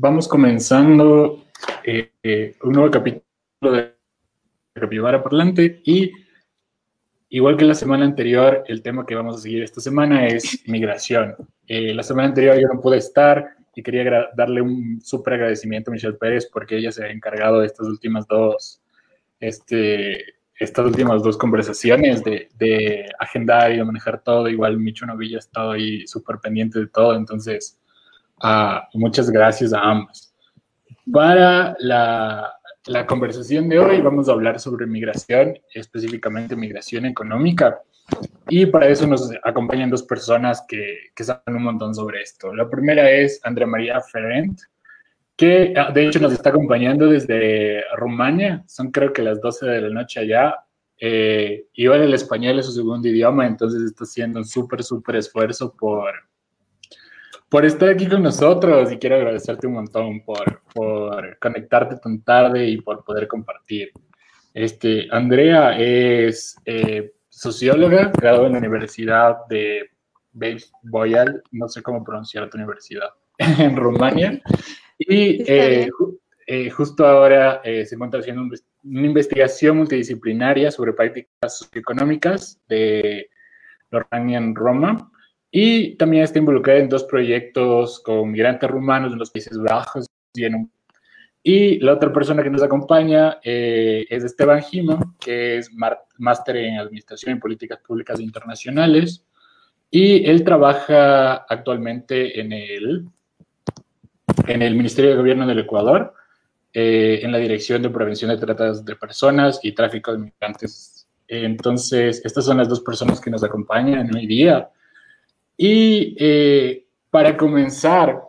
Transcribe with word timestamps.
vamos 0.00 0.28
comenzando 0.28 1.44
eh, 1.82 2.12
eh, 2.22 2.54
un 2.62 2.72
nuevo 2.72 2.88
capítulo 2.88 3.24
de 3.72 3.94
Capivara 4.72 5.20
Parlante 5.20 5.82
y 5.84 6.12
igual 7.30 7.56
que 7.56 7.64
la 7.64 7.74
semana 7.74 8.04
anterior, 8.04 8.62
el 8.68 8.80
tema 8.80 9.04
que 9.04 9.16
vamos 9.16 9.36
a 9.36 9.40
seguir 9.40 9.64
esta 9.64 9.80
semana 9.80 10.28
es 10.28 10.62
migración. 10.68 11.34
Eh, 11.66 11.92
la 11.94 12.04
semana 12.04 12.28
anterior 12.28 12.56
yo 12.60 12.68
no 12.72 12.80
pude 12.80 12.98
estar 12.98 13.44
y 13.74 13.82
quería 13.82 14.28
darle 14.36 14.62
un 14.62 15.00
súper 15.02 15.34
agradecimiento 15.34 15.90
a 15.90 15.94
Michelle 15.94 16.16
Pérez 16.16 16.46
porque 16.46 16.76
ella 16.76 16.92
se 16.92 17.04
ha 17.04 17.10
encargado 17.10 17.58
de 17.58 17.66
estas 17.66 17.88
últimas 17.88 18.24
dos, 18.28 18.80
este, 19.40 20.36
estas 20.54 20.86
últimas 20.86 21.24
dos 21.24 21.36
conversaciones 21.36 22.22
de, 22.22 22.48
de 22.56 23.04
agendar 23.18 23.72
y 23.72 23.82
manejar 23.82 24.22
todo. 24.22 24.48
Igual 24.48 24.78
Micho 24.78 25.06
Novilla 25.06 25.38
ha 25.38 25.40
estado 25.40 25.72
ahí 25.72 26.06
súper 26.06 26.38
pendiente 26.38 26.78
de 26.78 26.86
todo, 26.86 27.16
entonces 27.16 27.80
ah, 28.42 28.88
muchas 28.94 29.30
gracias 29.30 29.72
a 29.72 29.80
ambas. 29.80 30.34
Para 31.10 31.76
la, 31.78 32.52
la 32.86 33.06
conversación 33.06 33.68
de 33.68 33.78
hoy 33.78 34.00
vamos 34.00 34.28
a 34.28 34.32
hablar 34.32 34.58
sobre 34.60 34.86
migración, 34.86 35.58
específicamente 35.74 36.56
migración 36.56 37.06
económica. 37.06 37.80
Y 38.48 38.66
para 38.66 38.88
eso 38.88 39.06
nos 39.06 39.30
acompañan 39.44 39.90
dos 39.90 40.02
personas 40.02 40.64
que, 40.66 41.10
que 41.14 41.24
saben 41.24 41.56
un 41.56 41.64
montón 41.64 41.94
sobre 41.94 42.22
esto. 42.22 42.54
La 42.54 42.68
primera 42.68 43.10
es 43.10 43.40
Andrea 43.44 43.66
María 43.66 44.00
Ferrent, 44.00 44.58
que 45.36 45.74
ah, 45.76 45.92
de 45.92 46.06
hecho 46.06 46.18
nos 46.18 46.32
está 46.32 46.50
acompañando 46.50 47.06
desde 47.06 47.84
Rumania. 47.96 48.64
Son 48.66 48.90
creo 48.90 49.12
que 49.12 49.22
las 49.22 49.40
12 49.40 49.66
de 49.66 49.80
la 49.82 49.90
noche 49.90 50.20
allá. 50.20 50.56
Eh, 51.00 51.66
igual 51.74 52.02
el 52.02 52.14
español 52.14 52.58
es 52.58 52.66
su 52.66 52.72
segundo 52.72 53.06
idioma, 53.06 53.46
entonces 53.46 53.82
está 53.82 54.02
haciendo 54.04 54.40
un 54.40 54.44
súper, 54.44 54.82
súper 54.82 55.16
esfuerzo 55.16 55.72
por, 55.78 56.12
por 57.48 57.64
estar 57.64 57.88
aquí 57.88 58.06
con 58.06 58.22
nosotros 58.22 58.92
y 58.92 58.98
quiero 58.98 59.16
agradecerte 59.16 59.66
un 59.66 59.74
montón 59.74 60.20
por, 60.24 60.62
por 60.74 61.38
conectarte 61.38 61.96
tan 61.96 62.22
tarde 62.22 62.66
y 62.66 62.80
por 62.80 63.04
poder 63.04 63.26
compartir. 63.26 63.90
Este, 64.52 65.08
Andrea 65.10 65.78
es 65.78 66.56
eh, 66.64 67.12
socióloga, 67.28 68.12
graduada 68.20 68.48
en 68.48 68.52
la 68.52 68.58
Universidad 68.58 69.46
de 69.48 69.90
Boyal, 70.82 71.42
no 71.52 71.68
sé 71.68 71.82
cómo 71.82 72.04
pronunciar 72.04 72.50
tu 72.50 72.58
universidad, 72.58 73.10
en 73.38 73.76
Rumania. 73.76 74.40
Y 74.98 75.42
eh, 75.50 75.88
eh, 76.46 76.70
justo 76.70 77.06
ahora 77.06 77.62
se 77.62 77.94
encuentra 77.94 78.20
haciendo 78.20 78.42
una 78.84 79.06
investigación 79.06 79.78
multidisciplinaria 79.78 80.70
sobre 80.70 80.92
prácticas 80.92 81.58
socioeconómicas 81.58 82.60
de 82.68 83.30
Lorraine 83.90 84.36
en 84.36 84.54
Roma 84.54 85.10
y 85.50 85.96
también 85.96 86.24
está 86.24 86.38
involucrada 86.38 86.80
en 86.80 86.88
dos 86.88 87.04
proyectos 87.04 88.00
con 88.00 88.30
migrantes 88.30 88.70
rumanos 88.70 89.12
en 89.12 89.18
los 89.18 89.30
Países 89.30 89.58
Bajos 89.58 90.06
y 90.34 90.44
en 90.44 90.70
y 91.42 91.78
la 91.78 91.94
otra 91.94 92.12
persona 92.12 92.42
que 92.42 92.50
nos 92.50 92.62
acompaña 92.62 93.38
eh, 93.42 94.04
es 94.10 94.24
Esteban 94.24 94.62
Gimo, 94.62 95.16
que 95.18 95.56
es 95.58 95.70
máster 96.18 96.56
en 96.56 96.78
Administración 96.78 97.36
y 97.36 97.40
Políticas 97.40 97.78
Públicas 97.86 98.20
Internacionales. 98.20 99.24
Y 99.90 100.28
él 100.28 100.44
trabaja 100.44 101.36
actualmente 101.48 102.38
en 102.38 102.52
el, 102.52 103.06
en 104.46 104.62
el 104.62 104.74
Ministerio 104.74 105.12
de 105.12 105.16
Gobierno 105.16 105.46
del 105.46 105.60
Ecuador, 105.60 106.12
eh, 106.74 107.20
en 107.22 107.32
la 107.32 107.38
Dirección 107.38 107.80
de 107.80 107.88
Prevención 107.88 108.30
de 108.30 108.36
Tratas 108.36 108.84
de 108.84 108.96
Personas 108.96 109.60
y 109.62 109.72
Tráfico 109.72 110.12
de 110.12 110.18
Migrantes. 110.18 111.06
Entonces, 111.28 112.20
estas 112.24 112.44
son 112.44 112.58
las 112.58 112.68
dos 112.68 112.80
personas 112.80 113.20
que 113.20 113.30
nos 113.30 113.42
acompañan 113.42 114.14
hoy 114.14 114.26
día. 114.26 114.68
Y 115.60 116.14
eh, 116.20 116.86
para 117.10 117.36
comenzar, 117.36 118.22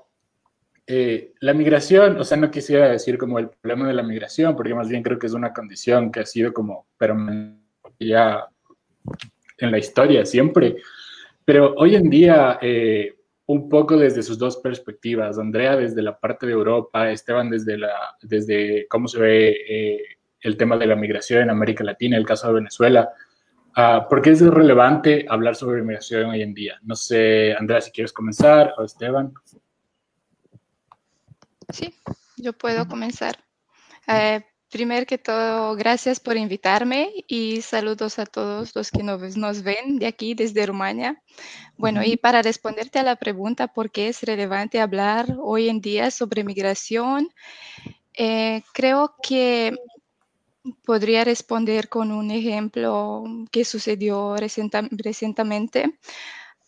eh, 0.88 1.34
la 1.42 1.54
migración, 1.54 2.20
o 2.20 2.24
sea, 2.24 2.36
no 2.38 2.50
quisiera 2.50 2.90
decir 2.90 3.20
como 3.20 3.38
el 3.38 3.50
problema 3.50 3.88
de 3.88 3.94
la 3.94 4.02
migración, 4.02 4.56
porque 4.56 4.74
más 4.74 4.90
bien 4.90 5.04
creo 5.04 5.20
que 5.20 5.28
es 5.28 5.34
una 5.34 5.54
condición 5.54 6.12
que 6.12 6.22
ha 6.22 6.26
sido 6.26 6.52
como 6.52 6.88
pero 6.98 7.16
ya 8.00 8.48
en 9.60 9.72
la 9.72 9.78
historia 9.78 10.26
siempre. 10.26 10.78
Pero 11.46 11.76
hoy 11.78 11.94
en 11.96 12.10
día, 12.10 12.58
eh, 12.64 13.14
un 13.46 13.70
poco 13.70 13.96
desde 13.96 14.24
sus 14.24 14.40
dos 14.40 14.58
perspectivas, 14.58 15.38
Andrea 15.38 15.76
desde 15.76 16.02
la 16.02 16.20
parte 16.20 16.48
de 16.48 16.54
Europa, 16.54 17.12
Esteban 17.12 17.52
desde, 17.52 17.78
la, 17.78 17.94
desde 18.24 18.88
cómo 18.88 19.08
se 19.08 19.20
ve 19.20 20.18
el 20.42 20.58
tema 20.58 20.78
de 20.78 20.88
la 20.88 20.96
migración 20.96 21.44
en 21.44 21.52
América 21.52 21.84
Latina, 21.84 22.18
el 22.18 22.26
caso 22.26 22.48
de 22.48 22.56
Venezuela. 22.56 23.12
Uh, 23.78 24.08
¿Por 24.10 24.22
qué 24.22 24.32
es 24.32 24.42
relevante 24.42 25.26
hablar 25.30 25.56
sobre 25.56 25.82
migración 25.82 26.32
hoy 26.32 26.42
en 26.42 26.54
día? 26.54 26.80
No 26.82 26.96
sé, 26.96 27.54
Andrea, 27.54 27.82
si 27.82 27.92
quieres 27.92 28.12
comenzar, 28.12 28.74
o 28.78 28.84
Esteban. 28.84 29.34
Sí, 31.72 31.94
yo 32.38 32.54
puedo 32.54 32.88
comenzar. 32.88 33.38
Eh, 34.08 34.42
primero 34.72 35.06
que 35.06 35.18
todo, 35.18 35.76
gracias 35.76 36.20
por 36.20 36.36
invitarme 36.36 37.12
y 37.28 37.62
saludos 37.62 38.20
a 38.20 38.26
todos 38.26 38.76
los 38.76 38.92
que 38.92 39.04
nos, 39.04 39.38
nos 39.38 39.62
ven 39.62 40.00
de 40.00 40.08
aquí, 40.08 40.34
desde 40.34 40.66
Rumania. 40.66 41.22
Bueno, 41.78 42.04
y 42.04 42.18
para 42.18 42.42
responderte 42.42 43.00
a 43.00 43.04
la 43.04 43.16
pregunta, 43.16 43.68
¿por 43.68 43.92
qué 43.92 44.10
es 44.10 44.24
relevante 44.24 44.82
hablar 44.82 45.36
hoy 45.40 45.70
en 45.70 45.80
día 45.80 46.12
sobre 46.12 46.44
migración? 46.44 47.30
Eh, 48.14 48.64
creo 48.74 49.16
que 49.22 49.76
podría 50.84 51.24
responder 51.24 51.90
con 51.90 52.12
un 52.12 52.32
ejemplo 52.32 53.24
que 53.52 53.66
sucedió 53.66 54.36
recientemente. 54.38 56.00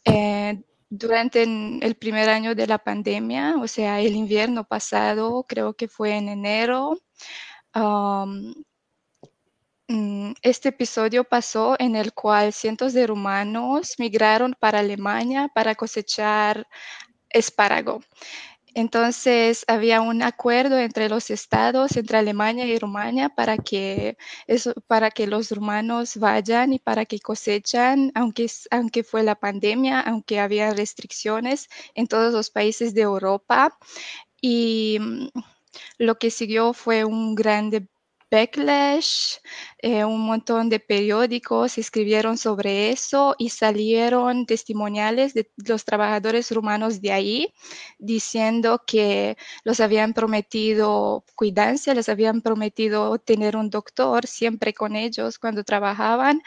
Eh, 0.05 0.63
durante 0.89 1.43
el 1.43 1.95
primer 1.95 2.29
año 2.29 2.53
de 2.55 2.67
la 2.67 2.77
pandemia, 2.77 3.55
o 3.61 3.67
sea, 3.67 4.01
el 4.01 4.15
invierno 4.15 4.65
pasado, 4.65 5.45
creo 5.47 5.73
que 5.73 5.87
fue 5.87 6.17
en 6.17 6.29
enero, 6.29 6.99
mm, 9.87 10.33
este 10.41 10.69
episodio 10.69 11.23
pasó 11.23 11.75
en 11.79 11.95
el 11.95 12.13
cual 12.13 12.53
cientos 12.53 12.93
de 12.93 13.07
rumanos 13.07 13.95
migraron 13.99 14.55
para 14.59 14.79
Alemania 14.79 15.49
para 15.53 15.75
cosechar 15.75 16.67
espárrago. 17.29 18.01
Entonces 18.73 19.65
había 19.67 20.01
un 20.01 20.23
acuerdo 20.23 20.77
entre 20.79 21.09
los 21.09 21.29
estados, 21.29 21.97
entre 21.97 22.17
Alemania 22.17 22.65
y 22.65 22.79
Rumania, 22.79 23.29
para 23.29 23.57
que, 23.57 24.17
para 24.87 25.11
que 25.11 25.27
los 25.27 25.51
rumanos 25.51 26.17
vayan 26.17 26.73
y 26.73 26.79
para 26.79 27.05
que 27.05 27.19
cosechan, 27.19 28.11
aunque, 28.15 28.49
aunque 28.71 29.03
fue 29.03 29.23
la 29.23 29.35
pandemia, 29.35 29.99
aunque 29.99 30.39
había 30.39 30.73
restricciones 30.73 31.69
en 31.95 32.07
todos 32.07 32.33
los 32.33 32.49
países 32.49 32.93
de 32.93 33.01
Europa. 33.01 33.77
Y 34.41 34.97
mm, 34.99 35.27
lo 35.99 36.17
que 36.19 36.31
siguió 36.31 36.73
fue 36.73 37.05
un 37.05 37.35
grande 37.35 37.87
backlash, 38.31 39.37
eh, 39.83 40.05
un 40.05 40.21
montón 40.21 40.69
de 40.69 40.79
periódicos 40.79 41.77
escribieron 41.79 42.37
sobre 42.37 42.91
eso 42.91 43.35
y 43.39 43.49
salieron 43.49 44.45
testimoniales 44.45 45.33
de 45.33 45.49
los 45.65 45.85
trabajadores 45.85 46.51
rumanos 46.51 47.01
de 47.01 47.11
ahí 47.11 47.53
diciendo 47.97 48.83
que 48.85 49.37
los 49.63 49.79
habían 49.79 50.13
prometido 50.13 51.23
cuidancia, 51.35 51.95
les 51.95 52.09
habían 52.09 52.41
prometido 52.41 53.17
tener 53.17 53.55
un 53.55 53.71
doctor 53.71 54.27
siempre 54.27 54.73
con 54.73 54.95
ellos 54.95 55.39
cuando 55.39 55.63
trabajaban 55.63 56.41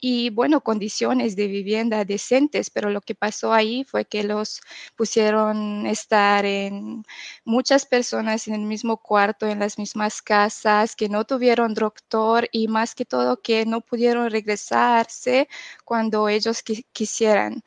y 0.00 0.30
bueno, 0.30 0.60
condiciones 0.62 1.36
de 1.36 1.46
vivienda 1.46 2.04
decentes, 2.04 2.70
pero 2.70 2.90
lo 2.90 3.00
que 3.02 3.14
pasó 3.14 3.52
ahí 3.52 3.84
fue 3.84 4.04
que 4.04 4.24
los 4.24 4.60
pusieron 4.96 5.86
estar 5.86 6.44
en 6.44 7.04
muchas 7.44 7.86
personas 7.86 8.48
en 8.48 8.54
el 8.54 8.62
mismo 8.62 8.96
cuarto, 8.96 9.46
en 9.46 9.60
las 9.60 9.78
mismas 9.78 10.22
casas, 10.22 10.96
que 10.96 11.08
no 11.08 11.24
tuvieron 11.24 11.74
doctor 11.74 12.48
y 12.50 12.68
más 12.68 12.79
que 12.94 13.04
todo 13.04 13.40
que 13.40 13.66
no 13.66 13.80
pudieron 13.80 14.30
regresarse 14.30 15.48
cuando 15.84 16.28
ellos 16.28 16.62
quisieran, 16.92 17.62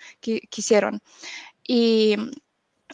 quisieron. 0.50 1.02
Y 1.66 2.18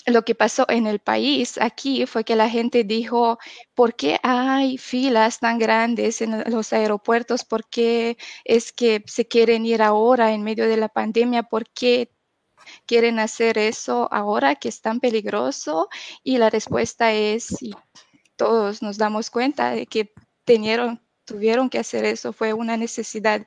lo 0.06 0.24
que 0.24 0.36
pasó 0.36 0.66
en 0.70 0.88
el 0.88 1.00
país 1.00 1.58
aquí 1.60 2.06
fue 2.06 2.24
que 2.24 2.36
la 2.36 2.50
gente 2.50 2.84
dijo, 2.84 3.38
¿por 3.74 3.96
qué 3.96 4.20
hay 4.24 4.78
filas 4.78 5.40
tan 5.40 5.60
grandes 5.60 6.22
en 6.22 6.44
los 6.52 6.74
aeropuertos? 6.74 7.44
¿Por 7.44 7.68
qué 7.70 8.18
es 8.46 8.72
que 8.72 9.04
se 9.08 9.28
quieren 9.28 9.66
ir 9.66 9.82
ahora 9.82 10.32
en 10.32 10.44
medio 10.44 10.68
de 10.68 10.78
la 10.78 10.90
pandemia? 10.90 11.44
¿Por 11.44 11.70
qué 11.70 12.12
quieren 12.86 13.20
hacer 13.20 13.58
eso 13.58 14.08
ahora 14.12 14.56
que 14.56 14.70
es 14.70 14.82
tan 14.82 15.00
peligroso? 15.00 15.90
Y 16.24 16.38
la 16.38 16.50
respuesta 16.50 17.12
es, 17.12 17.58
todos 18.36 18.82
nos 18.82 18.98
damos 18.98 19.30
cuenta 19.30 19.72
de 19.72 19.86
que 19.86 20.14
tuvieron 21.30 21.70
que 21.70 21.80
hacer 21.80 22.06
eso, 22.06 22.34
fue 22.34 22.54
una 22.54 22.76
necesidad. 22.76 23.46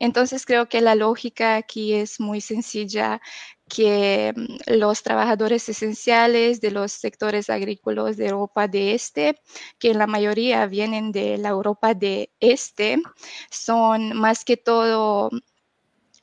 Entonces 0.00 0.46
creo 0.46 0.68
que 0.68 0.80
la 0.80 0.94
lógica 0.94 1.56
aquí 1.56 1.92
es 1.94 2.20
muy 2.20 2.40
sencilla, 2.40 3.20
que 3.68 4.32
mm, 4.34 4.78
los 4.78 5.02
trabajadores 5.02 5.68
esenciales 5.68 6.60
de 6.60 6.70
los 6.70 6.92
sectores 6.92 7.50
agrícolas 7.50 8.16
de 8.16 8.28
Europa 8.28 8.68
de 8.68 8.94
Este, 8.94 9.40
que 9.78 9.90
en 9.90 9.98
la 9.98 10.06
mayoría 10.06 10.66
vienen 10.66 11.12
de 11.12 11.38
la 11.38 11.50
Europa 11.50 11.94
de 11.94 12.30
Este, 12.40 13.02
son 13.50 14.16
más 14.16 14.44
que 14.44 14.56
todo 14.56 15.30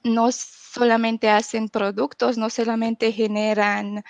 no 0.03 0.31
solamente 0.31 1.29
hacen 1.29 1.69
productos, 1.69 2.38
no 2.38 2.49
solamente 2.49 3.11
generan 3.11 4.03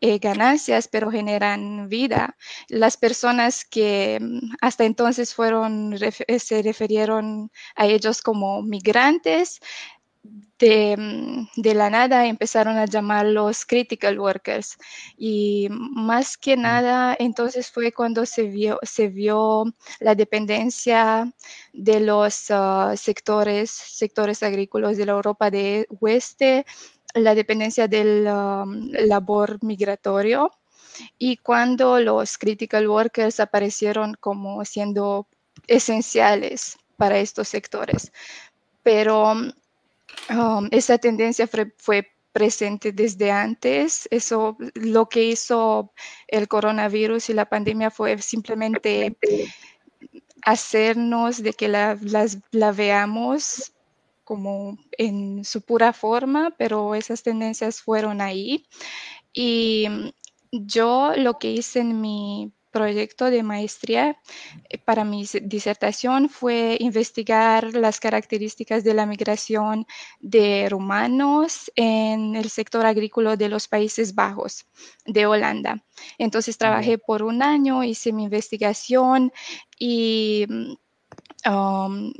eh, 0.00 0.18
ganancias, 0.18 0.88
pero 0.88 1.10
generan 1.10 1.88
vida. 1.88 2.36
Las 2.68 2.96
personas 2.96 3.64
que 3.64 4.18
mm, 4.20 4.56
hasta 4.60 4.84
entonces 4.84 5.34
fueron, 5.34 5.96
se 6.38 6.62
refirieron 6.62 7.50
a 7.76 7.86
ellos 7.86 8.22
como 8.22 8.62
migrantes, 8.62 9.60
Mm, 10.60 11.46
de, 11.56 11.74
la 11.74 11.88
nada 11.90 12.26
empezaron 12.26 12.76
a 12.76 12.86
llamarlos 12.86 13.64
critical 13.64 14.18
workers. 14.18 14.76
Y 15.16 15.68
más 15.70 16.36
que 16.36 16.56
mm. 16.56 16.60
nada, 16.60 17.16
entonces 17.18 17.70
fue 17.70 17.92
cuando 17.92 18.26
se 18.26 18.44
vio, 18.44 18.78
se 18.82 19.08
vio 19.08 19.64
la 20.00 20.14
dependencia 20.14 21.32
de 21.72 22.00
los 22.00 22.46
ah, 22.50 22.94
sectores, 22.96 23.70
sectores 23.70 24.42
agrícolas 24.42 24.96
de 24.96 25.06
la 25.06 25.12
Europa 25.12 25.50
de 25.50 25.86
Oeste, 26.00 26.66
la 27.14 27.34
dependencia 27.34 27.88
del 27.88 28.26
um, 28.26 28.90
labor 28.90 29.58
migratorio. 29.62 30.50
Y 31.18 31.36
cuando 31.36 32.00
los 32.00 32.38
critical 32.38 32.88
workers 32.88 33.40
aparecieron 33.40 34.14
como 34.18 34.64
siendo 34.64 35.28
esenciales 35.66 36.76
para 36.96 37.18
estos 37.18 37.48
sectores. 37.48 38.12
Pero 38.82 39.34
Um, 40.30 40.68
esa 40.70 40.98
tendencia 40.98 41.46
fue, 41.46 42.06
presente 42.32 42.92
desde 42.92 43.30
antes. 43.32 44.06
Eso, 44.10 44.56
lo 44.74 45.08
que 45.08 45.24
hizo 45.24 45.92
el 46.28 46.46
coronavirus 46.46 47.30
y 47.30 47.32
la 47.34 47.46
pandemia 47.46 47.90
fue 47.90 48.18
simplemente 48.18 49.16
hacernos 50.42 51.42
de 51.42 51.52
que 51.52 51.68
la, 51.68 51.98
la 52.52 52.72
veamos 52.72 53.72
como 54.28 54.76
en 54.98 55.42
su 55.42 55.62
pura 55.62 55.94
forma, 55.94 56.54
pero 56.58 56.94
esas 56.94 57.22
tendencias 57.22 57.80
fueron 57.80 58.20
ahí. 58.20 58.66
Y 59.32 59.86
yo 60.52 61.14
lo 61.16 61.38
que 61.38 61.50
hice 61.50 61.80
en 61.80 62.02
mi 62.02 62.52
proyecto 62.70 63.30
de 63.30 63.42
maestría 63.42 64.18
eh, 64.68 64.76
para 64.76 65.02
mi 65.02 65.24
disertación 65.44 66.28
fue 66.28 66.76
investigar 66.78 67.74
las 67.74 68.00
características 68.00 68.84
de 68.84 68.92
la 68.92 69.06
migración 69.06 69.86
de 70.20 70.68
rumanos 70.68 71.72
en 71.74 72.36
el 72.36 72.50
sector 72.50 72.84
agrícola 72.84 73.34
de 73.36 73.48
los 73.48 73.66
Países 73.66 74.14
Bajos 74.14 74.66
de 75.06 75.24
Holanda. 75.24 75.82
Entonces 76.18 76.58
trabajé 76.58 76.98
por 76.98 77.22
un 77.22 77.42
año, 77.42 77.82
hice 77.82 78.12
mi 78.12 78.24
investigación 78.24 79.32
y 79.78 80.46
um, 81.46 82.12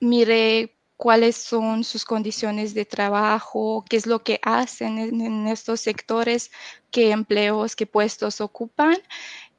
miré 0.00 0.75
cuáles 0.96 1.36
son 1.36 1.84
sus 1.84 2.04
condiciones 2.04 2.74
de 2.74 2.84
trabajo, 2.84 3.84
qué 3.88 3.96
es 3.96 4.06
lo 4.06 4.22
que 4.22 4.40
hacen 4.42 4.98
en, 4.98 5.46
estos 5.46 5.80
sectores, 5.80 6.50
qué 6.90 7.10
empleos, 7.10 7.76
qué 7.76 7.86
puestos 7.86 8.40
ocupan 8.40 8.96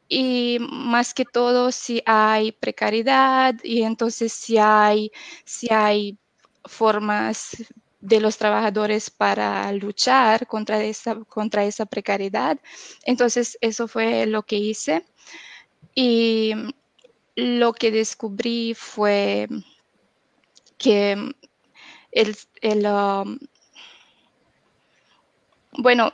y 0.09 0.57
más 0.59 1.13
que 1.13 1.25
todo 1.25 1.71
si 1.71 2.01
hay 2.05 2.51
precariedad 2.51 3.55
y 3.63 3.83
entonces 3.83 4.33
si 4.33 4.57
hay, 4.57 5.11
si 5.45 5.67
hay 5.71 6.17
formas 6.65 7.57
de 7.99 8.19
los 8.19 8.37
trabajadores 8.37 9.09
para 9.09 9.71
luchar 9.73 10.47
contra 10.47 10.83
esa, 10.83 11.15
contra 11.25 11.65
esa 11.65 11.85
precariedad. 11.85 12.57
Entonces 13.03 13.57
eso 13.61 13.87
fue 13.87 14.25
lo 14.25 14.43
que 14.43 14.55
hice 14.57 15.05
y 15.93 16.53
lo 17.35 17.73
que 17.73 17.91
descubrí 17.91 18.73
fue 18.75 19.47
que 20.77 21.33
el, 22.11 22.37
el 22.61 22.85
um, 22.85 23.37
bueno, 25.77 26.13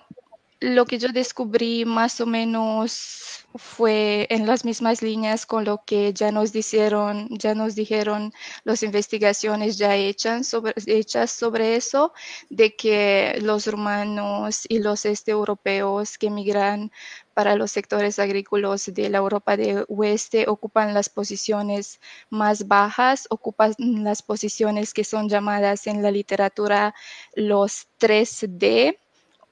lo 0.64 0.86
que 0.86 0.98
yo 0.98 1.10
descubrí 1.10 1.84
más 1.84 2.22
o 2.22 2.26
menos 2.26 3.46
fue 3.56 4.28
en 4.30 4.48
las 4.48 4.64
mismas 4.64 5.02
líneas 5.02 5.46
con 5.46 5.66
lo 5.66 5.84
que 5.86 6.14
ya 6.14 6.32
nos 6.32 6.54
dijeron, 6.54 7.28
ya 7.32 7.54
nos 7.54 7.76
dijeron 7.76 8.32
las 8.64 8.82
investigaciones 8.82 9.78
ya 9.78 9.98
hechas 9.98 10.48
sobre, 10.48 10.74
hechas 10.86 11.32
sobre 11.32 11.76
eso, 11.76 12.14
de 12.50 12.78
que 12.78 13.38
los 13.42 13.68
rumanos 13.68 14.62
y 14.70 14.80
los 14.80 15.06
este 15.06 15.32
europeos 15.32 16.18
que 16.18 16.28
emigran 16.28 16.94
para 17.34 17.56
los 17.58 17.72
sectores 17.72 18.18
agrícolas 18.18 18.90
de 18.94 19.10
la 19.10 19.18
Europa 19.18 19.58
de 19.58 19.84
Oeste 19.90 20.46
ocupan 20.48 20.94
las 20.94 21.10
posiciones 21.10 22.00
más 22.30 22.70
bajas, 22.70 23.28
ocupan 23.30 23.74
las 23.78 24.22
posiciones 24.24 24.94
que 24.94 25.04
son 25.04 25.28
llamadas 25.28 25.88
en 25.88 26.02
la 26.02 26.12
literatura 26.12 26.96
los 27.36 27.88
3D, 28.00 28.98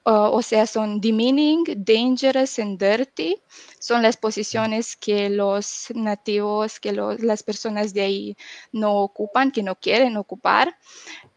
o 0.04 0.42
sea, 0.42 0.66
son 0.66 1.00
demeaning, 1.00 1.64
dangerous 1.76 2.58
and 2.58 2.78
dirty. 2.78 3.40
Son 3.78 4.02
las 4.02 4.16
posiciones 4.16 4.96
que 4.96 5.30
los 5.30 5.86
nativos, 5.94 6.80
que 6.80 6.92
las 6.92 7.42
personas 7.42 7.94
de 7.94 8.02
ahí 8.02 8.36
no 8.72 8.96
ocupan, 8.96 9.50
que 9.52 9.62
no 9.62 9.76
quieren 9.76 10.16
ocupar 10.16 10.76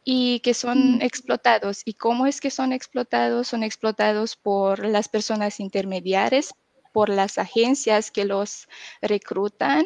y 0.03 0.39
que 0.39 0.53
son 0.53 1.01
explotados. 1.01 1.81
¿Y 1.85 1.93
cómo 1.93 2.27
es 2.27 2.41
que 2.41 2.51
son 2.51 2.73
explotados? 2.73 3.47
Son 3.47 3.63
explotados 3.63 4.35
por 4.35 4.85
las 4.85 5.09
personas 5.09 5.59
intermediarias, 5.59 6.53
por 6.91 7.09
las 7.09 7.37
agencias 7.37 8.09
que 8.09 8.25
los 8.25 8.67
reclutan 9.01 9.85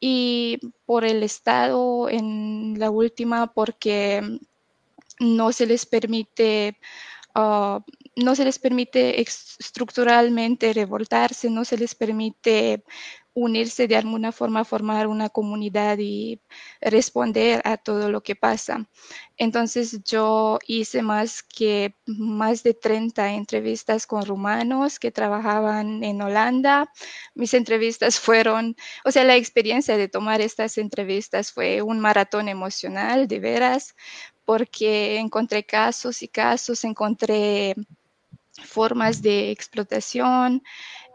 y 0.00 0.58
por 0.86 1.04
el 1.04 1.22
Estado 1.22 2.08
en 2.08 2.78
la 2.78 2.90
última 2.90 3.52
porque 3.52 4.22
no 5.20 5.52
se 5.52 5.66
les 5.66 5.86
permite 5.86 6.78
uh, 7.34 7.80
no 8.18 8.34
se 8.34 8.44
les 8.44 8.58
permite 8.58 9.20
estructuralmente 9.20 10.72
revoltarse, 10.72 11.50
no 11.50 11.64
se 11.64 11.78
les 11.78 11.94
permite 11.94 12.84
unirse 13.34 13.86
de 13.86 13.96
alguna 13.96 14.32
forma, 14.32 14.64
formar 14.64 15.06
una 15.06 15.28
comunidad 15.28 15.98
y 15.98 16.40
responder 16.80 17.62
a 17.64 17.76
todo 17.76 18.10
lo 18.10 18.20
que 18.22 18.34
pasa. 18.34 18.88
Entonces 19.36 20.02
yo 20.04 20.58
hice 20.66 21.02
más 21.02 21.42
que 21.44 21.94
más 22.06 22.64
de 22.64 22.74
30 22.74 23.34
entrevistas 23.34 24.06
con 24.06 24.26
rumanos 24.26 24.98
que 24.98 25.12
trabajaban 25.12 26.02
en 26.02 26.20
Holanda. 26.20 26.90
Mis 27.34 27.54
entrevistas 27.54 28.18
fueron, 28.18 28.76
o 29.04 29.12
sea, 29.12 29.24
la 29.24 29.36
experiencia 29.36 29.96
de 29.96 30.08
tomar 30.08 30.40
estas 30.40 30.76
entrevistas 30.78 31.52
fue 31.52 31.82
un 31.82 32.00
maratón 32.00 32.48
emocional, 32.48 33.28
de 33.28 33.38
veras, 33.38 33.94
porque 34.44 35.18
encontré 35.18 35.64
casos 35.64 36.22
y 36.22 36.28
casos, 36.28 36.82
encontré 36.84 37.74
formas 38.64 39.22
de 39.22 39.50
explotación 39.50 40.62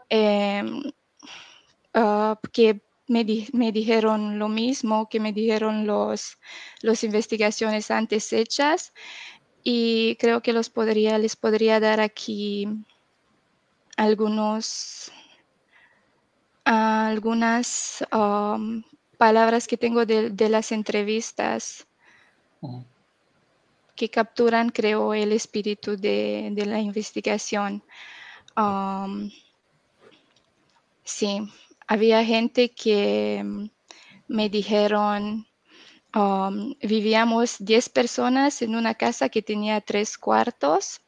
em, 0.08 0.82
ah, 1.94 2.38
que 2.52 2.80
me, 3.06 3.24
dijeron 3.24 4.38
lo 4.38 4.48
mismo 4.48 5.08
que 5.08 5.20
me 5.20 5.32
dijeron 5.32 5.86
los, 5.86 6.38
las 6.80 7.04
investigaciones 7.04 7.90
antes 7.90 8.32
hechas 8.32 8.92
y 9.62 10.16
creo 10.16 10.42
que 10.42 10.52
los 10.52 10.70
podría, 10.70 11.18
les 11.18 11.36
podría 11.36 11.80
dar 11.80 12.00
aquí 12.00 12.68
algunos, 13.96 15.12
algunas 16.64 18.04
palabras 19.18 19.66
que 19.66 19.76
tengo 19.76 20.06
de, 20.06 20.48
las 20.48 20.72
entrevistas 20.72 21.86
que 23.94 24.10
capturan, 24.10 24.70
creo, 24.70 25.14
el 25.14 25.32
espíritu 25.32 25.96
de, 25.96 26.52
la 26.66 26.80
investigación. 26.80 27.82
Sí, 31.04 31.40
había 31.86 32.24
gente 32.24 32.70
que 32.70 33.42
mm, 33.44 33.66
me 34.28 34.48
dijeron, 34.48 35.46
vivíamos 36.82 37.56
10 37.58 37.88
personas 37.88 38.62
en 38.62 38.76
una 38.76 38.94
casa 38.94 39.28
que 39.28 39.42
tenía 39.42 39.80
tres 39.80 40.16
cuartos 40.16 41.00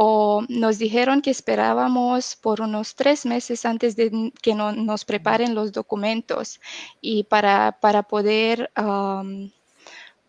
o 0.00 0.44
nos 0.48 0.78
dijeron 0.78 1.20
que 1.20 1.30
esperábamos 1.30 2.36
por 2.36 2.60
unos 2.60 2.94
tres 2.94 3.26
meses 3.26 3.66
antes 3.66 3.96
de 3.96 4.32
que 4.40 4.54
nos 4.54 5.04
preparen 5.04 5.56
los 5.56 5.72
documentos 5.72 6.60
y 7.00 7.24
para, 7.24 7.78
para 7.80 8.04
poder, 8.04 8.70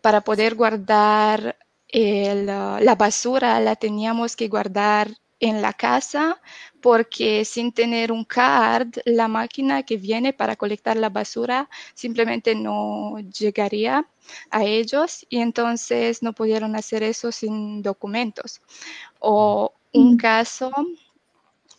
para 0.00 0.20
poder 0.22 0.56
guardar 0.56 1.56
la 1.92 2.94
basura 2.96 3.60
la 3.60 3.76
teníamos 3.76 4.36
que 4.36 4.48
guardar 4.48 5.10
en 5.40 5.62
la 5.62 5.72
casa 5.72 6.40
porque 6.80 7.44
sin 7.44 7.72
tener 7.72 8.12
un 8.12 8.24
card, 8.24 8.88
la 9.06 9.26
máquina 9.28 9.82
que 9.82 9.96
viene 9.96 10.32
para 10.32 10.56
colectar 10.56 10.96
la 10.96 11.08
basura 11.08 11.68
simplemente 11.94 12.54
no 12.54 13.18
llegaría 13.38 14.06
a 14.50 14.64
ellos 14.64 15.26
y 15.28 15.38
entonces 15.38 16.22
no 16.22 16.32
pudieron 16.34 16.76
hacer 16.76 17.02
eso 17.02 17.32
sin 17.32 17.82
documentos. 17.82 18.60
O 19.18 19.72
un 19.92 20.16
caso 20.16 20.70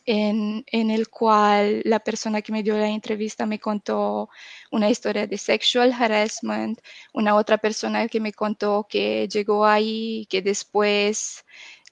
en, 0.05 0.63
el 0.71 1.09
cual 1.09 1.81
la 1.85 1.99
persona 1.99 2.41
que 2.41 2.51
me 2.51 2.63
dio 2.63 2.77
la 2.77 2.87
entrevista 2.87 3.45
me 3.45 3.59
contó 3.59 4.29
una 4.71 4.89
historia 4.89 5.27
de 5.27 5.37
sexual 5.37 5.93
harassment, 5.93 6.79
una 7.13 7.35
otra 7.35 7.57
persona 7.57 8.07
que 8.07 8.19
me 8.19 8.33
contó 8.33 8.87
que 8.89 9.27
llegó 9.27 9.65
ahí, 9.65 10.27
que 10.29 10.41
después 10.41 11.45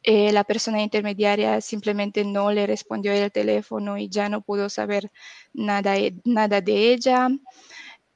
eh, 0.03 0.31
la 0.31 0.43
persona 0.43 0.81
intermediaria 0.81 1.61
simplemente 1.61 2.23
no 2.23 2.51
le 2.51 2.67
respondió 2.67 3.11
el 3.13 3.31
teléfono 3.31 3.97
y 3.97 4.09
ya 4.09 4.29
no 4.29 4.41
pudo 4.41 4.69
saber 4.69 5.11
nada, 5.53 5.95
nada 6.25 6.61
de 6.61 6.93
ella. 6.93 7.29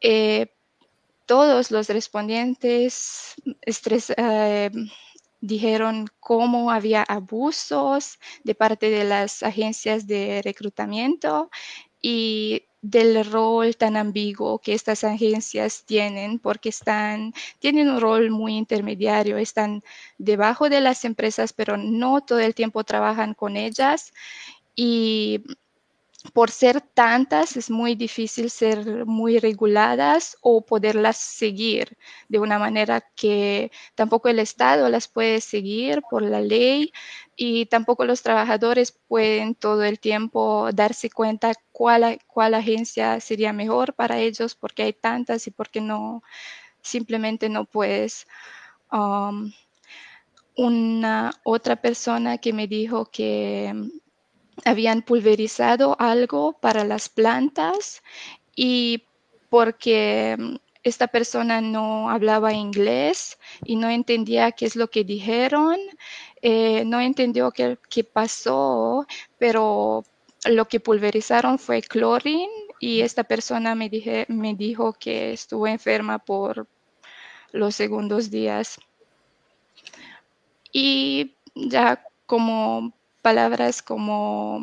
Eh, 0.02 0.48
todos 1.26 1.72
los 1.72 1.88
respondientes 1.90 3.36
eh, 3.66 4.72
dijeron 5.44 6.08
cómo 6.22 6.72
había 6.72 7.04
abusos 7.04 8.18
de 8.46 8.56
parte 8.56 8.90
de 8.90 9.04
las 9.04 9.44
agencias 9.44 10.08
de 10.08 10.42
reclutamiento 10.42 11.50
y 12.02 12.64
del 12.82 13.26
rol 13.26 13.76
tan 13.76 13.98
ambiguo 13.98 14.60
que 14.60 14.74
estas 14.74 15.04
agencias 15.04 15.84
tienen, 15.86 16.40
porque 16.40 16.70
están, 16.70 17.34
tienen 17.60 17.90
un 17.90 18.00
rol 18.00 18.30
muy 18.30 18.56
intermediario, 18.56 19.38
están 19.38 19.84
debajo 20.18 20.70
de 20.70 20.80
las 20.80 21.04
empresas, 21.04 21.52
pero 21.52 21.76
no 21.76 22.22
todo 22.22 22.40
el 22.40 22.56
tiempo 22.56 22.86
trabajan 22.86 23.34
con 23.34 23.58
ellas. 23.58 24.14
Y 24.76 25.44
por 26.32 26.52
ser 26.52 26.80
tantas, 26.82 27.58
es 27.58 27.70
muy 27.70 27.96
difícil 27.96 28.50
ser 28.50 29.06
muy 29.06 29.40
reguladas 29.40 30.38
o 30.42 30.66
poderlas 30.66 31.18
seguir 31.18 31.98
de 32.30 32.40
una 32.40 32.58
manera 32.58 33.02
que 33.16 33.72
tampoco 33.96 34.30
el 34.30 34.40
Estado 34.40 34.88
las 34.90 35.08
puede 35.08 35.42
seguir 35.42 36.02
por 36.10 36.22
la 36.24 36.40
ley 36.42 36.94
y 37.36 37.66
tampoco 37.66 38.06
los 38.06 38.22
trabajadores 38.24 38.92
pueden 38.92 39.54
todo 39.56 39.84
el 39.84 40.00
tiempo 40.00 40.70
darse 40.74 41.10
cuenta 41.10 41.54
cuál, 41.72 42.20
cuál 42.28 42.54
agencia 42.54 43.20
sería 43.20 43.52
mejor 43.52 43.94
para 43.94 44.20
ellos 44.20 44.56
porque 44.56 44.84
hay 44.84 44.94
tantas 44.94 45.48
y 45.48 45.52
porque 45.52 45.82
no, 45.82 46.24
simplemente 46.82 47.50
no 47.50 47.66
puedes. 47.66 48.28
Um, 48.92 49.52
una 50.56 51.32
otra 51.44 51.76
persona 51.76 52.38
que 52.38 52.54
me 52.54 52.68
dijo 52.68 53.06
que 53.06 53.74
habían 54.66 55.02
pulverizado 55.02 55.96
algo 56.00 56.54
para 56.54 56.84
las 56.84 57.10
plantas 57.10 58.04
y 58.56 59.04
porque 59.50 60.36
mm, 60.38 60.56
esta 60.84 61.08
persona 61.08 61.62
no 61.62 62.10
hablaba 62.10 62.54
inglés 62.54 63.38
y 63.64 63.76
no 63.76 63.90
entendía 63.90 64.52
qué 64.52 64.66
es 64.66 64.76
lo 64.76 64.90
que 64.90 65.04
dijeron, 65.04 65.78
eh, 66.42 66.84
no 66.86 67.00
entendió 67.00 67.52
qué, 67.52 67.78
qué, 67.90 68.04
pasó, 68.04 69.08
pero 69.38 70.04
lo 70.46 70.68
que 70.68 70.80
pulverizaron 70.80 71.58
fue 71.58 71.82
clorín 71.82 72.50
y 72.80 73.02
esta 73.02 73.24
persona 73.24 73.76
me, 73.76 73.90
dije, 73.90 74.26
me 74.28 74.56
dijo 74.56 74.94
que 74.94 75.32
estuvo 75.34 75.68
enferma 75.68 76.20
por 76.20 76.68
los 77.54 77.76
segundos 77.76 78.30
días. 78.30 78.78
Y 80.74 81.36
ya 81.56 82.04
como 82.26 82.94
palabras 83.24 83.82
como 83.82 84.62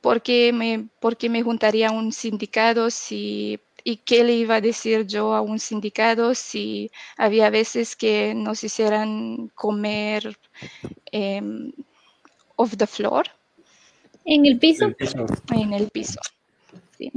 ¿por 0.00 0.20
qué 0.20 0.52
me, 0.52 0.88
por 1.00 1.16
me 1.30 1.42
juntaría 1.42 1.88
a 1.88 1.92
un 1.92 2.12
sindicato 2.12 2.90
si 2.90 3.60
y 3.84 3.96
qué 3.96 4.24
le 4.24 4.34
iba 4.34 4.56
a 4.56 4.60
decir 4.60 5.06
yo 5.06 5.34
a 5.34 5.40
un 5.40 5.58
sindicato 5.58 6.34
si 6.34 6.90
había 7.16 7.50
veces 7.50 7.96
que 7.96 8.34
nos 8.34 8.62
hicieran 8.64 9.48
comer 9.54 10.36
em, 11.10 11.72
off 12.56 12.76
the 12.76 12.86
floor. 12.86 13.24
En 14.24 14.46
el 14.46 14.58
piso. 14.58 14.92
En 15.52 15.72
el 15.72 15.88
piso. 15.90 16.20
Sí. 16.96 17.10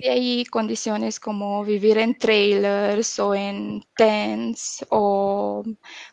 Mm 0.00 0.04
de 0.04 0.44
condiciones 0.50 1.20
como 1.20 1.64
vivir 1.64 1.98
en 1.98 2.16
trailers 2.18 3.18
o 3.18 3.34
en 3.34 3.82
tents 3.96 4.84
o 4.90 5.62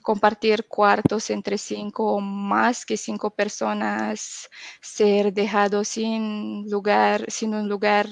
compartir 0.01 0.67
cuartos 0.67 1.29
entre 1.29 1.57
cinco 1.57 2.13
o 2.15 2.19
más 2.21 2.85
que 2.85 2.97
cinco 2.97 3.31
personas, 3.35 4.49
ser 4.81 5.33
dejado 5.33 5.83
sin 5.83 6.69
lugar, 6.69 7.25
sin 7.29 7.53
un 7.55 7.67
lugar 7.69 8.07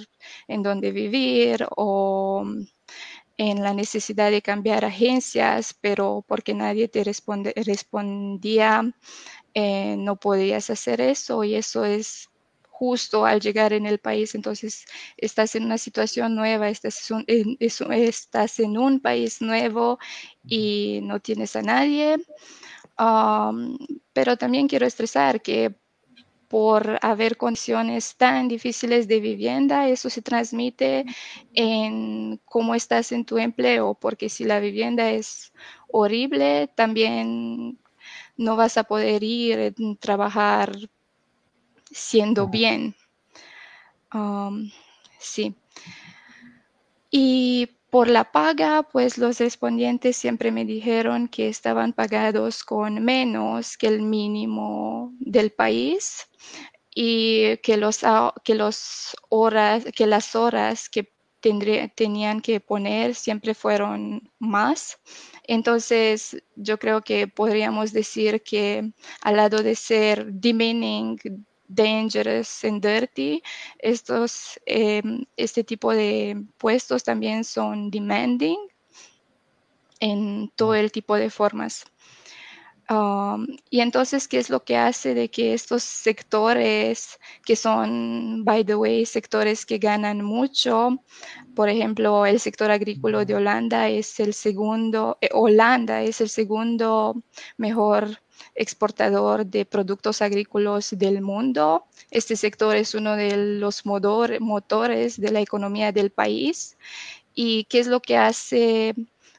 en 0.48 0.64
donde 0.64 0.92
vivir 0.92 1.66
o 1.78 2.44
en 3.38 3.64
la 3.64 3.74
necesidad 3.74 4.32
de 4.32 4.42
cambiar 4.44 4.86
agencias, 4.86 5.76
pero 5.82 6.24
porque 6.28 6.54
nadie 6.56 6.88
te 6.90 7.04
respondía, 7.06 8.84
eh, 9.56 9.96
no 9.98 10.18
podías 10.18 10.70
hacer 10.72 11.02
eso 11.02 11.44
y 11.46 11.56
eso 11.56 11.86
es 11.86 12.31
justo 12.82 13.28
al 13.28 13.40
llegar 13.40 13.74
en 13.74 13.86
el 13.86 14.00
país, 14.00 14.34
entonces 14.34 14.86
estás 15.16 15.54
en 15.56 15.66
una 15.66 15.78
situación 15.78 16.34
nueva, 16.34 16.68
estás 16.68 17.12
en, 17.28 17.56
estás 17.60 18.60
en 18.60 18.76
un 18.76 19.00
país 19.00 19.40
nuevo 19.40 20.00
y 20.44 21.00
no 21.04 21.20
tienes 21.20 21.56
a 21.56 21.62
nadie. 21.62 22.18
pero 24.14 24.36
también 24.36 24.68
quiero 24.68 24.88
estresar 24.88 25.44
que 25.44 25.76
por 26.48 26.98
haber 27.04 27.38
condiciones 27.38 28.16
tan 28.18 28.48
difíciles 28.48 29.08
de 29.08 29.20
vivienda, 29.20 29.88
eso 29.88 30.10
se 30.10 30.24
transmite 30.24 31.06
en 31.54 32.40
cómo 32.46 32.74
estás 32.74 33.12
en 33.12 33.26
tu 33.26 33.38
empleo, 33.38 33.94
porque 33.94 34.28
si 34.28 34.44
la 34.44 34.60
vivienda 34.60 35.12
es 35.12 35.54
horrible, 35.88 36.68
también 36.76 37.78
no 38.38 38.56
vas 38.56 38.78
a 38.78 38.86
poder 38.86 39.22
ir 39.24 39.60
a 39.60 39.96
trabajar 40.00 40.72
siendo 41.92 42.48
bien. 42.48 42.96
Um, 44.14 44.72
sí. 45.20 45.56
Y 47.10 47.70
por 47.90 48.10
la 48.10 48.32
paga, 48.32 48.84
pues 48.84 49.18
los 49.18 49.40
respondientes 49.40 50.16
siempre 50.16 50.52
me 50.52 50.64
dijeron 50.66 51.28
que 51.28 51.50
estaban 51.50 51.92
pagados 51.92 52.64
con 52.64 53.04
menos 53.04 53.78
que 53.78 53.88
el 53.88 54.02
mínimo 54.02 55.14
del 55.20 55.52
país 55.52 56.30
y 56.96 57.58
que, 57.58 57.76
los, 57.78 58.00
que, 58.46 58.56
los 58.56 59.16
horas, 59.30 59.86
que 59.94 60.08
las 60.08 60.36
horas 60.36 60.90
que 60.90 61.12
tenían 61.96 62.42
que 62.42 62.60
poner 62.60 63.16
siempre 63.16 63.54
fueron 63.54 64.32
más. 64.40 65.00
Entonces, 65.44 66.42
yo 66.56 66.78
creo 66.80 67.02
que 67.02 67.28
podríamos 67.28 67.92
decir 67.92 68.42
que 68.44 68.94
al 69.22 69.36
lado 69.36 69.64
de 69.64 69.76
ser 69.76 70.32
demeaning 70.32 71.18
dangerous 71.76 72.64
and 72.64 72.82
dirty. 72.82 73.42
Estos, 73.80 74.60
em, 74.66 75.26
este 75.38 75.64
tipo 75.64 75.94
de 75.94 76.44
puestos 76.58 77.04
también 77.04 77.44
son 77.44 77.92
demanding 77.92 78.58
en 80.00 80.52
todo 80.56 80.76
el 80.76 80.92
tipo 80.92 81.16
de 81.16 81.30
formas. 81.30 81.86
Um, 82.92 83.48
y 83.70 83.80
entonces, 83.80 84.28
¿qué 84.28 84.38
es 84.38 84.50
lo 84.50 84.66
que 84.66 84.76
hace 84.76 85.14
de 85.14 85.30
que 85.30 85.54
estos 85.54 85.82
sectores, 85.82 87.20
que 87.46 87.56
son, 87.56 88.44
by 88.44 88.66
the 88.66 88.76
way, 88.76 89.06
sectores 89.06 89.66
que 89.66 89.78
ganan 89.78 90.22
mucho, 90.22 91.02
por 91.56 91.70
ejemplo, 91.70 92.26
el 92.26 92.40
sector 92.42 92.70
agrícola 92.70 93.24
de 93.24 93.36
Holanda 93.36 93.88
es 93.88 94.20
el 94.20 94.34
segundo, 94.34 95.18
eh, 95.22 95.30
Holanda 95.32 96.02
es 96.04 96.20
el 96.20 96.28
segundo 96.28 97.24
mejor 97.56 98.20
exportador 98.56 99.46
de 99.46 99.66
productos 99.66 100.22
agrícolas 100.22 100.98
del 100.98 101.22
mundo. 101.22 101.86
Este 102.10 102.36
sector 102.36 102.76
es 102.76 102.96
uno 102.96 103.16
de 103.16 103.38
los 103.60 103.86
motores 103.86 105.20
de 105.20 105.32
la 105.32 105.42
economía 105.42 105.92
del 105.92 106.12
país. 106.12 106.78
¿Y 107.34 107.66
qué 107.66 107.80
es 107.80 107.88
lo 107.88 108.02
que 108.02 108.18
hace 108.18 108.94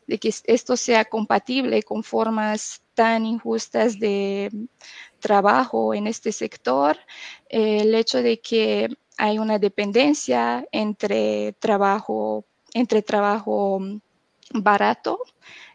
de 0.07 0.19
que 0.19 0.33
esto 0.45 0.77
sea 0.77 1.05
compatible 1.05 1.83
con 1.83 2.03
formas 2.03 2.83
tan 2.95 3.25
injustas 3.27 3.99
de 3.99 4.51
trabajo 5.21 5.95
en 5.95 6.07
este 6.07 6.33
sector? 6.33 6.99
el 7.49 7.95
hecho 7.95 8.23
de 8.23 8.41
que 8.41 8.89
hay 9.19 9.39
una 9.39 9.59
dependencia 9.59 10.67
entre 10.73 11.53
trabajo, 11.61 12.47
entre 12.73 13.03
trabajo 13.03 13.79
barato 14.55 15.19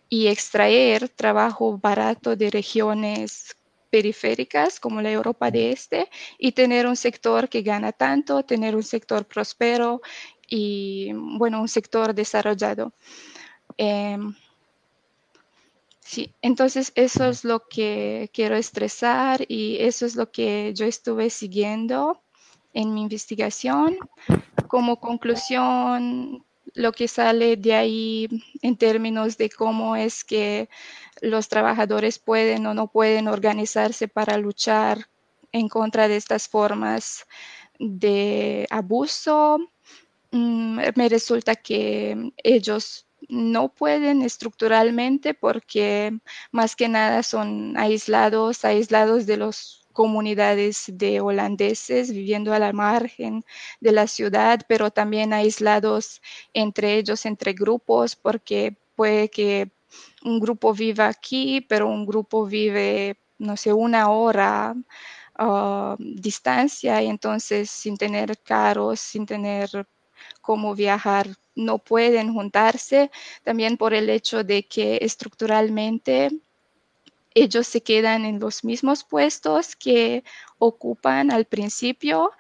y 0.10 0.28
extraer 0.28 1.10
trabajo 1.10 1.78
barato 1.78 2.36
de 2.36 2.50
regiones 2.50 3.56
periféricas 3.90 4.80
como 4.80 5.02
la 5.02 5.12
Europa 5.12 5.52
de 5.52 5.72
Este 5.72 6.10
y 6.38 6.52
tener 6.52 6.88
un 6.88 6.96
sector 6.96 7.50
que 7.50 7.62
gana 7.62 7.92
tanto, 7.92 8.44
tener 8.44 8.76
un 8.76 8.84
sector 8.84 9.26
próspero 9.26 10.02
y, 10.48 11.12
bueno, 11.14 11.62
un 11.62 11.68
sector 11.68 12.14
desarrollado. 12.14 12.94
Em, 13.78 14.34
sí, 16.00 16.34
entonces 16.42 16.92
eso 16.96 17.26
es 17.26 17.44
lo 17.44 17.68
que 17.68 18.30
quiero 18.34 18.56
estresar 18.56 19.46
y 19.48 19.78
eso 19.80 20.06
es 20.06 20.16
lo 20.16 20.32
que 20.32 20.74
yo 20.74 20.86
estuve 20.86 21.30
siguiendo 21.30 22.22
en 22.74 22.94
mi 22.94 23.02
investigación. 23.02 23.98
Como 24.68 25.00
conclusión, 25.00 26.46
lo 26.78 26.92
que 26.92 27.08
sale 27.08 27.58
de 27.58 27.74
ahí 27.74 28.28
en 28.62 28.78
términos 28.78 29.38
de 29.38 29.50
cómo 29.50 29.96
es 29.96 30.24
que 30.24 30.70
los 31.22 31.50
trabajadores 31.50 32.20
pueden 32.20 32.66
o 32.68 32.74
no 32.74 32.88
pueden 32.88 33.28
organizarse 33.28 34.08
para 34.08 34.38
luchar 34.38 35.10
en 35.52 35.70
contra 35.70 36.08
de 36.08 36.18
estas 36.18 36.48
formas 36.48 37.26
de 37.80 38.68
abuso. 38.70 39.58
Mm, 40.32 40.80
me 40.96 41.10
resulta 41.10 41.56
que 41.56 42.32
ellos 42.44 43.08
no 43.28 43.70
pueden 43.70 44.22
estructuralmente 44.22 45.34
porque 45.34 46.20
más 46.52 46.76
que 46.76 46.88
nada 46.90 47.24
son 47.24 47.76
aislados, 47.78 48.64
aislados 48.66 49.26
de 49.26 49.38
las 49.38 49.87
comunidades 49.98 50.92
de 50.94 51.22
holandeses 51.22 52.12
viviendo 52.12 52.54
a 52.54 52.60
la 52.60 52.72
margen 52.72 53.44
de 53.80 53.92
la 53.92 54.06
ciudad, 54.06 54.62
pero 54.68 54.92
también 54.92 55.34
aislados 55.34 56.22
entre 56.54 56.98
ellos, 57.00 57.26
entre 57.26 57.54
grupos, 57.54 58.16
porque 58.16 58.78
puede 58.96 59.28
que 59.30 59.72
un 60.24 60.40
grupo 60.40 60.72
viva 60.72 61.08
aquí, 61.08 61.62
pero 61.62 61.88
un 61.88 62.06
grupo 62.06 62.46
vive, 62.46 63.18
no 63.40 63.58
sé, 63.58 63.74
una 63.74 64.12
hora 64.12 64.76
uh, 65.40 65.96
distancia 65.98 67.02
y 67.02 67.08
entonces 67.08 67.72
sin 67.72 67.98
tener 67.98 68.38
carros, 68.44 69.00
sin 69.00 69.26
tener 69.26 69.68
cómo 70.42 70.76
viajar, 70.76 71.28
no 71.56 71.80
pueden 71.80 72.34
juntarse, 72.34 73.10
también 73.44 73.78
por 73.78 73.96
el 73.96 74.12
hecho 74.12 74.44
de 74.44 74.68
que 74.68 75.00
estructuralmente 75.02 76.30
ellos 77.44 77.68
se 77.68 77.82
quedan 77.84 78.26
en 78.26 78.40
los 78.40 78.64
mismos 78.64 79.04
puestos 79.04 79.76
que 79.76 80.24
ocupan 80.58 81.32
al 81.32 81.46
principio 81.46 82.32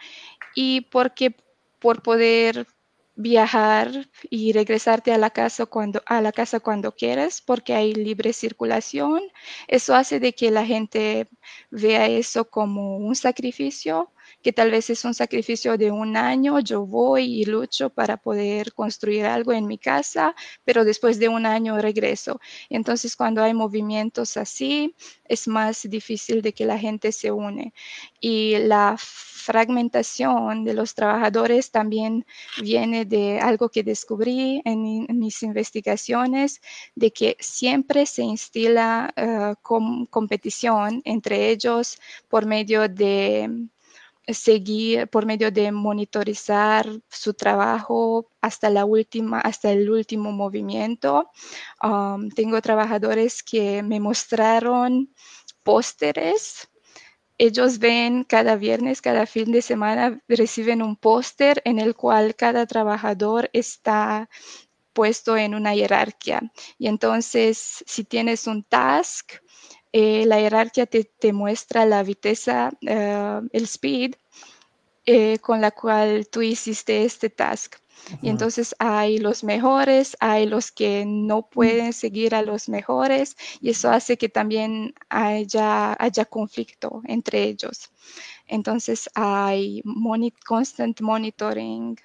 y 0.56 0.82
porque 0.82 1.36
por 1.80 2.02
poder 2.02 2.68
viajar 3.16 4.10
y 4.30 4.54
regresarte 4.54 5.12
a 5.12 5.18
la 5.18 5.30
casa 5.32 5.66
cuando 5.68 6.02
a 6.06 6.22
la 6.22 6.32
casa 6.32 6.60
cuando 6.60 6.94
quieras 6.96 7.42
porque 7.42 7.74
hay 7.74 7.94
libre 7.94 8.34
circulación 8.34 9.22
eso 9.68 9.96
hace 9.96 10.20
de 10.20 10.34
que 10.34 10.52
la 10.52 10.66
gente 10.66 11.28
vea 11.72 12.08
eso 12.08 12.50
como 12.50 12.98
un 12.98 13.16
sacrificio 13.16 14.12
que 14.42 14.54
tal 14.54 14.72
vez 14.72 14.90
es 14.90 15.04
un 15.06 15.14
sacrificio 15.14 15.78
de 15.78 15.92
un 15.92 16.16
año, 16.16 16.60
yo 16.60 16.86
voy 16.86 17.42
y 17.42 17.46
lucho 17.46 17.90
para 17.90 18.18
poder 18.18 18.74
construir 18.74 19.26
algo 19.26 19.52
en 19.54 19.68
mi 19.68 19.78
casa, 19.78 20.36
pero 20.64 20.86
después 20.86 21.20
de 21.20 21.28
un 21.30 21.46
año 21.46 21.78
regreso. 21.78 22.40
Entonces, 22.70 23.16
cuando 23.16 23.44
hay 23.44 23.54
movimientos 23.54 24.38
así, 24.38 24.96
es 25.26 25.48
más 25.48 25.90
difícil 25.90 26.42
de 26.42 26.54
que 26.54 26.66
la 26.66 26.78
gente 26.78 27.12
se 27.12 27.32
une. 27.32 27.74
Y 28.20 28.58
la 28.60 28.96
fragmentación 28.98 30.66
de 30.66 30.74
los 30.74 30.94
trabajadores 30.94 31.72
también 31.72 32.26
viene 32.62 33.06
de 33.06 33.40
algo 33.40 33.70
que 33.70 33.84
descubrí 33.84 34.62
en, 34.66 35.08
mis 35.18 35.42
investigaciones, 35.44 36.62
de 36.96 37.12
que 37.12 37.38
siempre 37.40 38.06
se 38.06 38.24
instila 38.24 39.14
uh, 39.16 40.06
competición 40.10 41.02
entre 41.06 41.50
ellos 41.50 41.98
por 42.30 42.46
medio 42.46 42.90
de 42.90 43.68
seguir 44.28 45.08
por 45.08 45.26
medio 45.26 45.52
de 45.52 45.72
monitorizar 45.72 46.88
su 47.10 47.34
trabajo 47.34 48.30
hasta 48.42 48.70
la 48.70 48.86
última, 48.86 49.40
hasta 49.40 49.72
el 49.72 49.90
último 49.90 50.32
movimiento. 50.32 51.32
Um, 51.82 52.30
tengo 52.30 52.62
trabajadores 52.62 53.44
que 53.44 53.84
me 53.84 54.00
mostraron 54.00 55.14
pósteres. 55.64 56.70
Ellos 57.38 57.80
ven 57.80 58.24
cada 58.24 58.56
viernes, 58.56 59.02
cada 59.02 59.26
fin 59.26 59.52
de 59.52 59.62
semana, 59.62 60.20
reciben 60.28 60.82
un 60.82 60.96
póster 60.96 61.62
en 61.66 61.80
el 61.80 61.96
cual 61.96 62.36
cada 62.36 62.66
trabajador 62.66 63.50
está 63.54 64.30
puesto 64.94 65.38
en 65.38 65.54
una 65.54 65.74
jerarquía. 65.74 66.42
Y 66.80 66.88
entonces, 66.88 67.84
si 67.86 68.04
tienes 68.04 68.48
un 68.48 68.64
task, 68.64 69.34
eh, 69.94 70.26
la 70.26 70.38
jerarquía 70.38 70.86
te, 70.86 71.34
muestra 71.34 71.86
la 71.86 72.04
viteza, 72.04 72.72
eh, 72.82 73.42
el 73.52 73.64
speed 73.64 74.16
eh, 75.06 75.40
con 75.40 75.62
la 75.62 75.72
cual 75.72 76.28
tú 76.28 76.42
hiciste 76.42 77.06
este 77.06 77.30
task. 77.30 77.76
Y 78.22 78.30
entonces 78.30 78.76
hay 78.80 79.18
los 79.18 79.44
mejores, 79.44 80.16
hay 80.20 80.46
los 80.46 80.72
que 80.72 81.04
no 81.06 81.50
pueden 81.50 81.94
seguir 81.94 82.36
a 82.36 82.42
los 82.42 82.70
mejores 82.70 83.36
y 83.60 83.72
eso 83.72 83.90
hace 83.90 84.18
que 84.18 84.30
también 84.30 84.94
haya, 85.10 85.96
haya 86.00 86.26
conflicto 86.26 87.02
entre 87.06 87.44
ellos. 87.44 87.90
Entonces 88.48 89.10
hay 89.16 89.82
constant 90.46 91.02
monitoring 91.02 91.98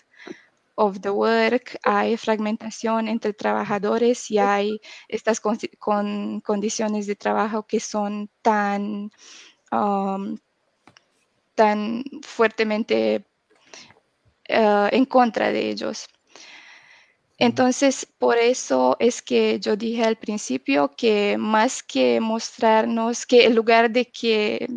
of 0.74 1.00
the 1.00 1.10
work, 1.10 1.78
hay 1.82 2.16
fragmentación 2.16 3.08
entre 3.08 3.32
trabajadores 3.32 4.30
y 4.30 4.38
hay 4.38 4.80
estas 5.08 5.40
con, 5.40 6.40
condiciones 6.40 7.06
de 7.06 7.16
trabajo 7.16 7.66
que 7.66 7.80
son 7.80 8.30
tan, 8.42 9.10
um, 9.70 10.38
tan 11.54 12.04
fuertemente 12.22 13.24
uh, 14.48 14.88
en 14.90 15.04
contra 15.04 15.52
de 15.52 15.70
ellos. 15.70 16.08
Entonces, 17.38 18.06
por 18.18 18.38
eso 18.38 18.96
es 19.00 19.20
que 19.20 19.58
yo 19.58 19.76
dije 19.76 20.04
al 20.04 20.16
principio 20.16 20.92
que 20.96 21.36
más 21.38 21.82
que 21.82 22.20
mostrarnos, 22.20 23.26
que 23.26 23.46
en 23.46 23.56
lugar 23.56 23.90
de 23.90 24.04
que 24.06 24.68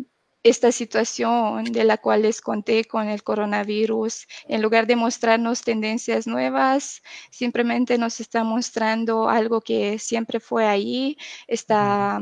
esta 0.48 0.70
situación 0.70 1.64
de 1.64 1.82
la 1.82 1.96
cual 1.98 2.22
les 2.22 2.40
conté 2.40 2.84
con 2.84 3.08
el 3.08 3.24
coronavirus, 3.24 4.28
en 4.46 4.62
lugar 4.62 4.86
de 4.86 4.94
mostrarnos 4.94 5.62
tendencias 5.62 6.26
nuevas, 6.26 7.02
simplemente 7.30 7.98
nos 7.98 8.20
está 8.20 8.44
mostrando 8.44 9.28
algo 9.28 9.60
que 9.60 9.98
siempre 9.98 10.38
fue 10.38 10.66
ahí, 10.66 11.16
está 11.48 12.20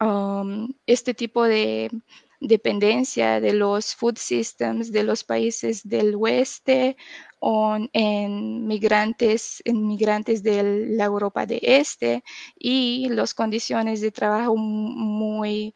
um, 0.00 0.68
este 0.86 1.14
tipo 1.14 1.44
de 1.44 1.90
dependencia 2.40 3.40
de 3.40 3.52
los 3.52 3.94
food 3.94 4.16
systems 4.16 4.92
de 4.92 5.02
los 5.02 5.24
países 5.24 5.88
del 5.88 6.14
oeste 6.14 6.96
en 7.92 8.66
migrantes, 8.66 9.62
en 9.64 9.86
migrantes 9.86 10.42
de 10.42 10.86
la 10.96 11.04
Europa 11.04 11.46
de 11.46 11.60
Este 11.62 12.22
y 12.58 13.08
las 13.10 13.34
condiciones 13.34 14.00
de 14.00 14.10
trabajo 14.10 14.56
muy 14.56 15.74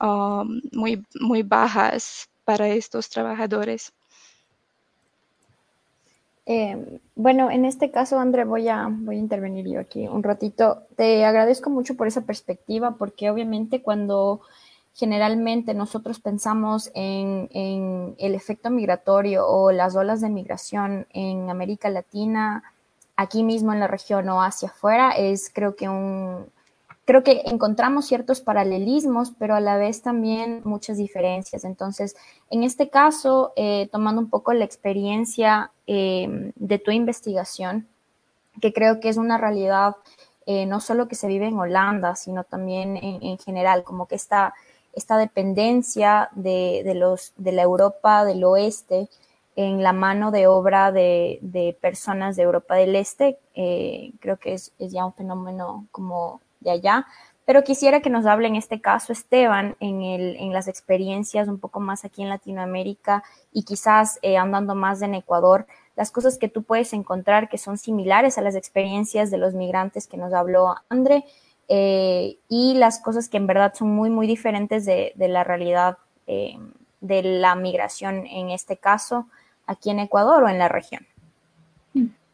Um, 0.00 0.62
muy, 0.72 1.04
muy 1.20 1.42
bajas 1.42 2.30
para 2.44 2.68
estos 2.68 3.10
trabajadores. 3.10 3.92
Eh, 6.46 7.00
bueno, 7.14 7.50
en 7.50 7.66
este 7.66 7.90
caso, 7.90 8.18
André, 8.18 8.44
voy 8.44 8.68
a, 8.68 8.88
voy 8.90 9.16
a 9.16 9.18
intervenir 9.18 9.68
yo 9.68 9.78
aquí 9.78 10.08
un 10.08 10.22
ratito. 10.22 10.84
Te 10.96 11.24
agradezco 11.26 11.68
mucho 11.68 11.96
por 11.96 12.06
esa 12.06 12.22
perspectiva, 12.22 12.92
porque 12.92 13.30
obviamente 13.30 13.82
cuando 13.82 14.40
generalmente 14.94 15.74
nosotros 15.74 16.18
pensamos 16.18 16.90
en, 16.94 17.48
en, 17.52 18.14
el 18.18 18.34
efecto 18.34 18.70
migratorio 18.70 19.46
o 19.46 19.70
las 19.70 19.94
olas 19.96 20.22
de 20.22 20.30
migración 20.30 21.06
en 21.12 21.50
América 21.50 21.90
Latina, 21.90 22.64
aquí 23.16 23.44
mismo 23.44 23.72
en 23.74 23.80
la 23.80 23.86
región 23.86 24.28
o 24.30 24.42
hacia 24.42 24.70
afuera, 24.70 25.10
es 25.12 25.50
creo 25.54 25.76
que 25.76 25.88
un, 25.88 26.46
creo 27.10 27.24
que 27.24 27.42
encontramos 27.46 28.06
ciertos 28.06 28.40
paralelismos, 28.40 29.32
pero 29.36 29.56
a 29.56 29.60
la 29.60 29.76
vez 29.76 30.00
también 30.00 30.60
muchas 30.62 30.96
diferencias. 30.96 31.64
Entonces, 31.64 32.14
en 32.50 32.62
este 32.62 32.88
caso, 32.88 33.52
eh, 33.56 33.88
tomando 33.90 34.20
un 34.20 34.30
poco 34.30 34.52
la 34.52 34.64
experiencia 34.64 35.72
eh, 35.88 36.52
de 36.54 36.78
tu 36.78 36.92
investigación, 36.92 37.88
que 38.60 38.72
creo 38.72 39.00
que 39.00 39.08
es 39.08 39.16
una 39.16 39.38
realidad 39.38 39.96
eh, 40.46 40.66
no 40.66 40.78
solo 40.78 41.08
que 41.08 41.16
se 41.16 41.26
vive 41.26 41.48
en 41.48 41.58
Holanda, 41.58 42.14
sino 42.14 42.44
también 42.44 42.96
en, 42.96 43.38
general, 43.38 43.82
como 43.82 44.06
que 44.06 44.14
esta, 44.14 44.54
esta 44.92 45.18
dependencia 45.18 46.28
de, 46.36 46.92
los, 46.94 47.32
de 47.36 47.50
la 47.50 47.62
Europa 47.62 48.24
del 48.24 48.44
oeste 48.44 49.08
en 49.56 49.82
la 49.82 49.92
mano 49.92 50.30
de 50.30 50.46
obra 50.46 50.92
de, 50.92 51.76
personas 51.80 52.36
de 52.36 52.44
Europa 52.44 52.76
del 52.76 52.94
Este, 52.94 53.40
creo 54.20 54.36
que 54.36 54.54
es, 54.54 54.72
es 54.78 54.92
ya 54.92 55.04
un 55.04 55.12
fenómeno 55.12 55.88
como 55.90 56.40
de 56.60 56.70
allá. 56.70 57.06
Pero 57.50 57.64
quisiera 57.64 58.00
que 58.00 58.10
nos 58.10 58.26
hable 58.26 58.46
en 58.46 58.54
este 58.54 58.80
caso, 58.80 59.12
Esteban, 59.12 59.74
en, 59.80 60.02
el, 60.02 60.36
en 60.36 60.52
las 60.52 60.68
experiencias 60.68 61.48
un 61.48 61.58
poco 61.58 61.80
más 61.80 62.04
aquí 62.04 62.22
en 62.22 62.28
Latinoamérica 62.28 63.24
y 63.52 63.64
quizás 63.64 64.20
eh, 64.22 64.36
andando 64.36 64.74
más 64.74 65.02
en 65.02 65.14
Ecuador, 65.14 65.66
las 65.96 66.12
cosas 66.12 66.38
que 66.38 66.48
tú 66.48 66.62
puedes 66.62 66.92
encontrar 66.92 67.48
que 67.48 67.58
son 67.58 67.76
similares 67.76 68.38
a 68.38 68.42
las 68.42 68.54
experiencias 68.54 69.32
de 69.32 69.38
los 69.38 69.54
migrantes 69.54 70.06
que 70.06 70.16
nos 70.16 70.32
habló 70.32 70.76
André 70.88 71.24
eh, 71.68 72.38
y 72.48 72.74
las 72.74 73.00
cosas 73.00 73.28
que 73.28 73.38
en 73.38 73.48
verdad 73.48 73.74
son 73.74 73.90
muy, 73.90 74.10
muy 74.10 74.26
diferentes 74.26 74.84
de, 74.84 75.12
la 75.16 75.42
realidad 75.42 75.98
eh, 76.28 76.56
de 77.00 77.22
la 77.22 77.56
migración 77.56 78.26
en 78.26 78.50
este 78.50 78.76
caso 78.76 79.26
aquí 79.66 79.90
en 79.90 79.98
Ecuador 79.98 80.44
o 80.44 80.48
en 80.48 80.58
la 80.58 80.68
región. 80.68 81.06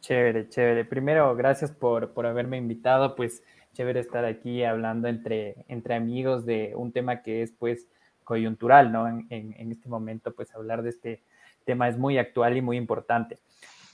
Chévere, 0.01 0.47
chévere. 0.47 0.85
Primero, 0.85 1.35
gracias 1.35 1.71
por, 1.71 2.11
por 2.11 2.25
haberme 2.25 2.57
invitado. 2.57 3.15
Pues 3.15 3.43
chévere 3.77 3.99
estar 3.99 4.25
aquí 4.25 4.63
hablando 4.63 5.07
entre, 5.07 5.63
entre 5.67 5.93
amigos 5.93 6.47
de 6.47 6.73
un 6.75 6.91
tema 6.91 7.21
que 7.21 7.43
es 7.43 7.51
pues 7.51 7.87
coyuntural, 8.23 8.91
¿no? 8.91 9.07
En, 9.07 9.27
en, 9.29 9.71
este 9.71 9.87
momento 9.87 10.33
pues 10.33 10.53
hablar 10.55 10.81
de 10.81 10.89
este 10.89 11.21
tema 11.63 11.87
es 11.87 11.95
muy 11.95 12.17
actual 12.17 12.57
y 12.57 12.61
muy 12.63 12.75
importante. 12.75 13.37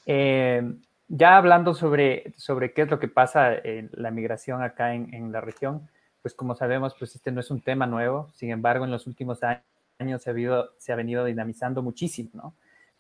Eh, 0.06 0.74
ya 1.10 1.36
hablando 1.36 1.74
sobre, 1.74 2.34
sobre 2.38 2.72
qué 2.72 2.84
es 2.84 2.90
lo 2.90 2.98
que 2.98 3.10
pasa 3.10 3.54
en 3.56 3.90
la 3.92 4.10
migración 4.10 4.64
acá 4.64 4.96
en, 4.96 5.14
en, 5.14 5.34
la 5.34 5.42
región, 5.42 5.90
pues 6.22 6.34
como 6.34 6.56
sabemos, 6.56 6.96
pues 6.98 7.14
este 7.16 7.34
no 7.34 7.42
es 7.42 7.52
un 7.52 7.60
tema 7.60 7.86
nuevo, 7.86 8.30
sin 8.36 8.52
embargo, 8.52 8.86
en 8.86 8.92
los 8.92 9.06
últimos 9.06 9.42
años 9.44 10.22
se 10.22 10.30
ha, 10.30 10.32
habido, 10.32 10.72
se 10.78 10.94
ha 10.94 10.96
venido 10.96 11.26
dinamizando 11.26 11.82
muchísimo, 11.82 12.30
¿no? 12.34 12.54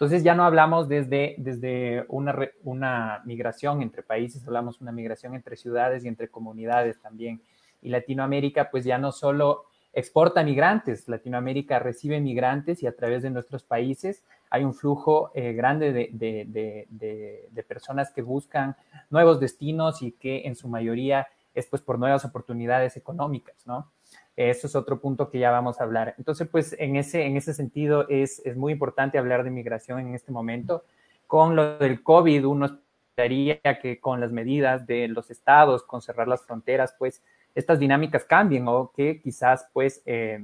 Entonces 0.03 0.25
ya 0.25 0.35
no 0.35 0.43
hablamos 0.43 0.89
desde, 0.89 1.33
desde 1.37 2.03
una, 2.09 2.35
una 2.65 3.21
migración 3.23 3.81
entre 3.81 4.03
países, 4.03 4.45
hablamos 4.45 4.81
una 4.81 4.91
migración 4.91 5.33
entre 5.33 5.55
ciudades 5.55 6.03
y 6.03 6.09
entre 6.09 6.27
comunidades 6.27 6.99
también. 6.99 7.41
Y 7.81 7.87
Latinoamérica 7.87 8.69
pues 8.69 8.83
ya 8.83 8.97
no 8.97 9.13
solo 9.13 9.63
exporta 9.93 10.43
migrantes, 10.43 11.07
Latinoamérica 11.07 11.79
recibe 11.79 12.19
migrantes 12.19 12.83
y 12.83 12.87
a 12.87 12.93
través 12.97 13.23
de 13.23 13.29
nuestros 13.29 13.63
países 13.63 14.25
hay 14.49 14.65
un 14.65 14.73
flujo 14.73 15.31
eh, 15.35 15.53
grande 15.53 15.93
de, 15.93 16.09
de, 16.11 16.87
de, 16.89 17.47
de, 17.49 17.63
personas 17.63 18.11
que 18.11 18.23
buscan 18.23 18.75
nuevos 19.09 19.39
destinos 19.39 20.01
y 20.01 20.11
que 20.11 20.41
en 20.47 20.57
su 20.57 20.67
mayoría 20.67 21.27
es 21.55 21.67
pues 21.67 21.81
por 21.81 21.97
nuevas 21.97 22.25
oportunidades 22.25 22.97
económicas, 22.97 23.55
¿no? 23.65 23.89
Eso 24.35 24.67
es 24.67 24.75
otro 24.75 24.99
punto 24.99 25.29
que 25.29 25.39
ya 25.39 25.51
vamos 25.51 25.79
a 25.79 25.83
hablar. 25.83 26.15
Entonces, 26.17 26.47
pues 26.47 26.75
en 26.79 26.95
ese, 26.95 27.25
en 27.25 27.37
ese 27.37 27.53
sentido 27.53 28.07
es, 28.09 28.41
es 28.45 28.57
muy 28.57 28.73
importante 28.73 29.17
hablar 29.17 29.43
de 29.43 29.51
migración 29.51 29.99
en 29.99 30.15
este 30.15 30.31
momento. 30.31 30.83
Con 31.27 31.55
lo 31.55 31.77
del 31.77 32.01
COVID, 32.01 32.45
uno 32.47 32.65
esperaría 32.65 33.59
que 33.79 33.99
con 33.99 34.19
las 34.19 34.31
medidas 34.31 34.87
de 34.87 35.07
los 35.07 35.29
estados, 35.29 35.83
con 35.83 36.01
cerrar 36.01 36.27
las 36.27 36.41
fronteras, 36.41 36.95
pues 36.97 37.21
estas 37.53 37.77
dinámicas 37.77 38.25
cambien 38.25 38.67
o 38.67 38.91
que 38.95 39.21
quizás 39.21 39.67
pues 39.71 40.01
eh, 40.05 40.43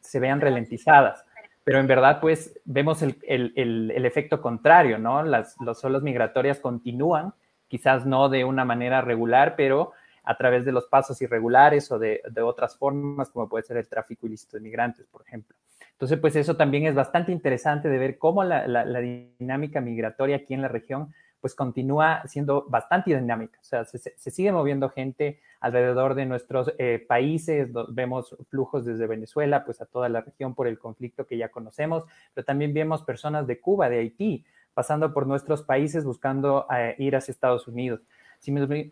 se 0.00 0.18
vean 0.18 0.40
ralentizadas. 0.40 1.24
Pero 1.64 1.78
en 1.78 1.86
verdad 1.86 2.18
pues 2.20 2.58
vemos 2.64 3.02
el, 3.02 3.18
el, 3.28 3.52
el, 3.94 4.06
efecto 4.06 4.40
contrario, 4.40 4.98
¿no? 4.98 5.22
Las 5.22 5.54
los 5.60 5.84
olas 5.84 6.02
migratorias 6.02 6.58
continúan, 6.58 7.34
quizás 7.68 8.06
no 8.06 8.28
de 8.28 8.44
una 8.44 8.64
manera 8.64 9.02
regular, 9.02 9.54
pero 9.54 9.92
a 10.24 10.36
través 10.36 10.64
de 10.64 10.72
los 10.72 10.86
pasos 10.86 11.20
irregulares 11.22 11.90
o 11.90 11.98
de, 11.98 12.22
otras 12.42 12.76
formas, 12.76 13.30
como 13.30 13.48
puede 13.48 13.64
ser 13.64 13.76
el 13.76 13.88
tráfico 13.88 14.26
ilícito 14.26 14.56
de 14.56 14.62
migrantes, 14.62 15.06
por 15.06 15.22
ejemplo. 15.22 15.56
Entonces, 15.92 16.18
pues 16.18 16.36
eso 16.36 16.56
también 16.56 16.86
es 16.86 16.94
bastante 16.94 17.32
interesante 17.32 17.88
de 17.88 17.98
ver 17.98 18.18
cómo 18.18 18.44
la, 18.44 19.00
dinámica 19.00 19.80
migratoria 19.80 20.36
aquí 20.36 20.54
en 20.54 20.62
la 20.62 20.68
región, 20.68 21.12
pues 21.40 21.54
continúa 21.54 22.22
siendo 22.26 22.66
bastante 22.68 23.16
dinámica. 23.16 23.58
O 23.60 23.64
sea, 23.64 23.84
se, 23.84 23.98
se 23.98 24.30
sigue 24.30 24.52
moviendo 24.52 24.88
gente 24.90 25.40
alrededor 25.62 26.14
de 26.14 26.26
nuestros 26.26 26.72
eh, 26.78 27.04
países, 27.08 27.70
vemos 27.88 28.36
flujos 28.48 28.84
desde 28.84 29.06
Venezuela, 29.06 29.64
pues 29.64 29.80
a 29.80 29.86
toda 29.86 30.08
la 30.08 30.20
región 30.20 30.54
por 30.54 30.66
el 30.66 30.78
conflicto 30.78 31.24
que 31.24 31.36
ya 31.36 31.50
conocemos, 31.50 32.04
pero 32.34 32.44
también 32.44 32.74
vemos 32.74 33.02
personas 33.02 33.46
de 33.46 33.60
Cuba, 33.60 33.88
de 33.88 34.00
Haití, 34.00 34.44
pasando 34.74 35.12
por 35.12 35.26
nuestros 35.26 35.62
países 35.62 36.04
buscando 36.04 36.66
eh, 36.76 36.96
ir 36.98 37.14
hacia 37.14 37.32
Estados 37.32 37.68
Unidos. 37.68 38.00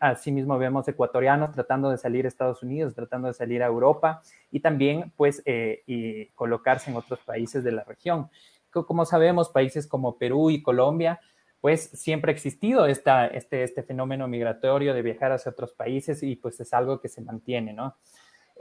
Asimismo, 0.01 0.59
vemos 0.59 0.87
ecuatorianos 0.87 1.53
tratando 1.53 1.91
de 1.91 1.99
salir 1.99 2.25
a 2.25 2.29
Estados 2.29 2.63
Unidos, 2.63 2.95
tratando 2.95 3.29
de 3.29 3.35
salir 3.35 3.63
a 3.63 3.67
Europa 3.67 4.23
y 4.51 4.61
también 4.61 5.13
pues 5.17 5.43
eh, 5.45 5.83
y 5.87 6.27
colocarse 6.29 6.91
en 6.91 6.97
otros 6.97 7.21
países 7.21 7.65
de 7.65 7.73
la 7.73 7.85
región. 7.85 8.31
Como 8.71 9.05
sabemos, 9.05 9.49
países 9.49 9.89
como 9.89 10.17
Perú 10.19 10.51
y 10.51 10.63
Colombia, 10.63 11.21
pues 11.61 11.91
siempre 11.91 12.31
ha 12.31 12.35
existido 12.35 12.87
esta, 12.87 13.27
este, 13.27 13.65
este 13.65 13.83
fenómeno 13.83 14.29
migratorio 14.29 14.95
de 14.95 15.03
viajar 15.03 15.33
hacia 15.33 15.51
otros 15.51 15.73
países 15.73 16.23
y 16.23 16.37
pues 16.37 16.59
es 16.61 16.73
algo 16.73 17.01
que 17.01 17.09
se 17.09 17.21
mantiene, 17.21 17.73
¿no? 17.73 17.97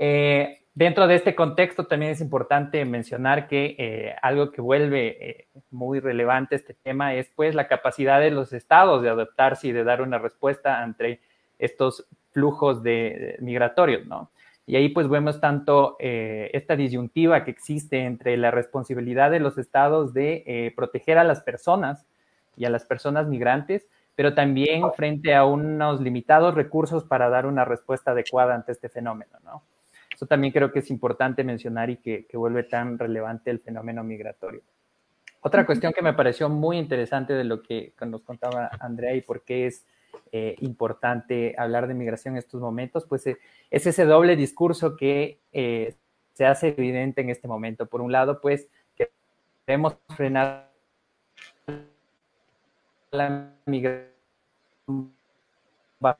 Eh, 0.01 0.61
dentro 0.73 1.07
de 1.07 1.15
este 1.15 1.35
contexto 1.35 1.85
también 1.85 2.13
es 2.13 2.21
importante 2.21 2.83
mencionar 2.85 3.47
que 3.47 3.75
eh, 3.77 4.15
algo 4.21 4.51
que 4.51 4.61
vuelve 4.61 5.17
eh, 5.19 5.47
muy 5.71 5.99
relevante 5.99 6.55
este 6.55 6.73
tema 6.73 7.13
es 7.13 7.29
pues 7.35 7.53
la 7.53 7.67
capacidad 7.67 8.19
de 8.19 8.31
los 8.31 8.53
estados 8.53 9.03
de 9.03 9.09
adaptarse 9.09 9.67
y 9.67 9.71
de 9.73 9.83
dar 9.83 10.01
una 10.01 10.17
respuesta 10.17 10.81
ante 10.81 11.19
estos 11.57 12.07
flujos 12.31 12.81
de, 12.81 12.91
de 12.91 13.37
migratorios, 13.41 14.07
¿no? 14.07 14.31
Y 14.69 14.75
ahí 14.75 14.89
pues 14.89 15.09
vemos 15.09 15.41
tanto 15.41 15.95
eh, 15.97 16.51
esta 16.53 16.75
disyuntiva 16.75 17.43
que 17.43 17.49
existe 17.49 18.05
entre 18.05 18.37
la 18.37 18.51
responsabilidad 18.51 19.31
de 19.31 19.39
los 19.39 19.57
estados 19.57 20.13
de 20.13 20.43
eh, 20.45 20.71
proteger 20.75 21.17
a 21.17 21.23
las 21.23 21.41
personas 21.41 22.05
y 22.55 22.65
a 22.65 22.69
las 22.69 22.85
personas 22.85 23.25
migrantes, 23.25 23.87
pero 24.13 24.35
también 24.35 24.83
frente 24.95 25.33
a 25.33 25.43
unos 25.43 26.01
limitados 26.01 26.53
recursos 26.53 27.03
para 27.03 27.29
dar 27.29 27.47
una 27.47 27.65
respuesta 27.65 28.11
adecuada 28.11 28.53
ante 28.53 28.71
este 28.71 28.89
fenómeno, 28.89 29.39
¿no? 29.43 29.63
Eso 30.19 30.27
también 30.27 30.51
creo 30.51 30.73
que 30.73 30.79
es 30.79 30.91
importante 30.91 31.45
mencionar 31.45 31.89
y 31.89 31.95
que, 31.95 32.25
que 32.25 32.35
vuelve 32.35 32.63
tan 32.63 32.99
relevante 32.99 33.51
el 33.51 33.61
fenómeno 33.61 34.03
migratorio. 34.03 34.61
Otra 35.39 35.65
cuestión 35.65 35.93
que 35.93 36.01
me 36.01 36.11
pareció 36.11 36.49
muy 36.49 36.77
interesante 36.77 37.31
de 37.31 37.45
lo 37.45 37.63
que 37.63 37.93
nos 38.05 38.23
contaba 38.23 38.69
Andrea 38.81 39.15
y 39.15 39.21
por 39.21 39.45
qué 39.45 39.67
es 39.67 39.87
eh, 40.33 40.57
importante 40.59 41.55
hablar 41.57 41.87
de 41.87 41.93
migración 41.93 42.33
en 42.33 42.39
estos 42.39 42.59
momentos, 42.59 43.05
pues 43.05 43.27
eh, 43.27 43.37
es 43.71 43.87
ese 43.87 44.03
doble 44.03 44.35
discurso 44.35 44.97
que 44.97 45.39
eh, 45.53 45.95
se 46.33 46.45
hace 46.45 46.67
evidente 46.67 47.21
en 47.21 47.29
este 47.29 47.47
momento. 47.47 47.85
Por 47.85 48.01
un 48.01 48.11
lado, 48.11 48.41
pues 48.41 48.67
queremos 49.65 49.95
frenar 50.17 50.69
la 53.11 53.53
migración 53.65 55.13
bajo 55.97 56.19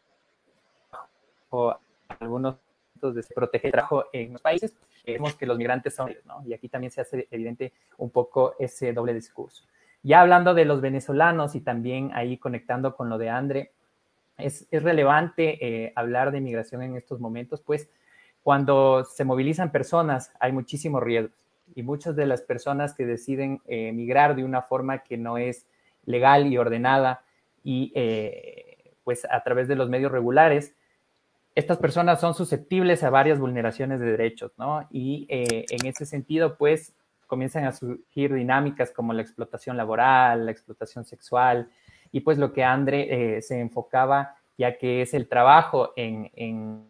algunos 2.08 2.56
de 3.02 3.24
proteger 3.34 3.72
trabajo 3.72 4.06
en 4.14 4.34
los 4.34 4.42
países, 4.42 4.74
vemos 5.06 5.36
que 5.36 5.46
los 5.46 5.58
migrantes 5.58 5.96
son. 5.96 6.14
Y 6.46 6.54
aquí 6.54 6.70
también 6.70 6.92
se 6.92 7.02
hace 7.02 7.28
evidente 7.32 7.74
un 7.98 8.10
poco 8.10 8.56
ese 8.60 8.94
doble 8.94 9.14
discurso. 9.14 9.64
Ya 10.04 10.22
hablando 10.22 10.54
de 10.54 10.66
los 10.66 10.82
venezolanos 10.82 11.56
y 11.56 11.62
también 11.62 12.12
ahí 12.14 12.38
conectando 12.38 12.96
con 12.96 13.10
lo 13.10 13.18
de 13.18 13.30
Andre, 13.30 13.72
es, 14.38 14.68
es 14.72 14.84
relevante 14.84 15.58
eh, 15.66 15.94
hablar 15.96 16.32
de 16.32 16.40
migración 16.42 16.82
en 16.82 16.96
estos 16.96 17.20
momentos, 17.20 17.62
pues 17.62 17.90
cuando 18.44 19.04
se 19.04 19.26
movilizan 19.26 19.72
personas 19.72 20.32
hay 20.40 20.52
muchísimos 20.54 21.04
riesgos 21.04 21.34
y 21.76 21.84
muchas 21.84 22.16
de 22.16 22.26
las 22.26 22.42
personas 22.42 22.94
que 22.94 23.06
deciden 23.06 23.62
eh, 23.68 23.92
migrar 23.92 24.36
de 24.36 24.44
una 24.44 24.62
forma 24.62 25.00
que 25.00 25.18
no 25.18 25.38
es 25.38 25.68
legal 26.06 26.48
y 26.48 26.58
ordenada 26.58 27.22
y 27.64 27.92
eh, 27.96 28.94
pues 29.04 29.28
a 29.30 29.44
través 29.44 29.68
de 29.68 29.76
los 29.76 29.90
medios 29.90 30.12
regulares, 30.12 30.74
estas 31.60 31.78
personas 31.78 32.22
son 32.22 32.34
susceptibles 32.34 33.04
a 33.04 33.10
varias 33.10 33.38
vulneraciones 33.38 34.00
de 34.00 34.12
derechos, 34.12 34.52
¿no? 34.58 34.88
Y 34.90 35.28
eh, 35.30 35.66
en 35.70 35.86
ese 35.86 36.06
sentido, 36.06 36.56
pues 36.58 36.94
comienzan 37.28 37.66
a 37.66 37.74
surgir 37.74 38.34
dinámicas 38.34 38.92
como 38.92 39.14
la 39.14 39.22
explotación 39.22 39.78
laboral, 39.78 40.46
la 40.46 40.52
explotación 40.52 41.06
sexual, 41.06 41.70
y 42.12 42.22
pues 42.22 42.38
lo 42.38 42.54
que 42.54 42.64
André 42.64 43.38
eh, 43.38 43.42
se 43.42 43.60
enfocaba, 43.60 44.36
ya 44.58 44.78
que 44.78 45.02
es 45.02 45.14
el 45.14 45.28
trabajo 45.28 45.94
en, 45.96 46.32
en, 46.36 46.86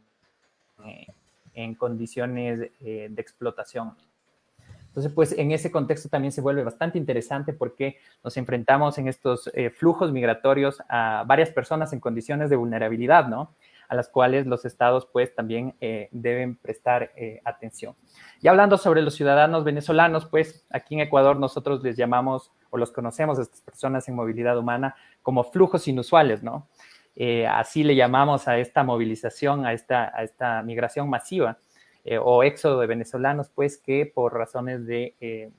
eh, 0.85 1.07
en 1.55 1.75
condiciones 1.75 2.59
de 2.79 3.13
explotación. 3.17 3.95
Entonces, 4.87 5.11
pues 5.11 5.37
en 5.37 5.51
ese 5.51 5.71
contexto 5.71 6.09
también 6.09 6.31
se 6.31 6.41
vuelve 6.41 6.63
bastante 6.63 6.97
interesante 6.97 7.53
porque 7.53 7.97
nos 8.23 8.37
enfrentamos 8.37 8.97
en 8.97 9.07
estos 9.07 9.51
flujos 9.75 10.11
migratorios 10.11 10.81
a 10.89 11.23
varias 11.27 11.51
personas 11.51 11.93
en 11.93 11.99
condiciones 11.99 12.49
de 12.49 12.55
vulnerabilidad, 12.55 13.27
¿no? 13.27 13.51
A 13.89 13.95
las 13.95 14.07
cuales 14.07 14.47
los 14.47 14.63
estados 14.63 15.07
pues 15.11 15.35
también 15.35 15.75
eh, 15.81 16.07
deben 16.11 16.55
prestar 16.55 17.11
eh, 17.17 17.41
atención. 17.43 17.95
Y 18.41 18.47
hablando 18.47 18.77
sobre 18.77 19.01
los 19.01 19.15
ciudadanos 19.15 19.65
venezolanos, 19.65 20.25
pues 20.25 20.65
aquí 20.69 20.95
en 20.95 21.01
Ecuador 21.01 21.37
nosotros 21.37 21.83
les 21.83 21.97
llamamos 21.97 22.51
o 22.69 22.77
los 22.77 22.91
conocemos 22.91 23.37
a 23.37 23.41
estas 23.41 23.61
personas 23.61 24.07
en 24.07 24.15
movilidad 24.15 24.57
humana 24.57 24.95
como 25.21 25.43
flujos 25.43 25.87
inusuales, 25.87 26.43
¿no? 26.43 26.67
Eh, 27.15 27.45
así 27.47 27.83
le 27.83 27.95
llamamos 27.95 28.47
a 28.47 28.57
esta 28.59 28.83
movilización, 28.83 29.65
a 29.65 29.73
esta, 29.73 30.15
a 30.15 30.23
esta 30.23 30.61
migración 30.63 31.09
masiva 31.09 31.57
o 32.23 32.41
éxodo 32.43 32.79
de 32.79 32.87
venezolanos, 32.87 33.49
pues 33.49 33.77
que 33.77 34.05
por 34.05 34.33
razones 34.33 34.87
de, 34.87 35.51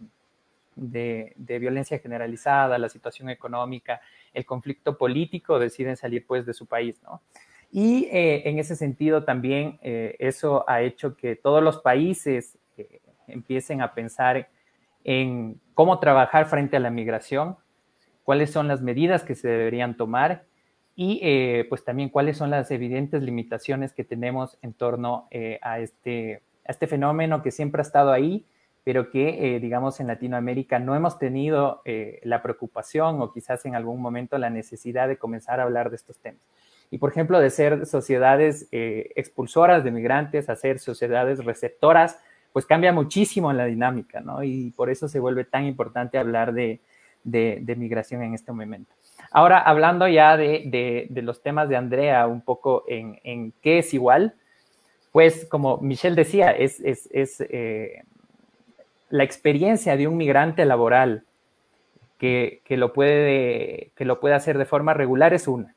de, 0.80 1.58
violencia 1.58 1.98
generalizada, 1.98 2.78
la 2.78 2.88
situación 2.88 3.28
económica, 3.28 4.00
el 4.32 4.44
conflicto 4.46 4.96
político, 4.96 5.58
deciden 5.58 5.96
salir 5.96 6.26
pues 6.26 6.46
de 6.46 6.54
su 6.54 6.66
país, 6.66 7.00
¿no? 7.02 7.22
Y 7.72 8.08
eh, 8.10 8.48
en 8.48 8.58
ese 8.58 8.74
sentido 8.74 9.24
también 9.24 9.78
eh, 9.82 10.16
eso 10.18 10.64
ha 10.68 10.82
hecho 10.82 11.16
que 11.16 11.36
todos 11.36 11.62
los 11.62 11.78
países 11.78 12.58
eh, 12.76 13.00
empiecen 13.28 13.80
a 13.80 13.94
pensar 13.94 14.48
en 15.04 15.60
cómo 15.74 16.00
trabajar 16.00 16.46
frente 16.46 16.76
a 16.76 16.80
la 16.80 16.90
migración, 16.90 17.56
cuáles 18.24 18.50
son 18.50 18.66
las 18.66 18.82
medidas 18.82 19.22
que 19.22 19.36
se 19.36 19.48
deberían 19.48 19.96
tomar 19.96 20.44
y 20.94 21.64
pues 21.70 21.82
también 21.82 22.10
cuáles 22.10 22.36
son 22.36 22.50
las 22.50 22.70
evidentes 22.70 23.22
limitaciones 23.22 23.94
que 23.94 24.04
tenemos 24.04 24.58
en 24.60 24.74
torno 24.74 25.28
a, 25.62 25.78
este, 25.78 26.42
a 26.66 26.72
este 26.72 26.86
fenómeno 26.86 27.42
que 27.42 27.50
siempre 27.50 27.80
ha 27.80 27.82
estado 27.82 28.12
ahí, 28.12 28.44
pero 28.84 29.08
que, 29.08 29.58
digamos, 29.60 29.98
en 30.00 30.08
Latinoamérica 30.08 30.78
no 30.78 30.94
hemos 30.94 31.18
tenido 31.18 31.80
la 32.22 32.42
preocupación 32.42 33.22
o 33.22 33.32
quizás 33.32 33.64
en 33.64 33.76
algún 33.76 34.02
momento 34.02 34.36
la 34.36 34.50
necesidad 34.50 35.08
de 35.08 35.16
comenzar 35.16 35.58
a 35.58 35.62
hablar 35.62 35.88
de 35.88 35.96
estos 35.96 36.18
temas. 36.18 36.42
Y, 36.90 36.98
por 36.98 37.10
ejemplo, 37.10 37.38
de 37.38 37.50
ser 37.50 37.86
sociedades 37.86 38.68
eh, 38.72 39.12
expulsoras 39.14 39.84
de 39.84 39.90
migrantes 39.90 40.48
a 40.48 40.56
ser 40.56 40.78
sociedades 40.78 41.44
receptoras, 41.44 42.18
pues 42.52 42.66
cambia 42.66 42.92
muchísimo 42.92 43.52
la 43.52 43.66
dinámica, 43.66 44.20
¿no? 44.20 44.42
Y 44.42 44.70
por 44.72 44.90
eso 44.90 45.08
se 45.08 45.20
vuelve 45.20 45.44
tan 45.44 45.66
importante 45.66 46.18
hablar 46.18 46.52
de, 46.52 46.80
de, 47.22 47.76
migración 47.76 48.22
en 48.22 48.34
este 48.34 48.52
momento. 48.52 48.92
Ahora, 49.30 49.58
hablando 49.60 50.08
ya 50.08 50.36
de, 50.36 51.08
de, 51.08 51.22
los 51.22 51.42
temas 51.42 51.68
de 51.68 51.76
Andrea, 51.76 52.26
un 52.26 52.40
poco 52.40 52.84
en, 52.88 53.52
qué 53.62 53.78
es 53.78 53.94
igual, 53.94 54.34
pues 55.12 55.46
como 55.46 55.78
Michelle 55.78 56.16
decía, 56.16 56.50
es, 56.50 56.80
es, 56.80 57.08
es 57.12 57.40
eh, 57.40 58.02
la 59.10 59.24
experiencia 59.24 59.96
de 59.96 60.08
un 60.08 60.16
migrante 60.16 60.64
laboral 60.64 61.24
que, 62.18 62.62
lo 62.68 62.92
puede, 62.92 63.92
que 63.96 64.04
lo 64.04 64.20
puede 64.20 64.34
hacer 64.34 64.58
de 64.58 64.66
forma 64.66 64.94
regular 64.94 65.32
es 65.34 65.48
una. 65.48 65.74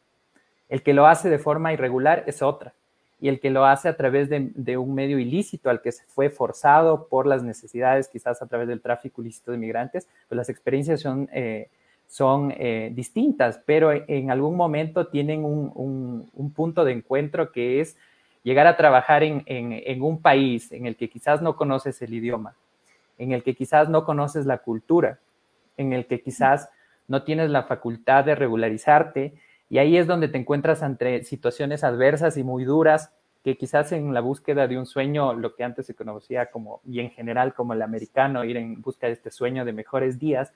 El 0.74 0.82
que 0.82 0.96
lo 0.96 1.06
hace 1.06 1.30
de 1.30 1.38
forma 1.38 1.72
irregular 1.72 2.24
es 2.26 2.42
otra. 2.42 2.74
Y 3.22 3.30
el 3.30 3.40
que 3.40 3.52
lo 3.52 3.64
hace 3.64 3.90
a 3.90 3.96
través 3.96 4.28
de, 4.28 4.76
un 4.76 4.96
medio 4.96 5.20
ilícito 5.20 5.70
al 5.70 5.84
que 5.84 5.92
se 5.92 6.04
fue 6.04 6.32
forzado 6.32 7.06
por 7.10 7.28
las 7.28 7.44
necesidades, 7.44 8.08
quizás 8.08 8.42
a 8.42 8.48
través 8.48 8.68
del 8.68 8.82
tráfico 8.82 9.22
ilícito 9.22 9.52
de 9.52 9.60
migrantes, 9.60 10.08
pues 10.28 10.36
las 10.36 10.50
experiencias 10.50 11.00
son, 11.00 11.30
eh, 11.32 11.70
son 12.08 12.56
eh, 12.58 12.90
distintas, 12.92 13.62
pero 13.68 13.92
en 13.92 14.32
algún 14.32 14.58
momento 14.58 15.06
tienen 15.06 15.46
un, 15.46 16.52
punto 16.56 16.84
de 16.84 16.94
encuentro 16.94 17.52
que 17.52 17.80
es 17.80 17.96
llegar 18.42 18.66
a 18.66 18.76
trabajar 18.76 19.22
en, 19.22 19.44
en 19.46 20.02
un 20.02 20.24
país 20.24 20.72
en 20.72 20.88
el 20.88 20.96
que 20.96 21.08
quizás 21.08 21.40
no 21.40 21.56
conoces 21.56 22.02
el 22.02 22.16
idioma, 22.16 22.56
en 23.20 23.32
el 23.32 23.44
que 23.44 23.54
quizás 23.54 23.90
no 23.90 24.06
conoces 24.06 24.48
la 24.48 24.58
cultura, 24.58 25.20
en 25.78 25.94
el 25.94 26.08
que 26.08 26.20
quizás 26.20 26.68
no 27.08 27.22
tienes 27.22 27.52
la 27.52 27.62
facultad 27.62 28.26
de 28.26 28.34
regularizarte 28.34 29.36
y 29.74 29.80
ahí 29.80 29.98
es 29.98 30.06
donde 30.06 30.28
te 30.28 30.38
encuentras 30.38 30.84
entre 30.84 31.24
situaciones 31.24 31.84
adversas 31.84 32.38
y 32.38 32.44
muy 32.44 32.64
duras 32.64 33.12
que 33.44 33.58
quizás 33.58 33.92
en 33.92 34.14
la 34.14 34.22
búsqueda 34.22 34.68
de 34.68 34.78
un 34.78 34.86
sueño, 34.86 35.34
lo 35.34 35.56
que 35.56 35.64
antes 35.64 35.88
se 35.88 35.96
conocía 35.96 36.52
como, 36.52 36.82
y 36.86 37.00
en 37.00 37.10
general 37.10 37.56
como 37.56 37.74
el 37.74 37.82
americano, 37.82 38.44
ir 38.44 38.58
en 38.58 38.84
busca 38.84 39.08
de 39.08 39.14
este 39.14 39.32
sueño 39.32 39.66
de 39.66 39.74
mejores 39.74 40.20
días, 40.20 40.54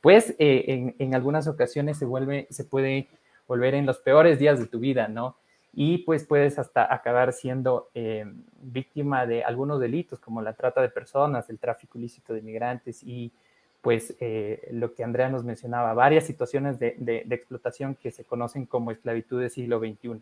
pues 0.00 0.34
eh, 0.40 0.96
en, 0.98 1.14
algunas 1.14 1.46
ocasiones 1.46 1.96
se 1.96 2.06
vuelve, 2.06 2.48
se 2.50 2.64
puede 2.64 3.08
volver 3.46 3.76
en 3.76 3.86
los 3.86 4.00
peores 4.00 4.40
días 4.40 4.58
de 4.58 4.66
tu 4.66 4.80
vida, 4.80 5.06
¿no? 5.06 5.36
Y 5.72 5.98
pues 5.98 6.24
puedes 6.24 6.58
hasta 6.58 6.92
acabar 6.92 7.32
siendo 7.34 7.90
eh, 7.94 8.24
víctima 8.60 9.26
de 9.26 9.44
algunos 9.44 9.78
delitos 9.78 10.18
como 10.18 10.42
la 10.42 10.54
trata 10.54 10.82
de 10.82 10.88
personas, 10.88 11.48
el 11.50 11.60
tráfico 11.60 11.98
ilícito 11.98 12.34
de 12.34 12.42
migrantes 12.42 13.04
y 13.04 13.30
pues 13.86 14.16
eh, 14.18 14.66
lo 14.72 14.94
que 14.94 15.04
Andrea 15.04 15.28
nos 15.28 15.44
mencionaba, 15.44 15.94
varias 15.94 16.24
situaciones 16.24 16.80
de, 16.80 17.24
explotación 17.30 17.94
que 17.94 18.10
se 18.10 18.24
conocen 18.24 18.66
como 18.66 18.90
esclavitud 18.90 19.40
del 19.40 19.48
siglo 19.48 19.78
XXI. 19.78 20.20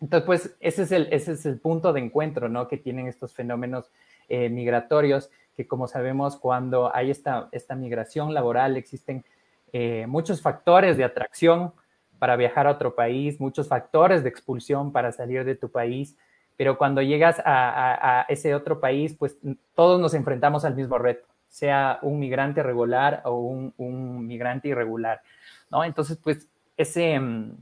Entonces, 0.00 0.24
pues 0.24 0.56
ese 0.60 0.82
es 0.84 0.92
el, 0.92 1.08
ese 1.10 1.32
es 1.32 1.44
el 1.46 1.58
punto 1.58 1.92
de 1.92 1.98
encuentro, 1.98 2.48
¿no? 2.48 2.68
Que 2.68 2.76
tienen 2.76 3.08
estos 3.08 3.34
fenómenos 3.34 3.90
eh, 4.28 4.48
migratorios, 4.50 5.30
que 5.56 5.66
como 5.66 5.88
sabemos, 5.88 6.36
cuando 6.36 6.94
hay 6.94 7.10
esta, 7.10 7.50
migración 7.74 8.32
laboral, 8.32 8.76
existen 8.76 9.24
eh, 9.72 10.06
muchos 10.06 10.40
factores 10.40 10.96
de 10.96 11.02
atracción 11.02 11.72
para 12.20 12.36
viajar 12.36 12.68
a 12.68 12.70
otro 12.70 12.94
país, 12.94 13.40
muchos 13.40 13.66
factores 13.66 14.22
de 14.22 14.28
expulsión 14.28 14.92
para 14.92 15.10
salir 15.10 15.44
de 15.44 15.56
tu 15.56 15.72
país, 15.72 16.16
pero 16.56 16.78
cuando 16.78 17.02
llegas 17.02 17.42
a 17.44 18.24
ese 18.28 18.54
otro 18.54 18.78
país, 18.78 19.16
pues 19.18 19.36
todos 19.74 20.00
nos 20.00 20.14
enfrentamos 20.14 20.64
al 20.64 20.76
mismo 20.76 20.98
reto 20.98 21.26
sea 21.48 21.98
un 22.02 22.18
migrante 22.18 22.62
regular 22.62 23.22
o 23.24 23.38
un, 23.38 24.26
migrante 24.26 24.68
irregular, 24.68 25.22
¿no? 25.70 25.84
Entonces, 25.84 26.18
pues 26.22 26.48
ese, 26.76 27.18
mm, 27.18 27.52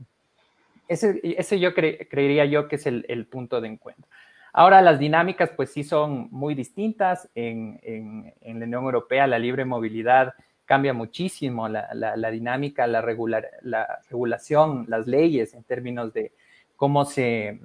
ese, 0.87 1.19
ese 1.23 1.59
yo 1.59 1.73
creería 1.73 2.45
yo 2.45 2.67
que 2.67 2.75
es 2.75 2.85
el, 2.85 3.27
punto 3.27 3.61
de 3.61 3.69
encuentro. 3.69 4.05
Ahora, 4.53 4.81
las 4.81 4.99
dinámicas, 4.99 5.49
pues 5.55 5.71
sí 5.71 5.83
son 5.83 6.29
muy 6.31 6.55
distintas. 6.55 7.29
En, 7.35 7.79
en, 7.83 8.59
la 8.59 8.65
Unión 8.65 8.85
Europea, 8.85 9.27
la 9.27 9.39
libre 9.39 9.65
movilidad 9.65 10.33
cambia 10.65 10.93
muchísimo 10.93 11.67
la, 11.67 11.89
la, 11.93 12.31
dinámica, 12.31 12.87
la, 12.87 13.01
regular, 13.01 13.49
la 13.61 13.99
regulación, 14.09 14.85
las 14.87 15.07
leyes 15.07 15.53
en 15.53 15.63
términos 15.63 16.13
de 16.13 16.31
cómo 16.75 17.05
se 17.05 17.59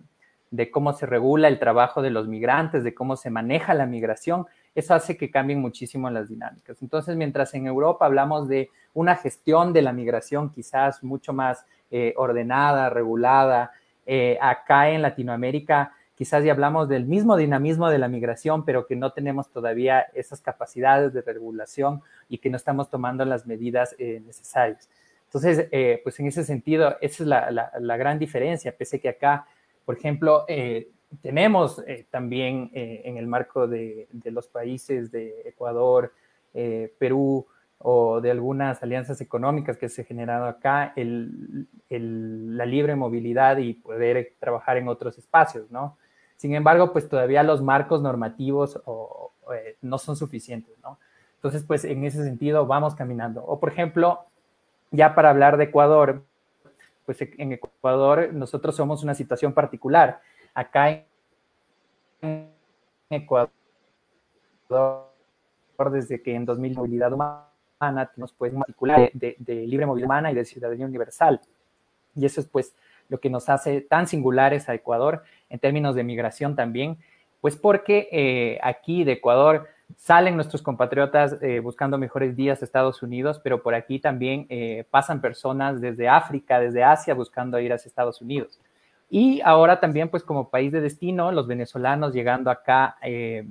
de 0.51 0.71
cómo 0.71 0.93
se 0.93 1.07
regula 1.07 1.49
el 1.49 1.59
trabajo 1.59 2.03
de 2.03 2.11
los 2.11 2.27
migrantes, 2.27 2.83
de 2.83 2.95
cómo 2.95 3.17
se 3.17 3.31
maneja 3.31 3.73
la 3.73 3.87
migración, 3.87 4.47
eso 4.75 4.95
hace 4.95 5.17
que 5.17 5.31
cambien 5.31 5.61
muchísimo 5.61 6.09
las 6.11 6.29
dinámicas. 6.29 6.81
Entonces, 6.83 7.17
mientras 7.17 7.53
en 7.55 7.67
Europa 7.67 8.07
hablamos 8.07 8.49
de 8.49 8.71
una 8.95 9.17
gestión 9.17 9.73
de 9.73 9.83
la 9.83 9.93
migración 9.93 10.51
quizás 10.51 11.03
mucho 11.03 11.33
más 11.33 11.65
eh, 11.91 12.15
ordenada, 12.17 12.89
regulada, 12.89 13.73
eh, 14.07 14.39
acá 14.41 14.91
en 14.91 15.03
Latinoamérica 15.03 15.93
quizás 16.15 16.45
ya 16.45 16.53
hablamos 16.53 16.89
del 16.89 17.07
mismo 17.07 17.37
dinamismo 17.37 17.89
de 17.89 17.99
la 17.99 18.07
migración, 18.07 18.65
pero 18.65 18.87
que 18.87 18.95
no 18.95 19.13
tenemos 19.13 19.51
todavía 19.51 20.01
esas 20.15 20.43
capacidades 20.43 21.15
de 21.15 21.23
regulación 21.23 22.03
y 22.29 22.39
que 22.39 22.51
no 22.51 22.59
estamos 22.59 22.91
tomando 22.91 23.25
las 23.25 23.47
medidas 23.47 23.97
eh, 23.99 24.23
necesarias. 24.27 24.89
Entonces, 25.25 25.69
pues 26.03 26.19
en 26.19 26.27
ese 26.27 26.43
sentido, 26.43 26.97
esa 27.01 27.23
es 27.23 27.29
la, 27.29 27.71
la, 27.79 27.97
gran 27.97 28.19
diferencia, 28.19 28.77
pese 28.77 28.99
que 28.99 29.09
acá, 29.09 29.47
por 29.85 29.97
ejemplo, 29.97 30.45
tenemos 31.23 31.83
eh, 31.87 32.07
también 32.11 32.71
eh, 32.73 33.03
en 33.05 33.17
el 33.17 33.27
marco 33.27 33.67
de, 33.67 34.09
los 34.25 34.47
países 34.47 35.11
de 35.11 35.43
Ecuador, 35.45 36.13
eh, 36.55 36.93
Perú 36.99 37.47
o 37.79 38.21
de 38.21 38.31
algunas 38.31 38.83
alianzas 38.83 39.21
económicas 39.21 39.77
que 39.79 39.89
se 39.89 40.03
han 40.03 40.07
generado 40.07 40.45
acá, 40.45 40.93
la 40.97 42.67
libre 42.67 42.95
movilidad 42.95 43.57
y 43.57 43.73
poder 43.73 44.35
trabajar 44.39 44.77
en 44.77 44.89
otros 44.89 45.17
espacios, 45.17 45.71
¿no? 45.71 45.97
Sin 46.37 46.55
embargo, 46.55 46.93
pues 46.93 47.09
todavía 47.09 47.43
los 47.43 47.63
marcos 47.63 48.03
normativos 48.03 48.81
no 49.81 49.99
son 49.99 50.17
suficientes, 50.17 50.79
¿no? 50.83 50.99
Entonces, 51.37 51.65
pues 51.65 51.85
en 51.87 52.05
ese 52.05 52.23
sentido 52.23 52.67
vamos 52.67 52.95
caminando. 52.95 53.43
O 53.47 53.59
por 53.59 53.71
ejemplo, 53.71 54.27
ya 54.91 55.15
para 55.15 55.31
hablar 55.31 55.57
de 55.57 55.65
Ecuador, 55.65 56.23
pues 57.07 57.19
en 57.23 57.53
Ecuador 57.53 58.35
nosotros 58.35 58.77
somos 58.77 59.03
una 59.03 59.15
situación 59.15 59.55
particular 59.55 60.21
acá 60.55 61.05
en 62.21 62.51
Ecuador, 63.09 63.51
desde 65.93 66.23
que 66.23 66.35
en 66.35 66.45
2000 66.45 66.75
movilidad 66.75 67.13
humana 67.13 67.47
nos 68.17 68.33
pues 68.33 68.53
particular 68.53 69.11
de, 69.13 69.37
libre 69.67 69.87
movilidad 69.87 70.07
humana 70.07 70.33
y 70.33 70.35
de 70.35 70.45
ciudadanía 70.45 70.87
universal. 70.87 71.41
Y 72.15 72.27
eso 72.27 72.41
es 72.41 72.47
pues 72.47 72.75
lo 73.09 73.19
que 73.19 73.31
nos 73.31 73.49
hace 73.49 73.81
tan 73.81 74.07
singulares 74.07 74.69
a 74.69 74.75
Ecuador 74.75 75.25
en 75.49 75.59
términos 75.59 75.95
de 75.95 76.05
migración 76.05 76.55
también, 76.55 76.99
pues 77.41 77.57
porque 77.57 78.09
eh, 78.13 78.59
aquí 78.63 79.05
de 79.05 79.13
Ecuador 79.13 79.67
salen 79.97 80.37
nuestros 80.37 80.63
compatriotas 80.63 81.37
eh, 81.43 81.61
buscando 81.61 81.99
mejores 81.99 82.37
días 82.37 82.63
a 82.63 82.65
Estados 82.65 83.03
Unidos, 83.03 83.41
pero 83.43 83.63
por 83.63 83.75
aquí 83.75 83.99
también 83.99 84.47
eh, 84.49 84.85
pasan 84.91 85.21
personas 85.21 85.81
desde 85.81 86.09
África, 86.09 86.61
desde 86.61 86.85
Asia, 86.85 87.15
buscando 87.15 87.59
ir 87.59 87.73
hacia 87.73 87.89
Estados 87.89 88.21
Unidos. 88.21 88.61
Y 89.13 89.41
ahora 89.45 89.81
también, 89.81 90.09
pues 90.09 90.23
como 90.23 90.51
país 90.51 90.71
de 90.71 90.81
destino, 90.81 91.33
los 91.33 91.49
venezolanos 91.49 92.15
llegando 92.15 92.49
acá 92.49 92.97
eh, 93.03 93.45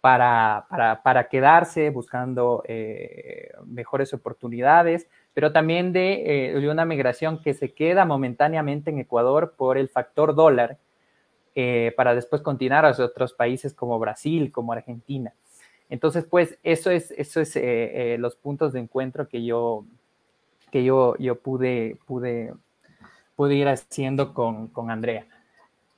para, 0.00 0.66
para, 1.02 1.28
quedarse, 1.28 1.90
buscando 1.90 2.62
eh, 2.68 3.50
mejores 3.66 4.14
oportunidades, 4.14 5.08
pero 5.34 5.52
también 5.52 5.92
de, 5.92 6.52
eh, 6.52 6.60
de, 6.60 6.70
una 6.70 6.84
migración 6.84 7.42
que 7.42 7.52
se 7.52 7.74
queda 7.74 8.04
momentáneamente 8.04 8.90
en 8.90 9.00
Ecuador 9.00 9.54
por 9.56 9.76
el 9.76 9.88
factor 9.88 10.36
dólar, 10.36 10.78
para 11.94 12.14
después 12.14 12.40
continuar 12.40 12.86
hacia 12.86 13.04
otros 13.04 13.34
países 13.34 13.74
como 13.74 13.98
Brasil, 13.98 14.50
como 14.50 14.72
Argentina. 14.72 15.34
Entonces, 15.90 16.24
pues 16.24 16.58
eso 16.62 16.90
es, 16.90 17.10
eso 17.10 17.38
es 17.42 18.18
los 18.18 18.34
puntos 18.36 18.72
de 18.72 18.80
encuentro 18.80 19.28
que 19.28 19.44
yo, 19.44 19.84
que 20.70 20.84
yo, 20.84 21.16
yo 21.18 21.38
pude, 21.38 21.98
pude 22.06 22.54
pude 23.40 23.54
ir 23.54 23.68
haciendo 23.68 24.34
con, 24.34 24.68
con 24.68 24.90
Andrea. 24.90 25.24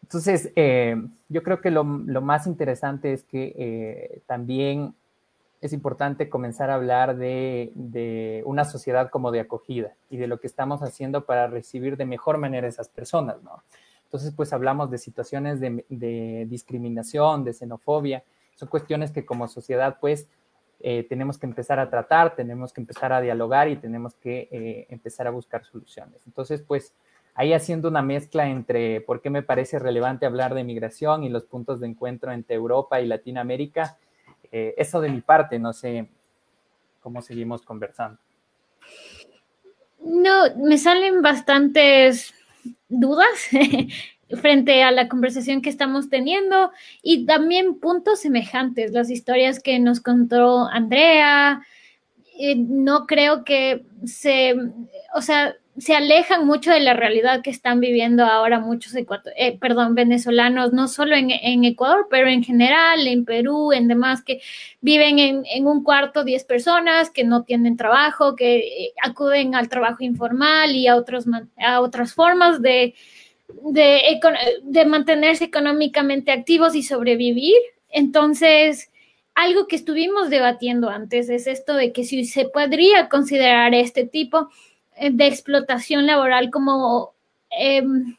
Entonces, 0.00 0.52
eh, 0.54 0.94
yo 1.28 1.42
creo 1.42 1.60
que 1.60 1.72
lo, 1.72 1.82
lo, 1.82 2.20
más 2.22 2.46
interesante 2.46 3.12
es 3.12 3.24
que 3.24 3.52
eh, 3.58 4.22
también 4.26 4.94
es 5.60 5.72
importante 5.72 6.28
comenzar 6.28 6.70
a 6.70 6.76
hablar 6.76 7.16
de, 7.16 7.72
de, 7.74 8.44
una 8.46 8.64
sociedad 8.64 9.10
como 9.10 9.32
de 9.32 9.40
acogida 9.40 9.90
y 10.08 10.18
de 10.18 10.28
lo 10.28 10.38
que 10.38 10.46
estamos 10.46 10.84
haciendo 10.84 11.24
para 11.24 11.48
recibir 11.48 11.96
de 11.96 12.06
mejor 12.06 12.38
manera 12.38 12.68
a 12.68 12.70
esas 12.70 12.88
personas, 12.88 13.42
¿no? 13.42 13.64
Entonces, 14.04 14.32
pues 14.36 14.52
hablamos 14.52 14.88
de 14.92 14.98
situaciones 14.98 15.58
de, 15.58 15.84
de 15.88 16.46
discriminación, 16.48 17.42
de 17.42 17.54
xenofobia, 17.54 18.22
son 18.54 18.68
cuestiones 18.68 19.10
que 19.10 19.26
como 19.26 19.48
sociedad, 19.48 19.96
pues, 20.00 20.28
eh, 20.78 21.04
tenemos 21.08 21.38
que 21.38 21.46
empezar 21.46 21.80
a 21.80 21.90
tratar, 21.90 22.36
tenemos 22.36 22.72
que 22.72 22.82
empezar 22.82 23.12
a 23.12 23.20
dialogar 23.20 23.68
y 23.68 23.74
tenemos 23.74 24.14
que 24.14 24.86
empezar 24.88 25.26
a 25.26 25.30
buscar 25.30 25.64
soluciones. 25.64 26.20
Entonces, 26.24 26.62
pues, 26.62 26.94
ahí 27.34 27.52
haciendo 27.52 27.88
una 27.88 28.02
mezcla 28.02 28.48
entre 28.48 29.00
por 29.00 29.20
qué 29.22 29.30
me 29.30 29.42
parece 29.42 29.78
relevante 29.78 30.26
hablar 30.26 30.54
de 30.54 30.64
migración 30.64 31.24
y 31.24 31.28
los 31.28 31.44
puntos 31.44 31.80
de 31.80 31.86
encuentro 31.88 32.32
entre 32.32 32.56
Europa 32.56 33.00
y 33.00 33.06
Latinoamérica. 33.06 33.96
Eh, 34.50 34.74
eso 34.76 35.00
de 35.00 35.08
mi 35.08 35.20
parte, 35.20 35.58
no 35.58 35.72
sé 35.72 36.08
cómo 37.00 37.22
seguimos 37.22 37.62
conversando. 37.62 38.18
No, 40.00 40.56
me 40.56 40.78
salen 40.78 41.22
bastantes 41.22 42.34
dudas 42.88 43.28
frente 44.40 44.82
a 44.82 44.90
la 44.90 45.08
conversación 45.08 45.62
que 45.62 45.70
estamos 45.70 46.08
teniendo 46.08 46.72
y 47.02 47.24
también 47.24 47.78
puntos 47.78 48.20
semejantes, 48.20 48.92
las 48.92 49.10
historias 49.10 49.60
que 49.60 49.78
nos 49.78 50.00
contó 50.00 50.68
Andrea. 50.68 51.62
Eh, 52.38 52.56
no 52.56 53.06
creo 53.06 53.44
que 53.44 53.84
se, 54.04 54.54
o 55.14 55.20
sea, 55.20 55.54
se 55.78 55.94
alejan 55.94 56.46
mucho 56.46 56.70
de 56.70 56.80
la 56.80 56.92
realidad 56.92 57.40
que 57.42 57.50
están 57.50 57.80
viviendo 57.80 58.24
ahora 58.24 58.60
muchos 58.60 58.94
eh, 58.94 59.58
perdón, 59.58 59.94
venezolanos, 59.94 60.72
no 60.72 60.86
solo 60.86 61.16
en, 61.16 61.64
Ecuador, 61.64 62.08
pero 62.10 62.28
en 62.28 62.44
general, 62.44 63.06
en 63.06 63.24
Perú, 63.24 63.72
en 63.72 63.88
demás, 63.88 64.22
que 64.22 64.42
viven 64.82 65.18
en, 65.18 65.66
un 65.66 65.82
cuarto 65.82 66.24
10 66.24 66.44
personas, 66.44 67.10
que 67.10 67.24
no 67.24 67.44
tienen 67.44 67.78
trabajo, 67.78 68.36
que 68.36 68.58
eh, 68.58 68.92
acuden 69.02 69.54
al 69.54 69.70
trabajo 69.70 70.04
informal 70.04 70.76
y 70.76 70.88
a, 70.88 70.96
otros, 70.96 71.24
a 71.56 71.80
otras 71.80 72.12
formas 72.12 72.60
de, 72.60 72.94
de, 73.48 74.20
de 74.62 74.84
mantenerse 74.84 75.44
económicamente 75.44 76.32
activos 76.32 76.74
y 76.74 76.82
sobrevivir. 76.82 77.56
Entonces, 77.88 78.90
algo 79.34 79.66
que 79.66 79.76
estuvimos 79.76 80.28
debatiendo 80.28 80.90
antes 80.90 81.30
es 81.30 81.46
esto 81.46 81.74
de 81.74 81.92
que 81.92 82.04
si 82.04 82.26
se 82.26 82.44
podría 82.44 83.08
considerar 83.08 83.74
este 83.74 84.04
tipo 84.04 84.50
eh, 84.50 84.52
de 85.00 85.26
explotación 85.26 86.06
laboral 86.06 86.50
como 86.50 87.14
em, 87.50 88.14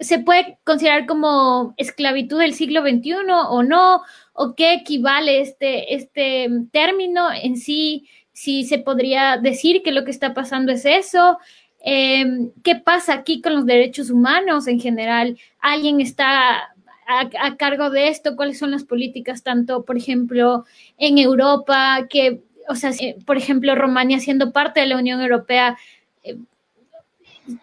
se 0.00 0.20
puede 0.20 0.58
considerar 0.64 1.06
como 1.06 1.74
esclavitud 1.76 2.38
del 2.38 2.54
siglo 2.54 2.82
XXI 2.82 3.14
o 3.48 3.62
no, 3.62 4.02
o 4.32 4.54
qué 4.54 4.74
equivale 4.74 5.40
este, 5.40 5.94
este 5.94 6.48
término 6.70 7.30
en 7.32 7.56
sí, 7.56 8.08
si 8.32 8.64
se 8.64 8.78
podría 8.78 9.36
decir 9.36 9.82
que 9.82 9.90
lo 9.90 10.04
que 10.04 10.12
está 10.12 10.34
pasando 10.34 10.70
es 10.70 10.84
eso. 10.84 11.38
Em, 11.80 12.52
¿Qué 12.62 12.76
pasa 12.76 13.14
aquí 13.14 13.40
con 13.40 13.54
los 13.54 13.66
derechos 13.66 14.10
humanos 14.10 14.68
en 14.68 14.80
general? 14.80 15.36
¿Alguien 15.58 16.00
está 16.00 16.68
a, 17.08 17.56
cargo 17.56 17.90
de 17.90 18.08
esto? 18.08 18.36
¿Cuáles 18.36 18.58
son 18.58 18.70
las 18.70 18.84
políticas, 18.84 19.42
tanto, 19.42 19.84
por 19.84 19.96
ejemplo, 19.96 20.64
en 20.98 21.18
Europa, 21.18 22.06
que, 22.08 22.42
o 22.68 22.76
sea, 22.76 22.92
por 23.26 23.36
ejemplo, 23.36 23.74
Rumania 23.74 24.20
siendo 24.20 24.52
parte 24.52 24.80
de 24.80 24.86
la 24.86 24.98
Unión 24.98 25.20
Europea, 25.20 25.76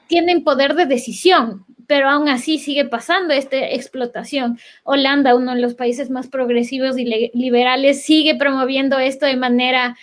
tienen 0.07 0.43
poder 0.43 0.75
de 0.75 0.85
decisión, 0.85 1.65
pero 1.87 2.09
aún 2.09 2.29
así 2.29 2.57
sigue 2.57 2.85
pasando 2.85 3.33
esta 3.33 3.57
explotación. 3.57 4.59
Holanda, 4.83 5.35
uno 5.35 5.53
de 5.53 5.61
los 5.61 5.75
países 5.75 6.09
más 6.09 6.27
progresivos 6.27 6.97
y 6.97 7.31
liberales, 7.33 8.03
sigue 8.03 8.35
promoviendo 8.35 8.99
esto 8.99 9.25
de 9.25 9.37
manera 9.37 9.95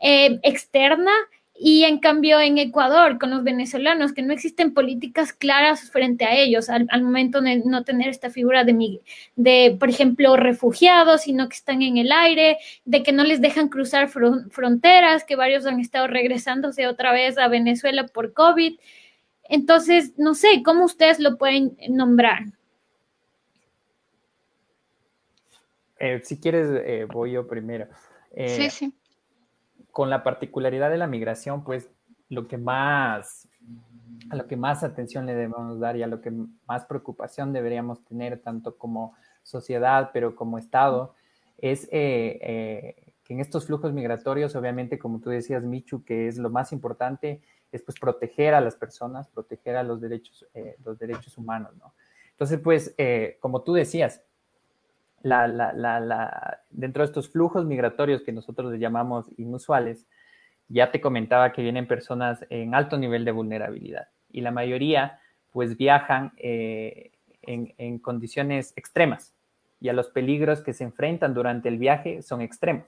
eh, 0.00 0.38
externa 0.42 1.12
y 1.62 1.84
en 1.84 1.98
cambio 1.98 2.40
en 2.40 2.56
Ecuador, 2.56 3.18
con 3.18 3.28
los 3.28 3.44
venezolanos, 3.44 4.14
que 4.14 4.22
no 4.22 4.32
existen 4.32 4.72
políticas 4.72 5.34
claras 5.34 5.90
frente 5.90 6.24
a 6.24 6.34
ellos 6.34 6.70
al, 6.70 6.86
momento 7.02 7.42
de 7.42 7.56
no 7.56 7.84
tener 7.84 8.08
esta 8.08 8.30
figura 8.30 8.64
de, 8.64 9.02
de, 9.36 9.76
por 9.78 9.90
ejemplo, 9.90 10.36
refugiados, 10.38 11.20
sino 11.20 11.50
que 11.50 11.56
están 11.56 11.82
en 11.82 11.98
el 11.98 12.12
aire, 12.12 12.56
de 12.86 13.02
que 13.02 13.12
no 13.12 13.24
les 13.24 13.42
dejan 13.42 13.68
cruzar 13.68 14.08
fronteras, 14.08 15.24
que 15.24 15.36
varios 15.36 15.66
han 15.66 15.80
estado 15.80 16.06
regresándose 16.06 16.86
otra 16.86 17.12
vez 17.12 17.36
a 17.36 17.46
Venezuela 17.48 18.06
por 18.06 18.32
COVID. 18.32 18.78
Entonces, 19.44 20.14
no 20.16 20.32
sé, 20.32 20.62
¿cómo 20.64 20.86
ustedes 20.86 21.20
lo 21.20 21.36
pueden 21.36 21.76
nombrar? 21.90 22.44
Eh, 25.98 26.22
si 26.24 26.40
quieres, 26.40 26.68
eh, 26.86 27.06
voy 27.06 27.32
yo 27.32 27.46
primero. 27.46 27.86
Eh, 28.34 28.48
sí, 28.48 28.70
sí 28.70 28.92
con 29.92 30.10
la 30.10 30.22
particularidad 30.22 30.90
de 30.90 30.98
la 30.98 31.06
migración, 31.06 31.64
pues 31.64 31.90
lo 32.28 32.46
que 32.46 32.56
más, 32.56 33.48
a 34.30 34.36
lo 34.36 34.46
que 34.46 34.56
más 34.56 34.82
atención 34.82 35.26
le 35.26 35.34
debemos 35.34 35.80
dar 35.80 35.96
y 35.96 36.02
a 36.02 36.06
lo 36.06 36.20
que 36.20 36.32
más 36.66 36.86
preocupación 36.86 37.52
deberíamos 37.52 38.04
tener, 38.04 38.40
tanto 38.40 38.76
como 38.78 39.14
sociedad, 39.42 40.10
pero 40.12 40.36
como 40.36 40.58
Estado, 40.58 41.14
es 41.58 41.84
eh, 41.90 42.38
eh, 42.40 43.12
que 43.24 43.34
en 43.34 43.40
estos 43.40 43.66
flujos 43.66 43.92
migratorios, 43.92 44.54
obviamente, 44.56 44.98
como 44.98 45.20
tú 45.20 45.30
decías, 45.30 45.64
Michu, 45.64 46.04
que 46.04 46.28
es 46.28 46.38
lo 46.38 46.50
más 46.50 46.72
importante, 46.72 47.42
es 47.72 47.82
pues 47.82 47.98
proteger 47.98 48.54
a 48.54 48.60
las 48.60 48.76
personas, 48.76 49.28
proteger 49.28 49.76
a 49.76 49.82
los 49.82 50.00
derechos, 50.00 50.46
eh, 50.54 50.76
los 50.84 50.98
derechos 50.98 51.36
humanos, 51.36 51.76
¿no? 51.76 51.94
Entonces, 52.30 52.58
pues, 52.60 52.96
como 53.38 53.60
tú 53.60 53.74
decías, 53.74 54.22
la, 55.22 55.46
la, 55.46 55.72
la, 55.72 56.60
dentro 56.70 57.02
de 57.02 57.06
estos 57.06 57.30
flujos 57.30 57.64
migratorios 57.64 58.22
que 58.22 58.32
nosotros 58.32 58.72
les 58.72 58.80
llamamos 58.80 59.26
inusuales, 59.36 60.06
ya 60.68 60.90
te 60.90 61.00
comentaba 61.00 61.52
que 61.52 61.62
vienen 61.62 61.86
personas 61.86 62.44
en 62.48 62.74
alto 62.74 62.96
nivel 62.96 63.24
de 63.24 63.32
vulnerabilidad 63.32 64.08
y 64.30 64.40
la 64.40 64.50
mayoría 64.50 65.20
pues 65.52 65.76
viajan 65.76 66.32
eh, 66.36 67.10
en, 67.42 67.74
en, 67.78 67.98
condiciones 67.98 68.72
extremas 68.76 69.34
y 69.80 69.88
a 69.88 69.92
los 69.92 70.08
peligros 70.10 70.60
que 70.60 70.72
se 70.72 70.84
enfrentan 70.84 71.34
durante 71.34 71.68
el 71.68 71.78
viaje 71.78 72.22
son 72.22 72.40
extremos. 72.40 72.86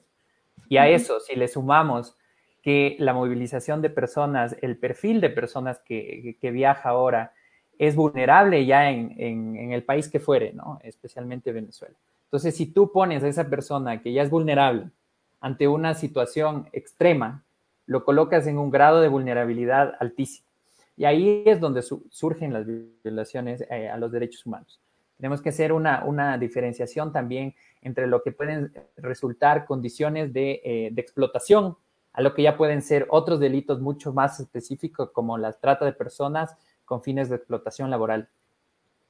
Y 0.69 0.77
a 0.77 0.89
eso, 0.89 1.19
si 1.21 1.35
le 1.35 1.49
sumamos 1.49 2.17
que 2.63 2.97
la 3.01 3.13
movilización 3.13 3.83
de 3.83 3.91
personas, 3.91 4.57
el 4.63 4.79
perfil 4.79 5.21
de 5.21 5.31
personas 5.31 5.81
que, 5.81 6.37
que 6.41 6.51
viaja 6.51 6.91
ahora 6.91 7.33
es 7.79 7.97
vulnerable 7.97 8.65
ya 8.65 8.91
en, 8.91 9.15
en, 9.19 9.57
en, 9.57 9.73
el 9.73 9.83
país 9.83 10.09
que 10.09 10.21
fuere, 10.21 10.53
¿no? 10.53 10.79
especialmente 10.85 11.51
Venezuela. 11.51 11.97
Entonces, 12.33 12.57
si 12.57 12.65
tú 12.65 12.91
pones 12.91 13.23
a 13.23 13.29
esa 13.29 13.51
persona 13.51 14.01
que 14.01 14.11
ya 14.11 14.23
es 14.23 14.31
vulnerable 14.31 14.89
ante 15.39 15.69
una 15.69 15.93
situación 15.93 16.67
extrema, 16.73 17.45
lo 17.85 18.07
colocas 18.07 18.47
en 18.47 18.57
un 18.57 18.71
grado 18.71 19.03
de 19.03 19.09
vulnerabilidad 19.09 19.93
altísimo. 20.01 20.47
Y 20.97 21.05
ahí 21.05 21.43
es 21.45 21.61
donde 21.61 21.83
surgen 21.83 22.55
las 22.55 22.65
violaciones 23.05 23.63
eh, 23.69 23.91
a 23.91 23.99
los 23.99 24.11
derechos 24.11 24.47
humanos. 24.47 24.81
Tenemos 25.19 25.43
que 25.43 25.51
hacer 25.51 25.75
una, 25.75 26.39
diferenciación 26.39 27.13
también 27.13 27.55
entre 27.83 28.07
lo 28.07 28.23
que 28.23 28.33
pueden 28.33 28.73
resultar 28.97 29.67
condiciones 29.67 30.33
de, 30.33 30.63
eh, 30.65 30.89
de, 30.91 31.03
explotación, 31.03 31.77
a 32.15 32.23
lo 32.23 32.33
que 32.33 32.45
ya 32.45 32.57
pueden 32.57 32.81
ser 32.81 33.07
otros 33.11 33.41
delitos 33.41 33.79
mucho 33.79 34.15
más 34.15 34.41
específicos 34.41 35.11
como 35.11 35.37
la 35.37 35.53
trata 35.53 35.85
de 35.85 35.93
personas 35.93 36.57
con 36.87 37.03
fines 37.03 37.29
de 37.29 37.37
explotación 37.37 37.91
laboral. 37.91 38.31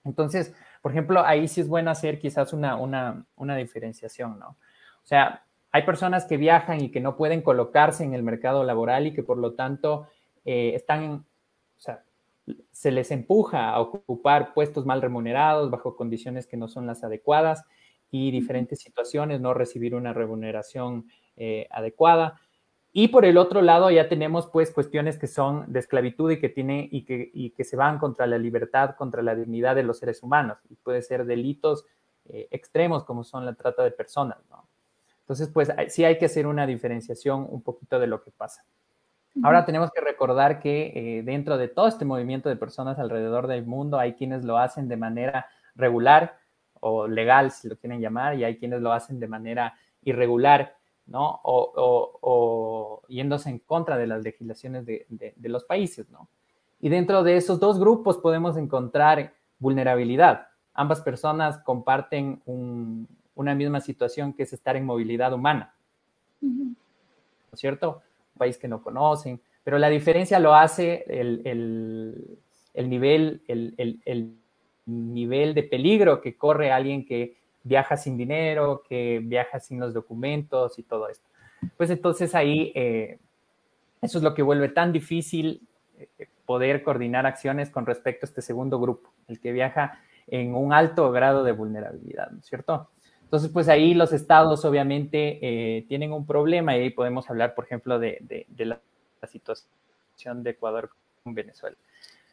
Entonces, 0.04 0.54
por 0.80 0.92
ejemplo, 0.92 1.24
ahí 1.24 1.48
sí 1.48 1.60
es 1.60 1.68
bueno 1.68 1.90
hacer 1.90 2.18
quizás 2.18 2.52
una, 2.52 2.76
una, 2.76 3.56
diferenciación, 3.56 4.38
¿no? 4.38 4.48
O 4.48 5.06
sea, 5.06 5.44
hay 5.70 5.84
personas 5.84 6.24
que 6.24 6.36
viajan 6.36 6.80
y 6.80 6.90
que 6.90 7.00
no 7.00 7.16
pueden 7.16 7.42
colocarse 7.42 8.04
en 8.04 8.14
el 8.14 8.22
mercado 8.22 8.64
laboral 8.64 9.06
y 9.06 9.14
que 9.14 9.22
por 9.22 9.38
lo 9.38 9.54
tanto 9.54 10.08
eh, 10.44 10.72
están, 10.74 11.24
o 11.76 11.80
sea, 11.80 12.04
se 12.72 12.90
les 12.90 13.10
empuja 13.10 13.70
a 13.70 13.80
ocupar 13.80 14.54
puestos 14.54 14.84
mal 14.84 15.00
remunerados 15.00 15.70
bajo 15.70 15.96
condiciones 15.96 16.46
que 16.46 16.56
no 16.56 16.68
son 16.68 16.86
las 16.86 17.04
adecuadas 17.04 17.64
y 18.10 18.30
diferentes 18.30 18.80
situaciones, 18.80 19.40
no 19.40 19.54
recibir 19.54 19.94
una 19.94 20.12
remuneración 20.12 21.06
eh, 21.36 21.66
adecuada. 21.70 22.40
Y 22.92 23.08
por 23.08 23.24
el 23.24 23.38
otro 23.38 23.62
lado 23.62 23.90
ya 23.90 24.08
tenemos 24.08 24.48
pues 24.48 24.70
cuestiones 24.70 25.18
que 25.18 25.26
son 25.26 25.72
de 25.72 25.80
esclavitud 25.80 26.30
y 26.30 26.38
que, 26.38 26.50
tiene, 26.50 26.88
y 26.92 27.04
que, 27.04 27.30
y 27.32 27.50
que 27.50 27.64
se 27.64 27.76
van 27.76 27.98
contra 27.98 28.26
la 28.26 28.36
libertad, 28.36 28.96
contra 28.96 29.22
la 29.22 29.34
dignidad 29.34 29.74
de 29.74 29.82
los 29.82 29.98
seres 29.98 30.22
humanos. 30.22 30.58
Y 30.68 30.74
puede 30.76 31.00
ser 31.00 31.24
delitos 31.24 31.86
eh, 32.26 32.48
extremos 32.50 33.04
como 33.04 33.24
son 33.24 33.46
la 33.46 33.54
trata 33.54 33.82
de 33.82 33.90
personas, 33.90 34.38
¿no? 34.50 34.68
Entonces, 35.20 35.48
pues 35.48 35.70
sí 35.88 36.04
hay 36.04 36.18
que 36.18 36.26
hacer 36.26 36.46
una 36.46 36.66
diferenciación 36.66 37.46
un 37.48 37.62
poquito 37.62 37.98
de 37.98 38.06
lo 38.06 38.22
que 38.22 38.30
pasa. 38.30 38.64
Ahora 39.42 39.64
tenemos 39.64 39.90
que 39.90 40.02
recordar 40.02 40.60
que 40.60 40.92
eh, 40.94 41.22
dentro 41.22 41.56
de 41.56 41.68
todo 41.68 41.88
este 41.88 42.04
movimiento 42.04 42.50
de 42.50 42.56
personas 42.56 42.98
alrededor 42.98 43.46
del 43.46 43.64
mundo 43.64 43.98
hay 43.98 44.12
quienes 44.12 44.44
lo 44.44 44.58
hacen 44.58 44.88
de 44.88 44.98
manera 44.98 45.46
regular 45.74 46.38
o 46.80 47.08
legal, 47.08 47.50
si 47.50 47.68
lo 47.68 47.76
quieren 47.76 48.00
llamar, 48.00 48.36
y 48.36 48.44
hay 48.44 48.58
quienes 48.58 48.82
lo 48.82 48.92
hacen 48.92 49.20
de 49.20 49.28
manera 49.28 49.74
irregular. 50.02 50.76
¿No? 51.06 51.40
O, 51.44 53.02
yéndose 53.08 53.50
en 53.50 53.58
contra 53.58 53.96
de 53.96 54.06
las 54.06 54.22
legislaciones 54.22 54.86
de, 54.86 55.34
los 55.42 55.64
países, 55.64 56.08
¿no? 56.10 56.28
Y 56.80 56.88
dentro 56.88 57.22
de 57.22 57.36
esos 57.36 57.60
dos 57.60 57.78
grupos 57.78 58.18
podemos 58.18 58.56
encontrar 58.56 59.34
vulnerabilidad. 59.58 60.48
Ambas 60.74 61.00
personas 61.00 61.58
comparten 61.58 62.42
una 62.46 63.54
misma 63.54 63.80
situación 63.80 64.32
que 64.32 64.44
es 64.44 64.52
estar 64.52 64.76
en 64.76 64.86
movilidad 64.86 65.32
humana, 65.32 65.74
¿no 66.40 66.74
es 67.52 67.60
cierto? 67.60 68.02
Un 68.34 68.38
país 68.38 68.58
que 68.58 68.68
no 68.68 68.82
conocen, 68.82 69.40
pero 69.62 69.78
la 69.78 69.88
diferencia 69.88 70.40
lo 70.40 70.54
hace 70.54 71.04
el, 71.06 72.40
nivel, 72.74 73.42
el 73.46 74.36
nivel 74.86 75.54
de 75.54 75.62
peligro 75.62 76.20
que 76.20 76.36
corre 76.36 76.72
alguien 76.72 77.04
que 77.04 77.41
viaja 77.64 77.96
sin 77.96 78.16
dinero, 78.16 78.82
que 78.88 79.20
viaja 79.22 79.60
sin 79.60 79.80
los 79.80 79.94
documentos 79.94 80.78
y 80.78 80.82
todo 80.82 81.08
esto. 81.08 81.28
Pues 81.76 81.90
entonces 81.90 82.34
ahí 82.34 82.72
eh, 82.74 83.18
eso 84.00 84.18
es 84.18 84.24
lo 84.24 84.34
que 84.34 84.42
vuelve 84.42 84.68
tan 84.68 84.92
difícil 84.92 85.66
eh, 85.98 86.28
poder 86.44 86.82
coordinar 86.82 87.26
acciones 87.26 87.70
con 87.70 87.86
respecto 87.86 88.26
a 88.26 88.28
este 88.28 88.42
segundo 88.42 88.80
grupo, 88.80 89.12
el 89.28 89.40
que 89.40 89.52
viaja 89.52 90.00
en 90.26 90.54
un 90.54 90.72
alto 90.72 91.10
grado 91.12 91.44
de 91.44 91.52
vulnerabilidad, 91.52 92.30
¿no 92.30 92.40
es 92.40 92.46
cierto? 92.46 92.90
Entonces, 93.22 93.50
pues 93.50 93.68
ahí 93.68 93.94
los 93.94 94.12
estados 94.12 94.64
obviamente 94.64 95.38
eh, 95.40 95.86
tienen 95.88 96.12
un 96.12 96.26
problema 96.26 96.76
y 96.76 96.80
ahí 96.80 96.90
podemos 96.90 97.30
hablar, 97.30 97.54
por 97.54 97.64
ejemplo, 97.64 97.98
de, 97.98 98.46
la, 98.58 98.80
la 99.20 99.28
situación 99.28 100.42
de 100.42 100.50
Ecuador 100.50 100.90
con 101.24 101.34
Venezuela 101.34 101.76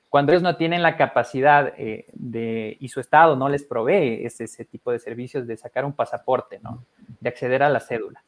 cuando 0.09 0.31
ellos 0.31 0.41
no 0.41 0.57
tienen 0.57 0.81
la 0.81 0.97
capacidad 0.97 1.73
eh, 1.77 2.05
de, 2.13 2.75
y 2.79 2.89
su 2.89 2.99
Estado 2.99 3.35
no 3.35 3.47
les 3.47 3.63
provee 3.63 4.25
ese, 4.25 4.45
ese, 4.45 4.65
tipo 4.65 4.91
de 4.91 4.99
servicios 4.99 5.45
de 5.45 5.55
sacar 5.55 5.85
un 5.85 5.93
pasaporte, 5.93 6.59
¿no? 6.61 6.83
De 7.19 7.29
acceder 7.29 7.61
a 7.61 7.69
la 7.69 7.79
cédula. 7.79 8.23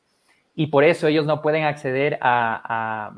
Y 0.54 0.68
por 0.68 0.84
eso 0.84 1.08
ellos 1.08 1.26
no 1.26 1.42
pueden 1.42 1.64
acceder 1.64 2.20
a, 2.22 3.12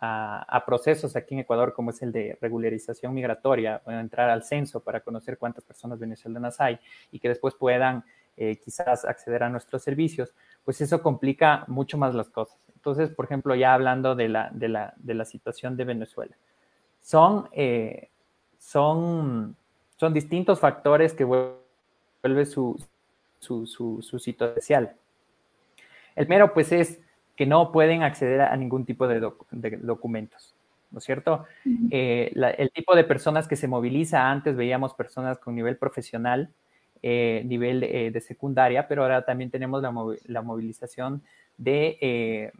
a, 0.00 0.64
procesos 0.66 1.14
aquí 1.16 1.34
en 1.34 1.40
Ecuador, 1.40 1.72
como 1.72 1.90
es 1.90 2.02
el 2.02 2.10
de 2.10 2.36
regularización 2.40 3.14
migratoria, 3.14 3.80
o 3.84 3.90
entrar 3.90 4.28
al 4.28 4.42
censo 4.42 4.80
para 4.80 5.00
conocer 5.00 5.38
cuántas 5.38 5.64
personas 5.64 5.98
venezolanas 5.98 6.60
hay 6.60 6.78
y 7.10 7.18
que 7.18 7.28
después 7.28 7.54
puedan 7.54 8.04
eh, 8.36 8.56
quizás 8.56 9.04
acceder 9.04 9.42
a 9.44 9.48
nuestros 9.48 9.82
servicios, 9.82 10.34
pues 10.64 10.80
eso 10.80 11.02
complica 11.02 11.64
mucho 11.68 11.96
más 11.96 12.14
las 12.14 12.28
cosas. 12.28 12.58
Entonces, 12.74 13.10
por 13.10 13.26
ejemplo, 13.26 13.54
ya 13.54 13.72
hablando 13.72 14.14
de 14.14 14.28
la, 14.28 14.50
de 14.52 14.68
la, 14.68 14.94
de 14.96 15.14
la 15.14 15.24
situación 15.24 15.76
de 15.76 15.84
Venezuela, 15.84 16.36
son, 17.04 17.50
eh, 17.52 18.08
son, 18.58 19.54
son 19.96 20.14
distintos 20.14 20.58
factores 20.58 21.12
que 21.12 21.24
vuelve 21.24 22.46
su, 22.46 22.82
su, 23.38 23.66
su, 23.66 24.00
su 24.00 24.18
situación. 24.18 24.88
El 26.16 26.26
primero, 26.26 26.54
pues, 26.54 26.72
es 26.72 26.98
que 27.36 27.44
no 27.44 27.72
pueden 27.72 28.02
acceder 28.02 28.40
a 28.40 28.56
ningún 28.56 28.86
tipo 28.86 29.06
de, 29.06 29.20
documentos, 29.20 30.54
¿no 30.90 30.98
es 30.98 31.04
cierto? 31.04 31.44
Eh, 31.90 32.32
el 32.56 32.70
tipo 32.70 32.96
de 32.96 33.04
personas 33.04 33.46
que 33.46 33.56
se 33.56 33.68
moviliza, 33.68 34.30
antes 34.30 34.56
veíamos 34.56 34.94
personas 34.94 35.38
con 35.38 35.54
nivel 35.54 35.76
profesional, 35.76 36.50
eh, 37.02 37.42
nivel 37.44 37.82
eh, 37.82 38.10
de 38.10 38.20
secundaria, 38.22 38.88
pero 38.88 39.02
ahora 39.02 39.26
también 39.26 39.50
tenemos 39.50 39.82
la, 39.82 40.42
movilización 40.42 41.22
de, 41.58 42.50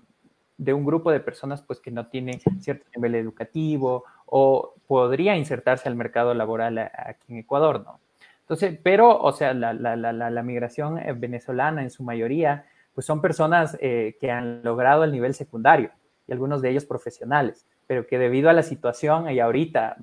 de, 0.56 0.72
un 0.72 0.84
grupo 0.84 1.10
de 1.10 1.20
personas 1.20 1.62
pues, 1.62 1.80
que 1.80 1.90
no 1.90 2.06
tienen 2.06 2.40
cierto 2.60 2.86
nivel 2.94 3.14
educativo 3.14 4.04
o 4.26 4.74
podría 4.86 5.36
insertarse 5.36 5.88
al 5.88 5.96
mercado 5.96 6.34
laboral 6.34 6.78
aquí 6.78 7.32
en 7.32 7.38
Ecuador, 7.38 7.84
¿no? 7.84 8.00
Entonces, 8.40 8.78
pero, 8.82 9.18
o 9.18 9.32
sea, 9.32 9.54
la, 9.54 9.72
la, 9.72 9.96
la, 9.96 10.12
la 10.12 10.42
migración 10.42 11.00
venezolana 11.18 11.82
en 11.82 11.90
su 11.90 12.02
mayoría 12.02 12.66
pues 12.94 13.06
son 13.06 13.20
personas 13.20 13.76
eh, 13.80 14.16
que 14.20 14.30
han 14.30 14.62
logrado 14.62 15.04
el 15.04 15.12
nivel 15.12 15.34
secundario 15.34 15.90
y 16.26 16.32
algunos 16.32 16.62
de 16.62 16.70
ellos 16.70 16.84
profesionales, 16.84 17.66
pero 17.86 18.06
que 18.06 18.18
debido 18.18 18.48
a 18.48 18.52
la 18.52 18.62
situación 18.62 19.28
y 19.30 19.40
ahorita 19.40 19.96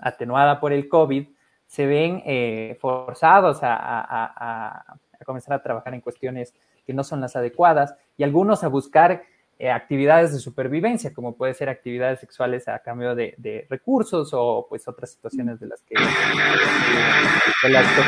atenuada 0.00 0.58
por 0.58 0.72
el 0.72 0.88
COVID, 0.88 1.28
se 1.66 1.86
ven 1.86 2.22
eh, 2.24 2.76
forzados 2.80 3.60
a, 3.62 4.84
comenzar 5.24 5.54
a 5.54 5.62
trabajar 5.62 5.94
en 5.94 6.00
cuestiones 6.00 6.54
que 6.84 6.94
no 6.94 7.04
son 7.04 7.20
las 7.20 7.36
adecuadas 7.36 7.94
y 8.16 8.24
algunos 8.24 8.64
a 8.64 8.68
buscar 8.68 9.22
eh, 9.62 9.70
actividades 9.70 10.32
de 10.32 10.38
supervivencia, 10.38 11.12
como 11.12 11.36
puede 11.36 11.52
ser 11.52 11.68
actividades 11.68 12.18
sexuales 12.18 12.66
a 12.66 12.78
cambio 12.78 13.14
de, 13.14 13.66
recursos 13.68 14.30
o 14.32 14.66
pues 14.66 14.88
otras 14.88 15.10
situaciones 15.10 15.60
de 15.60 15.66
las 15.66 15.82
que, 15.82 15.96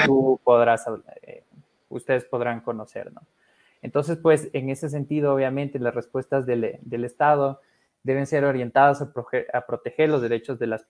tú 0.07 0.40
podrás, 0.42 0.86
ustedes 1.90 2.24
podrán 2.24 2.62
conocer, 2.62 3.12
¿no? 3.12 3.20
Entonces, 3.82 4.16
pues 4.16 4.48
en 4.55 4.70
ese 4.70 4.88
sentido, 4.88 5.34
obviamente, 5.34 5.78
las 5.78 5.94
respuestas 5.94 6.46
del, 6.46 6.64
Estado 7.05 7.61
deben 8.03 8.26
ser 8.26 8.46
orientadas 8.46 9.03
a, 9.03 9.12
proteger 9.66 10.09
los 10.09 10.22
derechos 10.22 10.59
de 10.59 10.68
las 10.68 10.86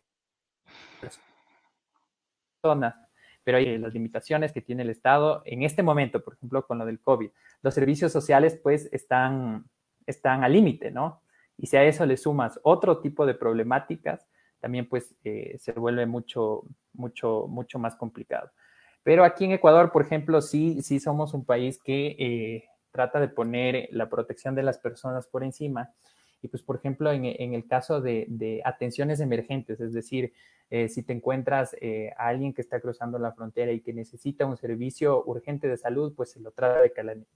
personas, 2.60 2.94
pero 3.42 3.58
hay 3.58 3.78
las 3.78 3.92
limitaciones 3.94 4.52
que 4.52 4.60
tiene 4.60 4.82
el 4.82 4.90
Estado 4.90 5.42
en 5.44 5.64
este 5.64 5.82
momento, 5.82 6.22
por 6.22 6.34
ejemplo, 6.34 6.64
con 6.64 6.78
lo 6.78 6.86
del 6.86 7.00
COVID. 7.00 7.30
Los 7.62 7.74
servicios 7.74 8.12
sociales, 8.12 8.60
pues, 8.62 8.88
están, 8.92 9.64
están 10.06 10.44
al 10.44 10.52
límite, 10.52 10.90
¿no? 10.90 11.22
Y 11.56 11.66
si 11.66 11.76
a 11.76 11.84
eso 11.84 12.06
le 12.06 12.16
sumas 12.16 12.58
otro 12.62 12.98
tipo 12.98 13.26
de 13.26 13.34
problemáticas, 13.34 14.26
también, 14.62 14.88
pues, 14.88 15.14
eh, 15.24 15.56
se 15.58 15.72
vuelve 15.72 16.06
mucho, 16.06 16.62
mucho, 16.92 17.46
mucho 17.48 17.80
más 17.80 17.96
complicado. 17.96 18.52
Pero 19.02 19.24
aquí 19.24 19.44
en 19.44 19.50
Ecuador, 19.50 19.90
por 19.90 20.02
ejemplo, 20.02 20.40
sí, 20.40 20.82
sí 20.82 21.00
somos 21.00 21.34
un 21.34 21.44
país 21.44 21.80
que 21.82 22.14
eh, 22.16 22.64
trata 22.92 23.18
de 23.18 23.26
poner 23.26 23.88
la 23.90 24.08
protección 24.08 24.54
de 24.54 24.62
las 24.62 24.78
personas 24.78 25.26
por 25.26 25.42
encima. 25.42 25.90
Y 26.42 26.48
pues, 26.48 26.62
por 26.62 26.76
ejemplo, 26.76 27.10
en, 27.10 27.24
el 27.24 27.66
caso 27.66 28.00
de, 28.00 28.62
atenciones 28.64 29.18
emergentes, 29.18 29.80
es 29.80 29.92
decir, 29.92 30.32
eh, 30.70 30.88
si 30.88 31.02
te 31.02 31.12
encuentras 31.12 31.74
a 32.16 32.28
alguien 32.28 32.54
que 32.54 32.62
está 32.62 32.80
cruzando 32.80 33.18
la 33.18 33.32
frontera 33.32 33.72
y 33.72 33.80
que 33.80 33.92
necesita 33.92 34.46
un 34.46 34.56
servicio 34.56 35.24
urgente 35.26 35.66
de 35.66 35.76
salud, 35.76 36.14
pues 36.16 36.30
se 36.30 36.40
lo 36.40 36.52
trata 36.52 36.80
de 36.80 36.92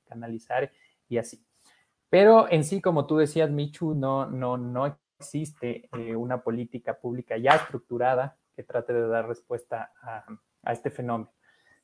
canalizar 0.09 0.71
y 1.09 1.19
así. 1.19 1.45
Pero 2.09 2.51
en 2.51 2.65
sí, 2.65 2.81
como 2.81 3.07
tú 3.07 3.17
decías, 3.17 3.51
Michu, 3.51 3.95
no, 3.95 4.27
no, 4.27 4.57
no 4.57 4.99
existe 5.19 5.89
eh, 5.93 6.15
una 6.17 6.43
política 6.43 6.99
pública 6.99 7.37
ya 7.37 7.53
estructurada 7.53 8.37
que 8.55 8.63
trate 8.63 8.93
de 8.93 9.09
dar 9.09 9.27
respuesta 9.27 9.93
a, 10.03 10.25
a 10.63 10.73
este 10.73 10.91
fenómeno. 10.91 11.33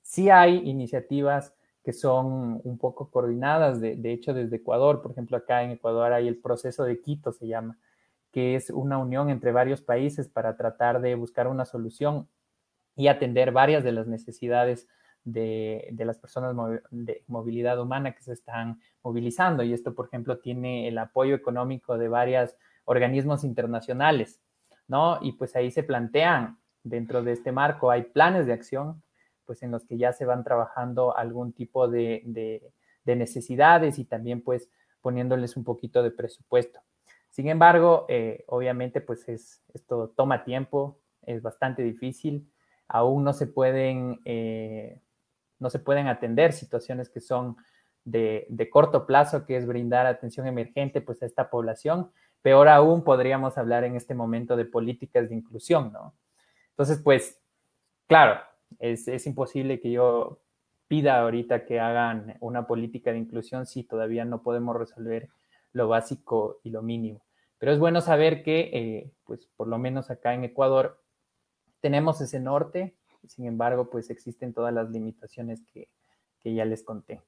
Sí 0.02 0.30
hay 0.30 0.68
iniciativas 0.68 1.54
que 1.84 1.92
son 1.92 2.60
un 2.62 2.78
poco 2.78 3.10
coordinadas, 3.10 3.80
de, 3.80 4.12
hecho 4.12 4.34
desde 4.34 4.56
Ecuador, 4.56 5.02
por 5.02 5.12
ejemplo 5.12 5.36
acá 5.36 5.62
en 5.64 5.72
Ecuador 5.72 6.12
hay 6.12 6.28
el 6.28 6.36
proceso 6.36 6.84
de 6.84 7.00
Quito, 7.00 7.32
se 7.32 7.48
llama, 7.48 7.78
que 8.30 8.54
es 8.54 8.70
una 8.70 8.98
unión 8.98 9.30
entre 9.30 9.52
varios 9.52 9.82
países 9.82 10.28
para 10.28 10.56
tratar 10.56 11.00
de 11.00 11.16
buscar 11.16 11.48
una 11.48 11.64
solución 11.64 12.28
y 12.94 13.08
atender 13.08 13.50
varias 13.50 13.82
de 13.82 13.92
las 13.92 14.06
necesidades 14.06 14.88
de, 15.24 15.94
las 15.98 16.18
personas 16.18 16.54
de 16.90 17.24
movilidad 17.26 17.80
humana 17.80 18.12
que 18.12 18.22
se 18.22 18.32
están 18.32 18.80
movilizando. 19.02 19.62
Y 19.62 19.72
esto, 19.72 19.94
por 19.94 20.06
ejemplo, 20.06 20.38
tiene 20.38 20.88
el 20.88 20.98
apoyo 20.98 21.34
económico 21.34 21.98
de 21.98 22.08
varios 22.08 22.56
organismos 22.84 23.44
internacionales, 23.44 24.40
¿no? 24.88 25.18
Y 25.22 25.32
pues 25.32 25.54
ahí 25.56 25.70
se 25.70 25.82
plantean, 25.82 26.58
dentro 26.84 27.22
de 27.22 27.32
este 27.32 27.52
marco, 27.52 27.90
hay 27.90 28.02
planes 28.02 28.46
de 28.46 28.52
acción 28.52 29.02
pues 29.44 29.62
en 29.62 29.70
los 29.70 29.84
que 29.84 29.98
ya 29.98 30.12
se 30.12 30.24
van 30.24 30.44
trabajando 30.44 31.16
algún 31.16 31.52
tipo 31.52 31.88
de, 31.88 32.72
necesidades 33.04 33.98
y 33.98 34.04
también 34.04 34.42
pues 34.42 34.70
poniéndoles 35.00 35.56
un 35.56 35.64
poquito 35.64 36.02
de 36.02 36.10
presupuesto. 36.10 36.80
Sin 37.28 37.48
embargo, 37.48 38.06
eh, 38.08 38.44
obviamente 38.46 39.00
pues 39.00 39.28
es, 39.28 39.62
esto 39.74 40.12
toma 40.16 40.44
tiempo, 40.44 41.00
es 41.22 41.42
bastante 41.42 41.82
difícil, 41.82 42.50
aún 42.88 43.24
no 43.24 43.32
se 43.32 43.46
pueden, 43.46 44.20
eh, 44.24 45.00
no 45.62 45.70
se 45.70 45.78
pueden 45.78 46.08
atender 46.08 46.52
situaciones 46.52 47.08
que 47.08 47.20
son 47.20 47.56
de, 48.04 48.46
de, 48.50 48.68
corto 48.68 49.06
plazo, 49.06 49.46
que 49.46 49.56
es 49.56 49.66
brindar 49.66 50.06
atención 50.06 50.46
emergente 50.46 51.00
pues 51.00 51.22
a 51.22 51.26
esta 51.26 51.48
población. 51.48 52.10
Peor 52.42 52.68
aún 52.68 53.04
podríamos 53.04 53.56
hablar 53.56 53.84
en 53.84 53.94
este 53.94 54.14
momento 54.14 54.56
de 54.56 54.64
políticas 54.64 55.28
de 55.28 55.36
inclusión, 55.36 55.92
¿no? 55.92 56.14
Entonces, 56.70 57.00
pues, 57.02 57.40
claro, 58.06 58.40
es, 58.78 59.26
imposible 59.26 59.80
que 59.80 59.90
yo 59.90 60.40
pida 60.88 61.20
ahorita 61.20 61.64
que 61.64 61.80
hagan 61.80 62.36
una 62.40 62.66
política 62.66 63.12
de 63.12 63.18
inclusión 63.18 63.66
si 63.66 63.84
todavía 63.84 64.24
no 64.24 64.42
podemos 64.42 64.76
resolver 64.76 65.28
lo 65.72 65.88
básico 65.88 66.60
y 66.62 66.70
lo 66.70 66.82
mínimo. 66.82 67.22
Pero 67.58 67.72
es 67.72 67.78
bueno 67.78 68.00
saber 68.00 68.42
que, 68.42 68.70
eh, 68.72 69.12
pues 69.24 69.48
por 69.56 69.68
lo 69.68 69.78
menos 69.78 70.10
acá 70.10 70.34
en 70.34 70.44
Ecuador, 70.44 71.00
tenemos 71.80 72.20
ese 72.20 72.40
norte, 72.40 72.96
sin 73.28 73.46
embargo, 73.46 73.90
pues 73.90 74.10
existen 74.10 74.52
todas 74.52 74.72
las 74.72 74.90
limitaciones 74.90 75.62
que, 75.72 75.88
ya 76.44 76.64
les 76.64 76.82
conté. 76.82 77.22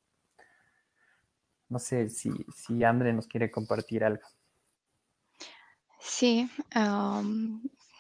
No 1.69 1.79
sé 1.79 2.11
si, 2.11 2.31
si 2.55 2.83
Andre 2.83 3.13
nos 3.13 3.29
quiere 3.29 3.51
compartir 3.51 4.03
algo. 4.05 4.27
Sí, 6.01 6.51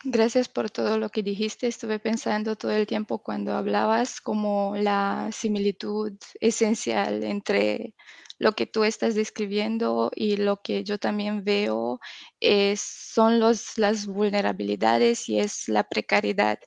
Gracias 0.07 0.49
por 0.51 0.71
todo 0.71 0.99
lo 0.99 1.09
que 1.09 1.23
dijiste. 1.23 1.67
Estuve 1.67 1.99
pensando 1.99 2.57
todo 2.57 2.73
el 2.73 2.87
tiempo 2.87 3.19
cuando 3.23 3.55
hablabas 3.55 4.21
como 4.21 4.75
la 4.77 5.31
similitud 5.33 6.13
esencial 6.41 7.25
entre 7.25 7.95
lo 8.39 8.53
que 8.53 8.67
tú 8.67 8.85
estás 8.85 9.15
describiendo 9.15 10.11
y 10.15 10.37
lo 10.37 10.61
que 10.61 10.85
yo 10.85 10.99
también 10.99 11.43
veo 11.45 12.01
es, 12.41 12.83
son 12.83 13.41
los, 13.41 13.79
las 13.79 14.07
vulnerabilidades 14.07 15.29
y 15.29 15.39
es 15.39 15.69
la 15.69 15.85
precariedad. 15.85 16.59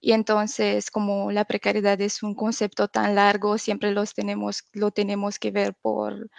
Y 0.00 0.12
entonces, 0.12 0.90
como 0.90 1.30
la 1.30 1.44
precariedad 1.44 2.00
es 2.00 2.22
un 2.22 2.34
concepto 2.34 2.88
tan 2.88 3.14
largo, 3.14 3.58
siempre 3.58 3.90
los 3.92 4.14
tenemos, 4.14 4.64
lo 4.72 4.92
tenemos 4.92 5.38
que 5.38 5.50
ver 5.50 5.74
por 5.74 6.30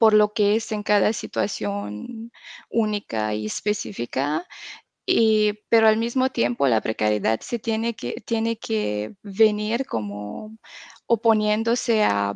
por 0.00 0.14
lo 0.14 0.32
que 0.32 0.56
es 0.56 0.72
en 0.72 0.82
cada 0.82 1.12
situación 1.12 2.32
única 2.70 3.34
y 3.34 3.44
específica. 3.46 4.46
Y, 5.06 5.54
pero 5.70 5.88
al 5.88 5.98
mismo 5.98 6.30
tiempo 6.30 6.68
la 6.68 6.80
precariedad 6.80 7.40
se 7.42 7.58
tiene 7.58 7.94
que, 7.94 8.22
tiene 8.26 8.58
que 8.58 9.16
venir 9.22 9.86
como 9.86 10.56
oponiéndose 11.06 12.04
a 12.04 12.34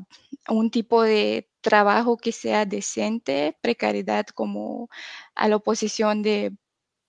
un 0.49 0.71
tipo 0.71 1.03
de 1.03 1.49
trabajo 1.63 2.19
que 2.19 2.33
sea 2.33 2.67
decente, 2.67 3.57
precariedad 3.63 4.27
como 4.27 4.91
a 5.35 5.49
la 5.49 5.57
oposición 5.57 6.23
de 6.23 6.53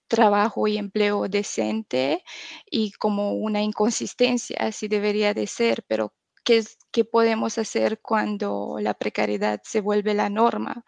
trabajo 0.08 0.68
y 0.68 0.78
empleo 0.78 1.28
decente 1.28 2.24
y 2.70 2.92
como 2.92 3.34
una 3.34 3.62
inconsistencia, 3.62 4.56
así 4.60 4.88
debería 4.88 5.34
de 5.34 5.46
ser, 5.46 5.84
pero 5.88 6.14
¿qué, 6.46 7.04
podemos 7.04 7.58
hacer 7.58 8.00
cuando 8.00 8.76
la 8.80 8.94
precariedad 8.94 9.60
se 9.64 9.80
vuelve 9.80 10.14
la 10.14 10.30
norma? 10.30 10.84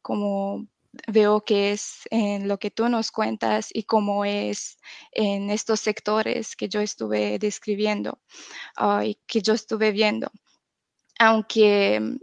Como 0.00 0.66
veo 1.06 1.44
que 1.44 1.72
es 1.72 2.02
en 2.10 2.48
lo 2.48 2.58
que 2.58 2.70
tú 2.70 2.88
nos 2.88 3.10
cuentas 3.10 3.68
y 3.72 3.84
cómo 3.84 4.24
es 4.24 4.78
en 5.12 5.50
estos 5.50 5.80
sectores 5.80 6.56
que 6.56 6.68
yo 6.68 6.80
estuve 6.80 7.38
describiendo 7.38 8.20
ah, 8.76 9.04
y 9.04 9.18
que 9.26 9.42
yo 9.42 9.54
estuve 9.54 9.92
viendo. 9.92 10.30
Aunque 11.18 12.00
mm, 12.00 12.16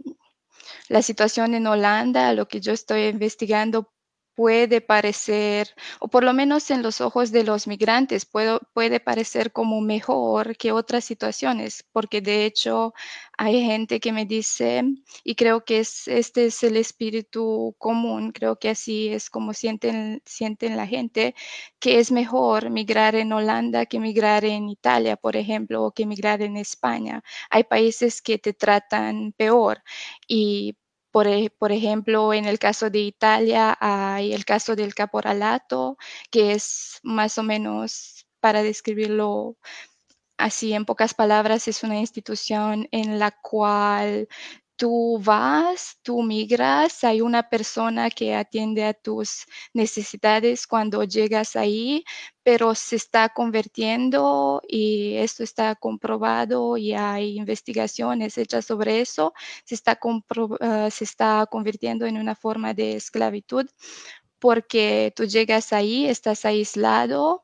la 0.88 1.02
situación 1.02 1.54
en 1.54 1.66
Holanda, 1.66 2.32
lo 2.34 2.48
que 2.48 2.60
yo 2.60 2.72
estoy 2.72 3.04
investigando 3.04 3.92
puede 4.40 4.80
parecer, 4.80 5.68
o 6.00 6.08
por 6.08 6.24
lo 6.24 6.32
menos 6.32 6.70
en 6.70 6.82
los 6.82 7.02
ojos 7.02 7.30
de 7.30 7.44
los 7.44 7.66
migrantes, 7.66 8.24
puede 8.24 8.98
parecer 8.98 9.52
como 9.52 9.82
mejor 9.82 10.56
que 10.56 10.72
otras 10.72 11.04
situaciones, 11.04 11.84
porque 11.92 12.22
de 12.22 12.46
hecho 12.46 12.94
hay 13.36 13.62
gente 13.62 14.00
que 14.00 14.12
me 14.12 14.24
dice, 14.24 14.82
y 15.24 15.34
creo 15.34 15.62
que 15.66 15.80
es, 15.80 16.08
este 16.08 16.46
es 16.46 16.62
el 16.62 16.78
espíritu 16.78 17.74
común, 17.76 18.32
creo 18.32 18.56
que 18.58 18.70
así 18.70 19.08
es 19.08 19.28
como 19.28 19.52
sienten, 19.52 20.22
sienten 20.24 20.74
la 20.74 20.86
gente, 20.86 21.34
que 21.78 21.98
es 21.98 22.10
mejor 22.10 22.70
migrar 22.70 23.16
en 23.16 23.34
Holanda 23.34 23.84
que 23.84 24.00
migrar 24.00 24.46
en 24.46 24.70
Italia, 24.70 25.16
por 25.16 25.36
ejemplo, 25.36 25.84
o 25.84 25.92
que 25.92 26.06
migrar 26.06 26.40
en 26.40 26.56
España. 26.56 27.22
Hay 27.50 27.64
países 27.64 28.22
que 28.22 28.38
te 28.38 28.54
tratan 28.54 29.34
peor 29.36 29.82
y 30.26 30.76
por, 31.12 31.26
ejemplo, 31.72 32.32
en 32.32 32.44
el 32.46 32.58
caso 32.58 32.90
de 32.90 33.00
Italia 33.00 33.76
hay 33.80 34.32
el 34.32 34.44
caso 34.44 34.76
del 34.76 34.94
caporalato, 34.94 35.96
que 36.30 36.52
es 36.52 37.00
más 37.02 37.38
o 37.38 37.42
menos, 37.42 38.26
para 38.40 38.62
describirlo 38.62 39.56
así 40.38 40.72
en 40.72 40.86
pocas 40.86 41.14
palabras, 41.14 41.68
es 41.68 41.82
una 41.82 41.98
institución 41.98 42.88
en 42.92 43.18
la 43.18 43.30
cual 43.32 44.28
tú 44.80 45.20
vas, 45.22 45.98
tú 46.02 46.22
migras, 46.22 47.04
hay 47.04 47.20
una 47.20 47.50
persona 47.50 48.08
que 48.08 48.34
atiende 48.34 48.84
a 48.86 48.94
tus 48.94 49.44
necesidades 49.74 50.66
cuando 50.66 51.04
llegas 51.04 51.54
ahí, 51.54 52.02
pero 52.42 52.74
se 52.74 52.96
está 52.96 53.28
convirtiendo 53.28 54.62
y 54.66 55.16
esto 55.16 55.44
está 55.44 55.74
comprobado 55.74 56.78
y 56.78 56.94
hay 56.94 57.36
investigaciones 57.36 58.38
hechas 58.38 58.64
sobre 58.64 59.02
eso, 59.02 59.34
se 59.66 59.74
está, 59.74 60.00
ah, 60.60 60.88
se 60.90 61.04
está 61.04 61.46
convirtiendo 61.50 62.06
en 62.06 62.16
una 62.16 62.34
forma 62.34 62.72
de 62.72 62.96
esclavitud 62.96 63.66
porque 64.38 65.12
tú 65.14 65.26
llegas 65.26 65.74
ahí, 65.74 66.06
estás 66.06 66.46
aislado, 66.46 67.42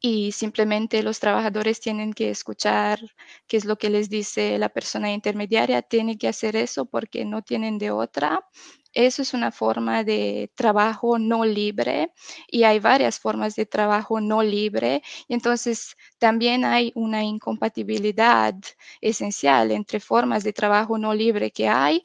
y 0.00 0.32
simplemente 0.32 1.02
los 1.02 1.20
trabajadores 1.20 1.80
tienen 1.80 2.12
que 2.14 2.30
escuchar 2.30 3.00
qué 3.46 3.56
es 3.58 3.64
lo 3.66 3.76
que 3.76 3.90
les 3.90 4.08
dice 4.08 4.58
la 4.58 4.70
persona 4.70 5.12
intermediaria, 5.12 5.82
tienen 5.82 6.16
que 6.18 6.28
hacer 6.28 6.56
eso 6.56 6.86
porque 6.86 7.24
no 7.24 7.42
tienen 7.42 7.78
de 7.78 7.90
otra. 7.90 8.46
Eso 8.92 9.22
es 9.22 9.34
una 9.34 9.52
forma 9.52 10.02
de 10.02 10.50
trabajo 10.56 11.18
no 11.18 11.44
libre 11.44 12.12
y 12.48 12.64
hay 12.64 12.80
varias 12.80 13.20
formas 13.20 13.54
de 13.54 13.66
trabajo 13.66 14.20
no 14.20 14.42
libre. 14.42 15.02
Y 15.28 15.34
entonces 15.34 15.96
también 16.18 16.64
hay 16.64 16.90
una 16.96 17.22
incompatibilidad 17.22 18.54
esencial 19.00 19.70
entre 19.70 20.00
formas 20.00 20.42
de 20.44 20.52
trabajo 20.52 20.98
no 20.98 21.14
libre 21.14 21.50
que 21.52 21.68
hay 21.68 22.02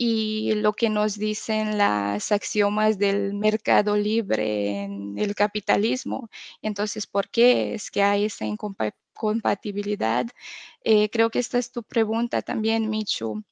y 0.00 0.54
lo 0.54 0.74
que 0.74 0.90
nos 0.90 1.18
dicen 1.18 1.76
las 1.76 2.30
axiomas 2.30 2.98
del 2.98 3.34
mercado 3.34 3.96
libre 3.96 4.84
en 4.84 5.18
el 5.18 5.34
capitalismo. 5.34 6.30
Entonces, 6.62 7.06
¿por 7.08 7.28
qué 7.28 7.74
es 7.74 7.90
que 7.90 8.02
hay 8.04 8.26
esa 8.26 8.46
incompatibilidad? 8.46 10.26
Eh, 10.84 11.10
creo 11.10 11.30
que 11.30 11.40
esta 11.40 11.58
es 11.58 11.72
tu 11.72 11.82
pregunta 11.82 12.42
también, 12.42 12.88
Michu. 12.88 13.42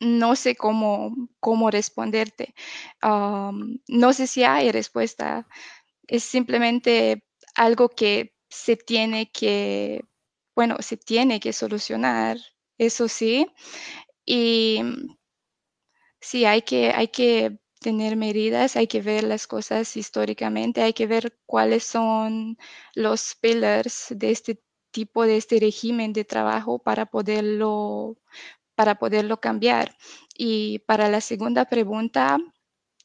No 0.00 0.36
sé 0.36 0.56
cómo, 0.56 1.14
cómo 1.40 1.70
responderte. 1.70 2.54
no 3.02 4.12
sé 4.14 4.26
si 4.26 4.44
hay 4.44 4.72
respuesta. 4.72 5.46
Es 6.06 6.24
simplemente 6.24 7.24
algo 7.54 7.90
que 7.90 8.34
se 8.48 8.76
tiene 8.76 9.30
que, 9.30 10.04
bueno, 10.56 10.76
se 10.80 10.96
tiene 10.96 11.40
que 11.40 11.52
solucionar, 11.52 12.38
eso 12.78 13.08
sí. 13.08 13.46
Y 14.26 14.82
sí, 16.20 16.44
hay 16.44 16.62
que, 16.62 16.90
hay 16.90 17.08
que 17.08 17.58
tener 17.80 18.16
medidas, 18.16 18.76
hay 18.76 18.86
que 18.86 19.00
ver 19.02 19.24
las 19.24 19.46
cosas 19.46 19.96
históricamente, 19.96 20.82
hay 20.82 20.92
que 20.92 21.06
ver 21.06 21.38
cuáles 21.46 21.84
son 21.84 22.58
los 22.94 23.34
pillars 23.40 24.06
de 24.10 24.30
este 24.30 24.62
tipo, 24.90 25.24
de 25.24 25.36
este 25.36 25.60
régimen 25.60 26.12
de 26.12 26.24
trabajo 26.24 26.78
para 26.80 27.06
poderlo, 27.06 28.16
para 28.74 28.96
poderlo 28.98 29.40
cambiar. 29.40 29.96
Y 30.36 30.80
para 30.80 31.08
la 31.10 31.20
segunda 31.20 31.66
pregunta, 31.66 32.38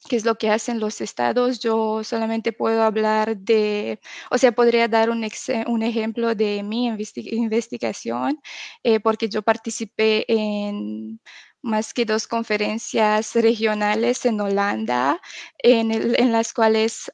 qué 0.10 0.16
es 0.18 0.26
lo 0.26 0.36
que 0.36 0.50
hacen 0.50 0.80
los 0.80 1.02
estados. 1.02 1.60
Yo 1.60 2.04
solamente 2.04 2.52
puedo 2.54 2.84
hablar 2.84 3.38
de, 3.38 4.00
o 4.32 4.38
sea, 4.38 4.52
podría 4.52 4.88
dar 4.88 5.10
un, 5.10 5.26
un 5.68 5.84
ejemplo 5.84 6.36
de 6.36 6.64
mi 6.64 6.88
investigación, 6.88 8.40
eh, 8.84 9.00
porque 9.00 9.30
yo 9.30 9.42
participé 9.42 10.26
en 10.32 11.20
más 11.64 11.94
que 11.94 12.06
dos 12.06 12.28
conferencias 12.28 13.34
regionales 13.36 14.26
en 14.26 14.40
Holanda, 14.42 15.20
en, 15.58 16.32
las 16.32 16.54
cuales 16.54 17.12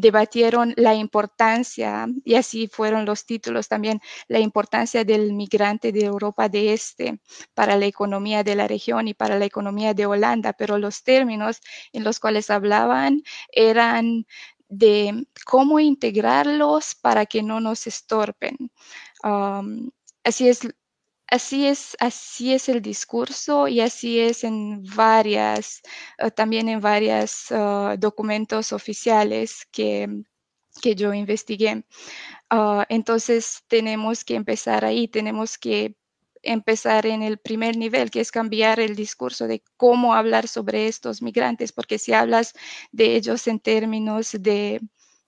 debatieron 0.00 0.72
la 0.76 0.94
importancia, 0.94 2.06
y 2.24 2.36
así 2.36 2.68
fueron 2.68 3.04
los 3.04 3.26
títulos 3.26 3.68
también, 3.68 4.00
la 4.28 4.38
importancia 4.38 5.04
del 5.04 5.32
migrante 5.32 5.92
de 5.92 6.04
Europa 6.04 6.48
de 6.48 6.72
Este 6.72 7.20
para 7.52 7.76
la 7.76 7.86
economía 7.86 8.44
de 8.44 8.54
la 8.54 8.68
región 8.68 9.08
y 9.08 9.14
para 9.14 9.38
la 9.38 9.44
economía 9.44 9.92
de 9.92 10.06
Holanda, 10.06 10.52
pero 10.52 10.78
los 10.78 11.02
términos 11.02 11.60
en 11.92 12.04
los 12.04 12.20
cuales 12.20 12.48
hablaban 12.48 13.22
eran 13.52 14.24
de 14.68 15.26
cómo 15.44 15.80
integrarlos 15.80 16.94
para 16.94 17.26
que 17.26 17.42
no 17.42 17.60
nos 17.60 17.86
estorpen. 17.88 18.56
así 20.24 20.48
es 20.48 20.60
así 21.30 21.66
es, 21.66 21.96
así 22.00 22.52
es 22.52 22.68
el 22.68 22.82
discurso 22.82 23.68
y 23.68 23.80
así 23.80 24.20
es 24.20 24.44
en 24.44 24.82
varias, 24.94 25.82
eh, 26.18 26.30
también 26.30 26.68
en 26.68 26.80
varios 26.80 27.50
eh, 27.50 27.96
documentos 27.98 28.72
oficiales 28.72 29.66
que, 29.72 30.08
que 30.82 30.94
yo 30.94 31.14
investigué. 31.14 31.84
Ah, 32.50 32.86
entonces 32.88 33.62
tenemos 33.68 34.24
que 34.24 34.34
empezar 34.36 34.84
ahí, 34.84 35.08
tenemos 35.08 35.58
que 35.58 35.96
empezar 36.42 37.06
en 37.06 37.22
el 37.22 37.38
primer 37.38 37.76
nivel, 37.76 38.10
que 38.10 38.20
es 38.20 38.32
cambiar 38.32 38.80
el 38.80 38.96
discurso 38.96 39.46
de 39.46 39.62
cómo 39.76 40.14
hablar 40.14 40.48
sobre 40.48 40.88
estos 40.88 41.22
migrantes, 41.22 41.72
porque 41.72 41.98
si 41.98 42.12
hablas 42.12 42.54
de 42.92 43.16
ellos 43.16 43.46
en 43.46 43.60
términos 43.60 44.32
de 44.40 44.80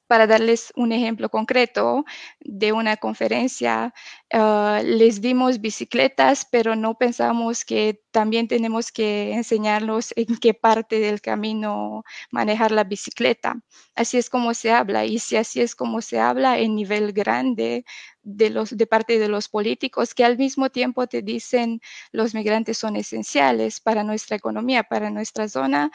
para 0.07 0.27
darles 0.27 0.73
un 0.77 0.93
ejemplo 0.93 1.29
concreto 1.31 2.05
de 2.41 2.73
una 2.73 2.97
conferencia, 2.97 3.95
ah, 4.33 4.81
les 4.85 5.21
dimos 5.21 5.61
bicicletas, 5.61 6.47
pero 6.51 6.77
no 6.77 6.97
pensamos 6.99 7.65
que 7.65 8.03
también 8.11 8.49
tenemos 8.49 8.93
que 8.93 9.33
enseñarlos 9.33 10.13
en 10.17 10.37
qué 10.39 10.55
parte 10.55 11.01
del 11.01 11.21
camino 11.21 12.05
manejar 12.31 12.73
la 12.73 12.85
bicicleta. 12.85 13.61
Así 13.95 14.19
es 14.19 14.29
como 14.31 14.55
se 14.55 14.71
habla 14.71 15.05
y 15.07 15.19
si 15.19 15.37
así 15.37 15.61
es 15.61 15.75
como 15.75 16.03
se 16.03 16.21
habla 16.21 16.59
en 16.59 16.75
nivel 16.77 17.13
grande 17.13 17.85
de, 18.23 18.51
los, 18.51 18.77
de 18.77 18.87
parte 18.87 19.19
de 19.19 19.29
los 19.29 19.49
políticos 19.49 20.15
que 20.15 20.25
al 20.25 20.39
mismo 20.39 20.71
tiempo 20.71 21.07
te 21.07 21.23
dicen 21.23 21.81
los 22.13 22.35
migrantes 22.35 22.79
son 22.79 22.97
esenciales 22.97 23.81
para 23.81 24.05
nuestra 24.05 24.37
economía, 24.37 24.83
para 24.85 25.11
nuestra 25.11 25.49
zona, 25.49 25.91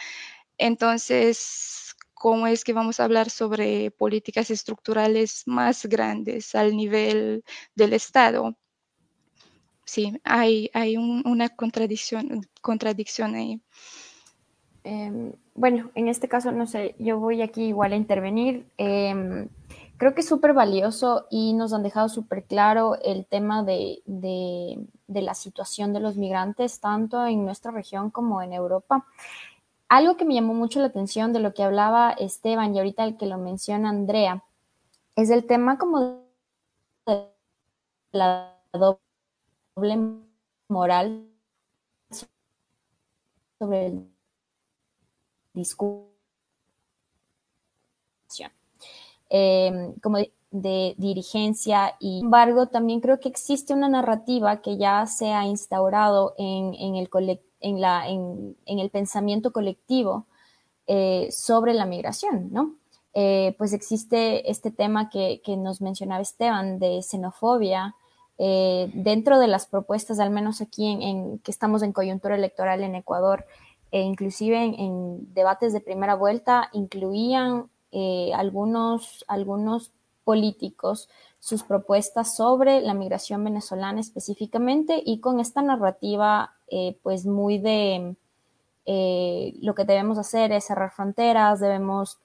entonces 0.58 1.87
cómo 2.18 2.48
es 2.48 2.64
que 2.64 2.74
vamos 2.74 3.00
a 3.00 3.04
hablar 3.04 3.30
sobre 3.30 3.92
políticas 3.92 4.50
estructurales 4.50 5.44
más 5.46 5.86
grandes 5.86 6.56
al 6.56 6.76
nivel 6.76 7.44
del 7.76 7.94
Estado. 7.94 8.56
Sí, 9.86 10.20
hay, 10.24 10.70
hay 10.74 10.98
una 10.98 11.50
contradicción, 11.50 12.42
contradicción 12.62 13.36
ahí. 13.36 13.62
Em, 14.84 15.32
bueno, 15.56 15.92
en 15.96 16.08
este 16.08 16.28
caso, 16.28 16.52
no 16.52 16.68
sé, 16.68 16.96
yo 17.00 17.20
voy 17.20 17.42
aquí 17.42 17.66
igual 17.66 17.94
a 17.94 17.96
intervenir. 17.96 18.66
Em, 18.78 19.48
creo 19.98 20.14
que 20.14 20.22
es 20.22 20.28
súper 20.28 20.54
valioso 20.54 21.26
y 21.30 21.54
nos 21.54 21.74
han 21.74 21.84
dejado 21.84 22.10
súper 22.10 22.44
claro 22.44 22.98
el 23.04 23.26
tema 23.26 23.64
de, 23.64 24.02
de, 24.06 24.86
de, 25.08 25.22
la 25.22 25.34
situación 25.34 25.94
de 25.94 26.00
los 26.00 26.18
migrantes, 26.18 26.80
tanto 26.80 27.26
en 27.26 27.46
nuestra 27.46 27.72
región 27.72 28.12
como 28.12 28.42
en 28.42 28.54
Europa. 28.54 29.06
Algo 29.90 30.18
que 30.18 30.26
me 30.26 30.34
llamó 30.34 30.54
mucho 30.54 30.80
la 30.80 30.88
atención 30.88 31.32
de 31.32 31.40
lo 31.40 31.54
que 31.54 31.64
hablaba 31.64 32.12
Esteban 32.12 32.76
y 32.76 32.80
ahorita 32.80 33.06
el 33.06 33.18
que 33.18 33.26
lo 33.26 33.38
menciona 33.38 33.90
Andrea, 33.90 34.44
es 35.16 35.30
el 35.30 35.46
tema 35.46 35.78
como 35.78 36.26
de 37.06 37.32
la 38.12 38.60
doble 38.74 40.22
moral 40.68 41.30
sobre 43.60 43.86
el 43.88 44.12
discurso. 45.54 46.18
Eh, 49.30 49.94
como 50.02 50.20
de, 50.52 50.96
dirigencia 50.98 51.96
y 52.00 52.20
sin 52.20 52.26
embargo 52.28 52.68
también 52.68 53.02
creo 53.02 53.20
que 53.20 53.28
existe 53.28 53.74
una 53.74 53.90
narrativa 53.90 54.62
que 54.62 54.78
ya 54.78 55.06
se 55.06 55.34
ha 55.34 55.46
instaurado 55.46 56.34
en, 56.38 56.74
en 56.76 56.96
el 56.96 57.10
colectivo 57.10 57.47
en, 57.60 57.82
la, 57.82 58.08
en, 58.08 58.56
el 58.66 58.90
pensamiento 58.90 59.52
colectivo 59.52 60.26
eh, 60.86 61.30
sobre 61.32 61.74
la 61.74 61.86
migración, 61.86 62.52
¿no? 62.52 62.76
Eh, 63.14 63.56
pues 63.58 63.74
existe 63.74 64.50
este 64.52 64.70
tema 64.70 65.10
que, 65.10 65.42
nos 65.58 65.82
mencionaba 65.82 66.22
Esteban 66.22 66.78
de 66.78 67.02
xenofobia 67.02 67.96
eh, 68.38 68.92
dentro 68.94 69.40
de 69.40 69.48
las 69.48 69.66
propuestas, 69.66 70.20
al 70.20 70.30
menos 70.30 70.62
aquí 70.62 70.86
en, 70.86 71.40
que 71.40 71.50
estamos 71.50 71.82
en 71.82 71.94
coyuntura 71.94 72.36
electoral 72.36 72.84
en 72.84 72.96
Ecuador, 72.96 73.46
e 73.92 74.02
inclusive 74.02 74.62
en, 74.64 75.34
debates 75.34 75.74
de 75.74 75.82
primera 75.82 76.16
vuelta 76.16 76.70
incluían 76.74 77.70
algunos, 78.36 79.26
algunos 79.28 79.92
políticos 80.24 81.10
sus 81.40 81.64
propuestas 81.64 82.36
sobre 82.36 82.82
la 82.82 82.94
migración 82.94 83.44
venezolana 83.46 84.02
específicamente 84.02 85.02
y 85.04 85.22
con 85.22 85.40
esta 85.40 85.62
narrativa 85.62 86.57
eh, 86.70 86.98
pues 87.04 87.26
muy 87.26 87.58
de 87.58 88.16
eh, 88.86 89.54
lo 89.62 89.76
que 89.76 89.86
debemos 89.86 90.18
hacer 90.18 90.52
es 90.52 90.66
cerrar 90.66 90.92
fronteras, 90.92 91.60
debemos 91.60 92.20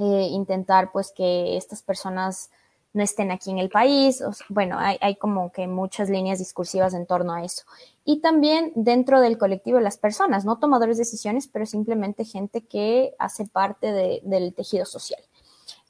intentar 0.00 0.92
pues 0.92 1.10
que 1.10 1.56
estas 1.56 1.82
personas 1.82 2.50
no 2.92 3.02
estén 3.02 3.30
aquí 3.30 3.50
en 3.50 3.58
el 3.58 3.68
país. 3.68 4.22
bueno, 4.48 4.76
hay, 4.78 5.16
como 5.16 5.52
que 5.52 5.66
muchas 5.66 6.08
líneas 6.08 6.38
discursivas 6.38 6.94
en 6.94 7.06
torno 7.06 7.32
a 7.32 7.44
eso. 7.44 7.64
Y 8.04 8.20
también 8.20 8.72
dentro 8.74 9.20
del 9.20 9.38
colectivo 9.38 9.78
de 9.78 9.84
las 9.84 9.98
personas, 9.98 10.44
no 10.44 10.58
tomadores 10.58 10.96
de 10.96 11.02
decisiones, 11.02 11.48
pero 11.48 11.66
simplemente 11.66 12.24
gente 12.24 12.62
que 12.62 13.14
hace 13.18 13.46
parte 13.46 14.20
del 14.22 14.54
tejido 14.54 14.84
social. 14.84 15.20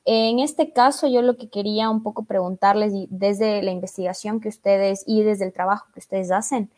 En 0.05 0.39
este 0.39 0.73
caso, 0.73 1.07
yo 1.07 1.21
lo 1.23 1.37
que 1.37 1.51
quería 1.51 1.91
un 1.91 2.03
poco 2.03 2.25
preguntarles 2.25 2.93
desde 3.11 3.63
la 3.63 3.73
investigación 3.73 4.41
que 4.41 4.49
ustedes 4.49 5.05
y 5.07 5.23
desde 5.23 5.45
el 5.45 5.53
trabajo 5.53 5.87
que 5.93 6.01
ustedes 6.01 6.31
hacen, 6.31 6.71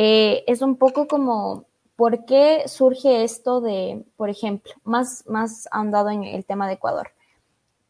eh, 0.00 0.44
es 0.46 0.62
un 0.62 0.76
poco 0.76 1.08
como, 1.08 1.64
¿por 1.96 2.24
qué 2.24 2.68
surge 2.68 3.24
esto 3.24 3.60
de, 3.60 4.04
por 4.16 4.30
ejemplo, 4.30 4.72
más, 4.84 5.24
más 5.26 5.66
andado 5.72 6.10
en 6.10 6.22
el 6.22 6.44
tema 6.44 6.68
de 6.68 6.74
Ecuador? 6.74 7.10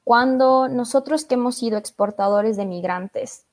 Cuando 0.04 0.68
nosotros 0.68 1.26
que 1.26 1.34
hemos 1.34 1.58
sido 1.58 1.76
exportadores 1.76 2.56
de 2.56 2.64
migrantes 2.64 3.44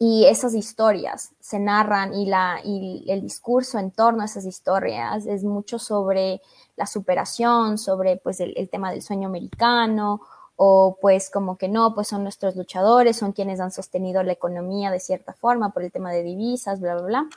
y 0.00 0.24
esas 0.24 0.54
historias 0.54 1.30
se 1.38 1.60
narran 1.60 2.12
y, 2.12 2.26
la, 2.26 2.60
y 2.64 3.04
el 3.06 3.22
discurso 3.22 3.78
en 3.78 3.92
torno 3.92 4.22
a 4.22 4.24
esas 4.24 4.46
historias 4.46 5.26
es 5.26 5.44
mucho 5.44 5.78
sobre 5.78 6.42
la 6.74 6.86
superación, 6.86 7.78
sobre 7.78 8.16
pues 8.16 8.40
el, 8.40 8.68
tema 8.68 8.90
del 8.90 9.02
sueño 9.02 9.28
americano 9.28 10.22
o 10.56 10.98
pues 11.00 11.30
como 11.30 11.56
que 11.56 11.68
no, 11.68 11.94
pues 11.94 12.08
son 12.08 12.24
nuestros 12.24 12.56
luchadores, 12.56 13.16
son 13.16 13.30
quienes 13.30 13.60
han 13.60 13.70
sostenido 13.70 14.24
la 14.24 14.32
economía 14.32 14.90
de 14.90 14.98
cierta 14.98 15.34
forma 15.34 15.72
por 15.72 15.84
el 15.84 15.92
tema 15.92 16.10
de 16.10 16.24
divisas, 16.24 16.80
bla, 16.80 16.94
bla, 16.94 17.06
bla. 17.06 17.28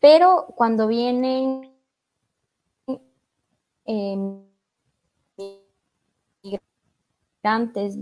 Pero 0.00 0.46
cuando 0.56 0.86
vienen 0.86 1.74
eh, 3.84 4.16
antes 7.42 7.96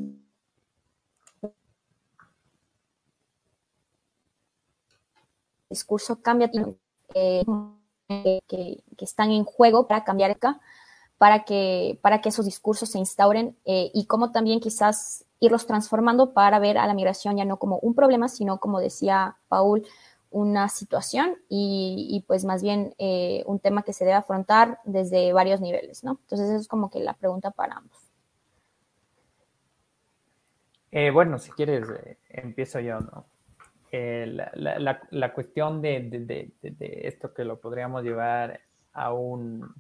discurso 5.69 6.21
cambia 6.23 6.51
eh, 7.15 7.45
que, 8.47 8.83
están 8.99 9.31
en 9.31 9.45
juego 9.45 9.87
para 9.87 10.05
cambiar 10.05 10.31
acá, 10.31 10.61
para 11.19 11.45
que, 11.45 11.99
para 12.03 12.21
que 12.21 12.31
esos 12.31 12.45
discursos 12.45 12.91
se 12.91 12.99
instauren 12.99 13.57
eh, 13.65 13.91
y 13.93 14.07
cómo 14.07 14.33
también 14.33 14.61
quizás 14.61 15.25
irlos 15.41 15.67
transformando 15.67 16.33
para 16.33 16.59
ver 16.59 16.79
a 16.79 16.87
la 16.87 16.95
migración 16.95 17.37
ya 17.37 17.45
no 17.45 17.59
como 17.59 17.79
un 17.79 17.95
problema, 17.95 18.29
sino 18.29 18.59
como 18.59 18.81
decía 18.81 19.37
Paul, 19.49 19.87
una 20.31 20.69
situación 20.69 21.37
y, 21.49 22.25
pues 22.27 22.45
más 22.45 22.63
bien 22.63 22.95
eh, 22.99 23.43
un 23.47 23.61
tema 23.61 23.83
que 23.83 23.93
se 23.93 24.05
debe 24.05 24.17
afrontar 24.17 24.79
desde 24.85 25.33
varios 25.33 25.61
niveles, 25.61 26.05
¿no? 26.05 26.19
Entonces 26.23 26.49
eso 26.51 26.61
es 26.61 26.69
como 26.69 26.91
que 26.91 27.01
la 27.01 27.15
pregunta 27.15 27.51
para 27.51 27.77
ambos. 27.77 28.09
Eh, 30.91 31.11
bueno, 31.11 31.39
si 31.39 31.51
quieres, 31.53 31.89
eh, 31.91 32.19
empiezo 32.29 32.81
yo, 32.81 33.01
¿no? 33.01 33.27
Eh, 33.91 34.27
la, 34.27 35.33
cuestión 35.33 35.81
de, 35.81 36.53
esto 36.81 37.33
que 37.33 37.45
lo 37.45 37.59
podríamos 37.59 38.03
llevar 38.03 38.61
a 38.93 39.13
un, 39.13 39.75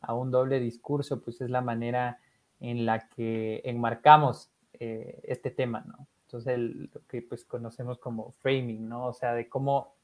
a 0.00 0.14
un 0.14 0.30
doble 0.30 0.58
discurso, 0.58 1.20
pues 1.22 1.40
es 1.40 1.50
la 1.50 1.60
manera 1.60 2.18
en 2.58 2.86
la 2.86 3.08
que 3.08 3.60
enmarcamos 3.64 4.50
este 4.78 5.50
tema, 5.50 5.84
¿no? 5.86 6.06
Entonces, 6.36 6.90
lo 6.92 7.00
que 7.08 7.22
pues 7.22 7.44
conocemos 7.44 7.98
como 7.98 8.32
framing, 8.42 8.88
¿no? 8.88 9.06
O 9.06 9.12
sea, 9.12 9.34
de 9.34 9.48
cómo, 9.48 9.94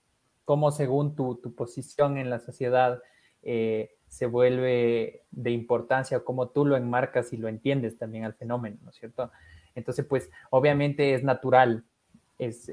cómo 0.45 0.71
según 0.71 1.15
tu, 1.15 1.37
tu 1.37 1.55
posición 1.55 2.19
en 2.19 2.31
la 2.31 2.39
sociedad 2.39 3.03
se 4.13 4.27
vuelve 4.27 5.23
de 5.31 5.51
importancia 5.51 6.19
o 6.19 6.25
cómo 6.25 6.51
tú 6.51 6.67
lo 6.67 6.77
enmarcas 6.77 7.33
y 7.33 7.39
lo 7.39 7.49
entiendes 7.49 7.97
también 7.97 8.25
al 8.25 8.35
fenómeno, 8.35 8.77
¿no 8.83 8.91
es 8.91 8.97
cierto? 8.97 9.33
Entonces, 9.75 10.05
pues 10.05 10.31
obviamente 10.51 11.15
es 11.15 11.25
natural, 11.25 11.83
es, 12.39 12.69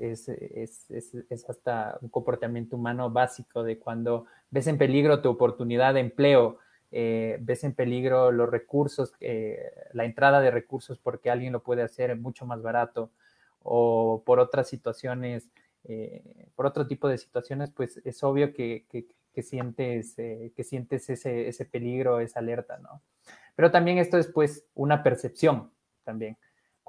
hasta 1.48 1.98
un 2.02 2.10
comportamiento 2.10 2.76
humano 2.76 3.10
básico 3.10 3.64
de 3.64 3.80
cuando 3.80 4.26
ves 4.52 4.68
en 4.68 4.78
peligro 4.78 5.22
tu 5.22 5.30
oportunidad 5.30 5.94
de 5.94 6.02
empleo, 6.02 6.58
eh, 6.92 7.38
ves 7.40 7.64
en 7.64 7.74
peligro 7.74 8.32
los 8.32 8.50
recursos, 8.50 9.14
eh, 9.22 9.72
la 9.94 10.06
entrada 10.06 10.42
de 10.42 10.52
recursos 10.52 10.98
porque 10.98 11.30
alguien 11.30 11.54
lo 11.54 11.64
puede 11.64 11.84
hacer 11.84 12.18
mucho 12.18 12.46
más 12.46 12.62
barato 12.62 13.12
o 13.64 14.24
por 14.26 14.40
otras 14.40 14.68
situaciones, 14.68 15.50
eh, 15.84 16.48
por 16.56 16.66
otro 16.66 16.88
tipo 16.88 17.08
de 17.08 17.18
situaciones, 17.18 17.72
pues 17.72 18.02
es 18.04 18.24
obvio 18.24 18.54
que, 18.54 18.86
sientes, 19.42 20.16
que 20.16 20.64
sientes 20.64 21.10
ese, 21.10 21.48
ese 21.48 21.66
peligro, 21.66 22.20
esa 22.20 22.40
alerta, 22.40 22.78
¿no? 22.80 23.02
Pero 23.56 23.72
también 23.72 23.98
esto 23.98 24.18
es 24.18 24.28
pues 24.28 24.66
una 24.74 25.02
percepción 25.04 25.72
también 26.04 26.38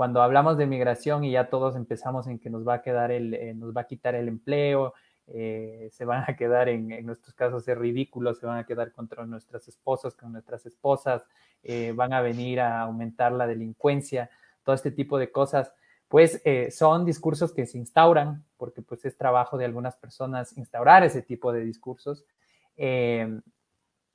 cuando 0.01 0.23
hablamos 0.23 0.57
de 0.57 0.65
migración 0.65 1.25
y 1.25 1.33
ya 1.33 1.51
todos 1.51 1.77
empezamos 1.77 2.27
en 2.27 2.39
que 2.39 2.49
nos 2.49 2.67
va 2.67 2.77
a 2.77 2.81
quedar 2.81 3.11
el, 3.11 3.35
eh, 3.35 3.53
nos 3.53 3.77
va 3.77 3.83
a 3.83 3.87
quitar 3.87 4.15
el 4.15 4.29
empleo, 4.29 4.95
eh, 5.27 5.91
se 5.93 6.07
van 6.07 6.25
a 6.27 6.37
quedar 6.37 6.71
en, 6.71 6.91
en, 6.91 7.05
nuestros 7.05 7.35
casos 7.35 7.69
es 7.69 7.77
ridículo, 7.77 8.33
se 8.33 8.47
van 8.47 8.57
a 8.57 8.65
quedar 8.65 8.93
contra 8.93 9.27
nuestras 9.27 9.69
esposas, 9.69 10.15
con 10.15 10.33
nuestras 10.33 10.65
esposas, 10.65 11.23
eh, 11.63 11.93
van 11.95 12.15
a 12.15 12.23
venir 12.23 12.61
a 12.61 12.81
aumentar 12.81 13.33
la 13.33 13.47
delincuencia, 13.47 14.31
todo 14.65 14.75
este 14.75 14.91
tipo 14.91 15.19
de 15.19 15.31
cosas, 15.31 15.75
pues 16.11 16.43
son 16.73 17.05
discursos 17.05 17.53
que 17.53 17.67
se 17.67 17.79
instauran, 17.79 18.45
porque 18.57 18.83
pues 18.83 19.05
es 19.05 19.17
trabajo 19.17 19.57
de 19.57 19.65
algunas 19.65 19.95
personas 19.97 20.59
instaurar 20.59 21.05
ese 21.05 21.23
tipo 21.23 21.53
de 21.53 21.65
discursos. 21.65 22.25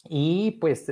y 0.09 0.51
pues 0.59 0.91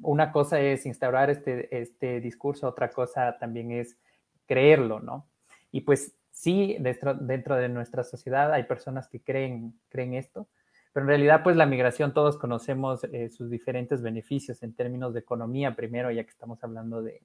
una 0.00 0.32
cosa 0.32 0.58
es 0.58 0.86
instaurar 0.86 1.28
este, 1.28 1.68
este 1.78 2.20
discurso, 2.22 2.66
otra 2.66 2.90
cosa 2.90 3.36
también 3.38 3.72
es 3.72 3.98
creerlo, 4.46 5.00
¿no? 5.00 5.28
Y 5.70 5.82
pues 5.82 6.16
sí, 6.30 6.78
dentro, 6.80 7.12
dentro 7.12 7.56
de 7.56 7.68
nuestra 7.68 8.02
sociedad 8.02 8.50
hay 8.54 8.62
personas 8.62 9.08
que 9.08 9.20
creen, 9.20 9.78
creen 9.90 10.14
esto, 10.14 10.48
pero 10.94 11.04
en 11.04 11.08
realidad 11.08 11.42
pues 11.42 11.56
la 11.56 11.66
migración 11.66 12.14
todos 12.14 12.38
conocemos 12.38 13.04
eh, 13.04 13.28
sus 13.28 13.50
diferentes 13.50 14.00
beneficios 14.00 14.62
en 14.62 14.74
términos 14.74 15.12
de 15.12 15.20
economía, 15.20 15.76
primero 15.76 16.10
ya 16.10 16.24
que 16.24 16.30
estamos 16.30 16.64
hablando 16.64 17.02
de, 17.02 17.20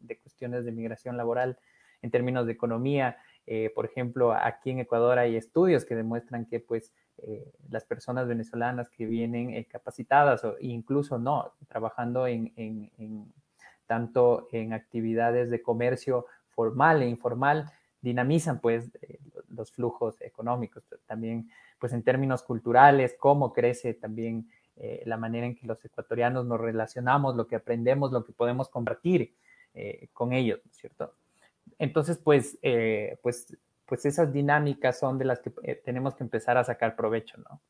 de 0.00 0.18
cuestiones 0.18 0.66
de 0.66 0.72
migración 0.72 1.16
laboral, 1.16 1.58
en 2.02 2.10
términos 2.10 2.46
de 2.46 2.52
economía, 2.52 3.16
eh, 3.50 3.72
por 3.74 3.86
ejemplo, 3.86 4.34
aquí 4.34 4.68
en 4.68 4.80
Ecuador 4.80 5.18
hay 5.18 5.34
estudios 5.34 5.86
que 5.86 5.96
demuestran 5.96 6.44
que 6.44 6.60
pues 6.60 6.92
eh, 7.16 7.50
las 7.70 7.82
personas 7.82 8.28
venezolanas 8.28 8.90
que 8.90 9.06
vienen 9.06 9.54
eh, 9.54 9.64
capacitadas 9.64 10.44
o 10.44 10.56
incluso 10.60 11.18
no, 11.18 11.54
trabajando 11.66 12.26
en, 12.26 12.52
tanto 13.86 14.48
en 14.52 14.74
actividades 14.74 15.48
de 15.48 15.62
comercio 15.62 16.26
formal 16.50 17.00
e 17.00 17.08
informal, 17.08 17.72
dinamizan 18.02 18.60
pues 18.60 18.90
los 19.48 19.72
flujos 19.72 20.20
económicos. 20.20 20.84
También 21.06 21.48
pues 21.78 21.94
en 21.94 22.02
términos 22.02 22.42
culturales, 22.42 23.16
cómo 23.18 23.54
crece 23.54 23.94
también 23.94 24.46
la 25.06 25.16
manera 25.16 25.46
en 25.46 25.56
que 25.56 25.66
los 25.66 25.82
ecuatorianos 25.86 26.44
nos 26.44 26.60
relacionamos, 26.60 27.34
lo 27.34 27.46
que 27.46 27.56
aprendemos, 27.56 28.12
lo 28.12 28.24
que 28.24 28.32
podemos 28.32 28.68
compartir 28.68 29.34
con 30.12 30.34
ellos, 30.34 30.60
¿no 30.64 30.70
es 30.70 30.76
cierto? 30.76 31.14
Entonces, 31.78 32.18
pues, 32.18 32.58
eh, 32.62 33.18
pues, 33.22 33.56
pues 33.86 34.04
esas 34.04 34.32
dinámicas 34.32 34.98
son 34.98 35.18
de 35.18 35.24
las 35.24 35.40
que 35.40 35.52
eh, 35.62 35.80
tenemos 35.84 36.14
que 36.14 36.24
empezar 36.24 36.56
a 36.58 36.64
sacar 36.64 36.96
provecho, 36.96 37.38
¿no? 37.38 37.62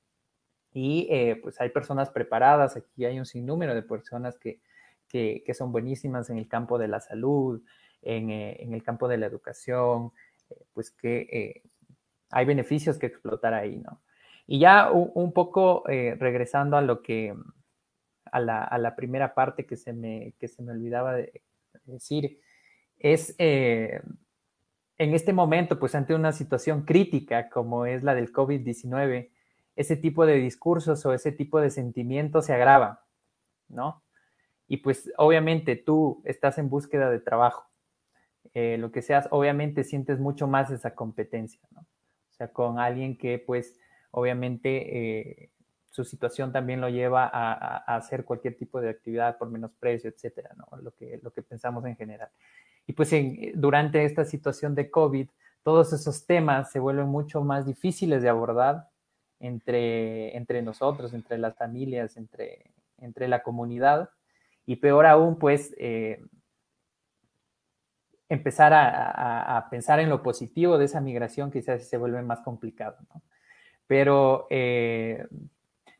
Y 0.72 1.08
eh, 1.10 1.36
pues 1.42 1.60
hay 1.60 1.70
personas 1.70 2.10
preparadas, 2.10 2.76
aquí 2.76 3.04
hay 3.04 3.18
un 3.18 3.26
sinnúmero 3.26 3.74
de 3.74 3.82
personas 3.82 4.38
que, 4.38 4.60
que, 5.08 5.54
son 5.54 5.72
buenísimas 5.72 6.28
en 6.30 6.38
el 6.38 6.46
campo 6.46 6.78
de 6.78 6.88
la 6.88 7.00
salud, 7.00 7.62
en, 8.02 8.30
en 8.30 8.74
el 8.74 8.82
campo 8.82 9.08
de 9.08 9.16
la 9.16 9.26
educación, 9.26 10.12
pues 10.74 10.90
que 10.90 11.62
hay 12.30 12.44
beneficios 12.44 12.98
que 12.98 13.06
explotar 13.06 13.54
ahí, 13.54 13.78
¿no? 13.78 14.02
Y 14.46 14.60
ya 14.60 14.92
un, 14.92 15.32
poco 15.32 15.84
regresando 15.86 16.76
a 16.76 16.82
lo 16.82 17.02
que, 17.02 17.34
a 18.30 18.40
la, 18.40 18.62
a 18.62 18.78
la, 18.78 18.94
primera 18.94 19.34
parte 19.34 19.66
que 19.66 19.76
se 19.76 19.94
me, 19.94 20.34
que 20.38 20.48
se 20.48 20.62
me 20.62 20.72
olvidaba 20.72 21.14
de 21.14 21.42
decir, 21.86 22.40
es 22.98 23.34
eh, 23.38 24.00
en 24.98 25.14
este 25.14 25.32
momento, 25.32 25.78
pues 25.78 25.94
ante 25.94 26.14
una 26.14 26.32
situación 26.32 26.84
crítica 26.84 27.48
como 27.48 27.86
es 27.86 28.02
la 28.02 28.14
del 28.14 28.32
COVID-19, 28.32 29.30
ese 29.76 29.96
tipo 29.96 30.26
de 30.26 30.34
discursos 30.34 31.06
o 31.06 31.12
ese 31.12 31.30
tipo 31.30 31.60
de 31.60 31.70
sentimientos 31.70 32.46
se 32.46 32.52
agravan, 32.52 32.98
¿no? 33.68 34.02
Y 34.66 34.78
pues 34.78 35.10
obviamente 35.16 35.76
tú 35.76 36.20
estás 36.24 36.58
en 36.58 36.68
búsqueda 36.68 37.10
de 37.10 37.20
trabajo. 37.20 37.70
Eh, 38.54 38.76
lo 38.78 38.90
que 38.90 39.02
seas, 39.02 39.28
obviamente 39.30 39.84
sientes 39.84 40.18
mucho 40.18 40.48
más 40.48 40.70
esa 40.70 40.94
competencia, 40.96 41.60
¿no? 41.70 41.82
O 41.82 42.32
sea, 42.32 42.52
con 42.52 42.80
alguien 42.80 43.16
que 43.16 43.38
pues 43.38 43.78
obviamente 44.10 45.44
eh, 45.44 45.50
su 45.90 46.04
situación 46.04 46.52
también 46.52 46.80
lo 46.80 46.88
lleva 46.88 47.30
a, 47.32 47.76
hacer 47.96 48.24
cualquier 48.24 48.56
tipo 48.56 48.80
de 48.80 48.90
actividad 48.90 49.38
por 49.38 49.48
menos 49.48 49.70
precio, 49.78 50.10
etcétera, 50.10 50.50
¿no? 50.56 50.76
Lo 50.78 50.92
que, 50.94 51.20
lo 51.22 51.32
que 51.32 51.42
pensamos 51.42 51.84
en 51.86 51.96
general. 51.96 52.30
Y 52.88 52.94
pues 52.94 53.12
durante 53.54 54.02
esta 54.04 54.24
situación 54.24 54.74
de 54.74 54.90
COVID, 54.90 55.28
todos 55.62 55.92
esos 55.92 56.24
temas 56.24 56.72
se 56.72 56.80
vuelven 56.80 57.06
mucho 57.06 57.42
más 57.42 57.66
difíciles 57.66 58.22
de 58.22 58.30
abordar 58.30 58.88
entre, 59.40 60.34
entre 60.34 60.62
nosotros, 60.62 61.12
entre 61.12 61.36
las 61.36 61.54
familias, 61.54 62.16
entre, 62.16 62.72
entre 62.96 63.28
la 63.28 63.42
comunidad. 63.42 64.08
Y 64.64 64.76
peor 64.76 65.04
aún, 65.04 65.38
pues, 65.38 65.74
eh, 65.76 66.24
empezar 68.30 68.72
a, 68.74 69.68
pensar 69.70 70.00
en 70.00 70.08
lo 70.08 70.22
positivo 70.22 70.78
de 70.78 70.86
esa 70.86 71.02
migración 71.02 71.50
quizás 71.50 71.86
se 71.86 71.98
vuelve 71.98 72.22
más 72.22 72.40
complicado. 72.40 72.96
Pero 73.86 74.46
eh, 74.48 75.26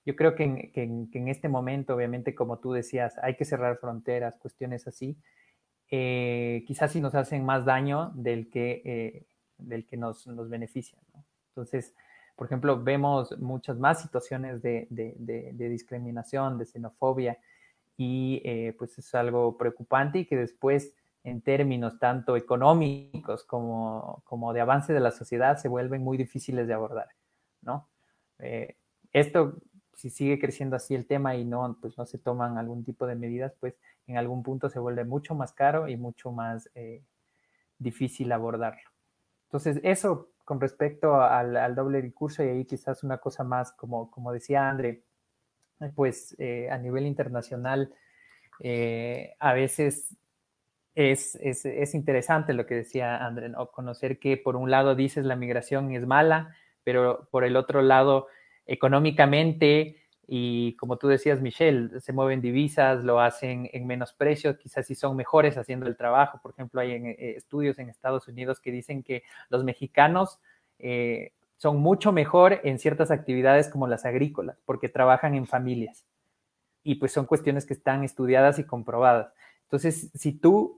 yo 0.07 0.17
creo 0.17 0.35
que 0.35 0.71
en, 0.73 1.29
este 1.29 1.51
momento, 1.51 1.95
obviamente, 1.95 2.35
como 2.35 2.61
tú 2.61 2.73
decías, 2.73 3.19
hay 3.23 3.37
que 3.37 3.45
cerrar 3.45 3.77
fronteras, 3.77 4.37
cuestiones 4.39 4.89
así, 4.89 5.19
eh, 5.91 6.65
quizás 6.67 6.93
sí 6.93 7.01
nos 7.01 7.15
hacen 7.15 7.45
más 7.45 7.65
daño 7.65 8.13
del 8.15 8.51
que, 8.51 8.83
eh, 8.85 9.27
del 9.57 9.87
que 9.87 9.97
nos, 9.97 10.27
nos 10.27 10.49
benefician. 10.49 11.01
Entonces, 11.49 11.95
por 12.37 12.47
ejemplo, 12.47 12.83
vemos 12.83 13.37
muchas 13.39 13.79
más 13.79 14.01
situaciones 14.01 14.63
de, 14.63 14.87
discriminación, 15.57 16.59
de 16.59 16.67
xenofobia, 16.67 17.39
y 17.97 18.41
eh, 18.45 18.77
pues 18.79 18.97
es 18.99 19.13
algo 19.15 19.57
preocupante 19.57 20.21
y 20.21 20.25
que 20.25 20.37
después, 20.37 20.95
en 21.25 21.41
términos 21.41 21.99
tanto 21.99 22.37
económicos 22.37 23.43
como, 23.43 24.23
como 24.25 24.53
de 24.53 24.61
avance 24.61 24.93
de 24.93 25.01
la 25.01 25.11
sociedad, 25.11 25.57
se 25.57 25.69
vuelven 25.69 26.03
muy 26.03 26.17
difíciles 26.17 26.69
de 26.69 26.75
abordar. 26.75 27.09
¿no? 27.61 27.89
esto 29.13 29.59
si 29.99 30.11
sigue 30.11 30.39
creciendo 30.39 30.77
así 30.77 30.95
el 30.95 31.07
tema 31.07 31.35
y 31.35 31.45
no, 31.45 31.77
pues 31.81 31.99
no 31.99 32.07
se 32.07 32.19
toman 32.19 32.57
algún 32.57 32.85
tipo 32.85 33.05
de 33.05 33.17
medidas, 33.17 33.53
pues 33.59 33.75
en 34.09 34.17
algún 34.17 34.43
punto 34.43 34.69
se 34.69 34.81
vuelve 34.81 35.05
mucho 35.05 35.35
más 35.35 35.53
caro 35.53 35.87
y 35.87 35.97
mucho 35.97 36.33
más 36.33 36.69
eh, 36.75 37.03
difícil 37.79 38.33
abordarlo. 38.33 38.91
Entonces, 39.45 39.81
eso 39.85 40.31
con 40.45 40.61
respecto 40.61 41.21
al, 41.21 41.75
doble 41.75 42.01
discurso 42.01 42.43
y 42.43 42.49
ahí 42.49 42.65
quizás 42.65 43.05
una 43.05 43.19
cosa 43.19 43.45
más, 43.45 43.71
como, 43.73 44.11
como 44.11 44.33
decía 44.33 44.69
André, 44.69 45.03
pues 45.95 46.35
eh, 46.39 46.71
a 46.71 46.79
nivel 46.79 47.07
internacional, 47.07 47.93
eh, 48.61 49.35
a 49.39 49.53
veces 49.53 50.17
es, 50.95 51.35
es, 51.37 51.67
es, 51.67 51.95
interesante 51.95 52.55
lo 52.55 52.67
que 52.67 52.77
decía 52.77 53.25
André, 53.25 53.51
¿no? 53.51 53.71
conocer 53.71 54.19
que 54.19 54.37
por 54.39 54.57
un 54.57 54.71
lado 54.71 54.95
dices 54.95 55.25
la 55.25 55.37
migración 55.37 55.93
es 55.93 56.07
mala, 56.07 56.57
pero 56.83 57.29
por 57.31 57.45
el 57.45 57.55
otro 57.55 57.83
lado 57.83 58.27
económicamente 58.67 59.97
y 60.31 60.77
como 60.77 60.99
tú 60.99 61.09
decías, 61.09 61.41
Michelle, 61.41 62.01
se 62.01 62.13
mueven 62.13 62.43
divisas, 62.43 63.03
lo 63.03 63.19
hacen 63.19 63.71
en 63.73 63.87
menos 63.87 64.13
precios, 64.13 64.59
quizás 64.59 64.87
si 64.87 64.95
son 64.95 65.17
mejores 65.17 65.57
haciendo 65.57 65.87
el 65.87 65.97
trabajo. 65.97 66.39
Por 66.43 66.53
ejemplo, 66.53 66.83
hay 66.83 66.93
eh, 66.93 67.35
estudios 67.39 67.79
en 67.79 67.89
Estados 67.89 68.29
Unidos 68.29 68.61
que 68.61 68.71
dicen 68.71 69.03
que 69.03 69.23
los 69.49 69.65
mexicanos 69.65 70.39
eh, 70.79 71.33
son 71.57 71.79
mucho 71.79 72.13
mejor 72.13 72.61
en 72.63 72.79
ciertas 72.79 73.11
actividades 73.11 73.71
como 73.71 73.89
las 73.89 74.05
agrícolas, 74.05 74.61
porque 74.67 74.91
trabajan 74.91 75.35
en 75.35 75.47
familias. 75.47 76.05
Y 76.83 76.97
pues 76.97 77.11
son 77.11 77.25
cuestiones 77.25 77.65
que 77.65 77.73
están 77.73 78.05
estudiadas 78.05 78.59
y 78.59 78.65
comprobadas. 78.65 79.33
Entonces, 79.63 80.11
si 80.13 80.35
tú, 80.35 80.78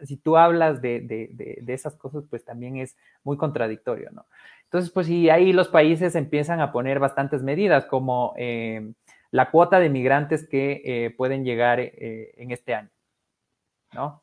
si 0.00 0.16
tú 0.16 0.36
hablas 0.36 0.80
de, 0.80 1.00
de, 1.00 1.58
de 1.60 1.74
esas 1.74 1.96
cosas, 1.96 2.24
pues 2.28 2.44
también 2.44 2.76
es 2.76 2.96
muy 3.24 3.36
contradictorio, 3.36 4.10
¿no? 4.12 4.26
Entonces, 4.64 4.90
pues 4.90 5.06
sí, 5.06 5.30
ahí 5.30 5.54
los 5.54 5.68
países 5.68 6.14
empiezan 6.14 6.60
a 6.60 6.72
poner 6.72 6.98
bastantes 6.98 7.42
medidas, 7.42 7.86
como 7.86 8.34
eh, 8.36 8.92
la 9.30 9.50
cuota 9.50 9.80
de 9.80 9.88
migrantes 9.88 10.46
que 10.46 10.82
eh, 10.84 11.10
pueden 11.10 11.42
llegar 11.42 11.80
eh, 11.80 12.32
en 12.36 12.50
este 12.50 12.74
año, 12.74 12.90
¿no? 13.94 14.22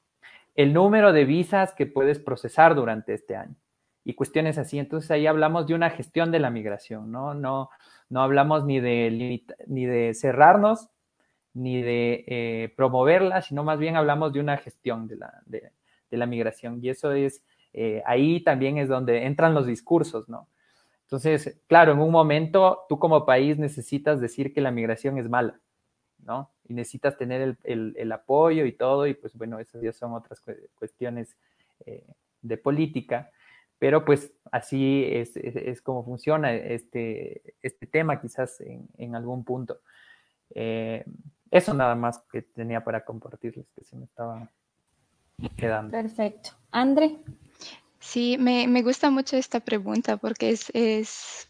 El 0.54 0.72
número 0.72 1.14
de 1.14 1.26
visas 1.26 1.74
que 1.74 1.88
puedes 1.88 2.20
procesar 2.20 2.76
durante 2.76 3.14
este 3.14 3.36
año 3.36 3.56
y 4.04 4.14
cuestiones 4.14 4.58
así. 4.60 4.78
Entonces 4.78 5.10
ahí 5.12 5.26
hablamos 5.26 5.66
de 5.68 5.74
una 5.74 5.90
gestión 5.90 6.32
de 6.32 6.40
la 6.40 6.52
migración, 6.52 7.12
¿no? 7.12 7.34
No, 7.34 7.70
no 8.10 8.22
hablamos 8.22 8.66
ni 8.66 8.80
de, 8.80 9.44
ni 9.68 9.86
de 9.86 10.14
cerrarnos 10.14 10.90
ni 11.56 11.82
de 11.82 12.72
promoverla, 12.78 13.42
sino 13.42 13.64
más 13.64 13.80
bien 13.80 13.96
hablamos 13.96 14.32
de 14.32 14.40
una 14.40 14.58
gestión 14.58 15.08
de 15.08 15.16
la, 15.16 15.42
de 15.48 15.72
la 16.12 16.26
migración. 16.28 16.80
Y 16.84 16.90
eso 16.90 17.12
es 17.12 17.42
eh, 17.78 18.02
ahí 18.06 18.40
también 18.40 18.78
es 18.78 18.88
donde 18.88 19.26
entran 19.26 19.54
los 19.54 19.68
discursos, 19.68 20.30
¿no? 20.30 20.48
Entonces, 21.02 21.60
claro, 21.68 21.92
en 21.92 22.00
un 22.00 22.10
momento 22.10 22.86
tú 22.88 22.98
como 22.98 23.26
país 23.26 23.58
necesitas 23.58 24.22
decir 24.22 24.54
que 24.54 24.62
la 24.62 24.72
migración 24.72 25.18
es 25.18 25.28
mala, 25.28 25.60
¿no? 26.20 26.52
Y 26.70 26.74
necesitas 26.74 27.18
tener 27.18 27.58
el, 27.64 28.12
apoyo 28.14 28.64
y 28.64 28.72
todo, 28.72 29.08
y 29.08 29.14
pues 29.14 29.36
bueno, 29.36 29.60
esas 29.60 29.82
ya 29.82 29.92
son 29.92 30.14
otras 30.14 30.42
cuestiones 30.74 31.36
eh, 31.86 32.08
de 32.42 32.58
política, 32.58 33.30
pero 33.78 34.06
pues 34.06 34.32
así 34.54 35.04
es, 35.12 35.82
como 35.82 36.06
funciona 36.06 36.54
este, 36.54 37.56
este 37.62 37.88
tema 37.88 38.22
quizás 38.22 38.62
en, 38.62 39.16
algún 39.16 39.44
punto. 39.44 39.82
Eh, 40.52 41.04
eso 41.52 41.74
nada 41.74 41.96
más 41.96 42.24
que 42.32 42.42
tenía 42.42 42.84
para 42.84 43.04
compartirles, 43.04 43.66
que 43.76 43.84
se 43.84 43.96
me 43.96 44.06
estaba 44.06 44.50
quedando. 45.58 45.92
Perfecto. 45.92 46.52
André. 46.72 47.18
Sí, 48.00 48.38
me, 48.40 48.68
me 48.68 48.84
gusta 48.84 49.10
mucho 49.10 49.36
esta 49.38 49.60
pregunta 49.60 50.18
porque 50.18 50.52
es, 50.52 50.70
es, 50.74 51.50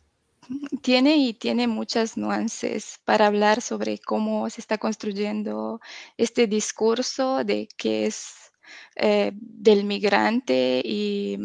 tiene 0.81 1.17
y 1.17 1.33
tiene 1.33 1.67
muchas 1.67 2.17
nuances 2.17 2.99
para 3.03 3.27
hablar 3.27 3.61
sobre 3.61 3.99
cómo 3.99 4.49
se 4.49 4.61
está 4.61 4.77
construyendo 4.77 5.81
este 6.17 6.47
discurso 6.47 7.43
de 7.43 7.67
que 7.77 8.05
es 8.05 8.51
eh, 8.95 9.31
del 9.33 9.83
migrante 9.83 10.81
y, 10.83 11.37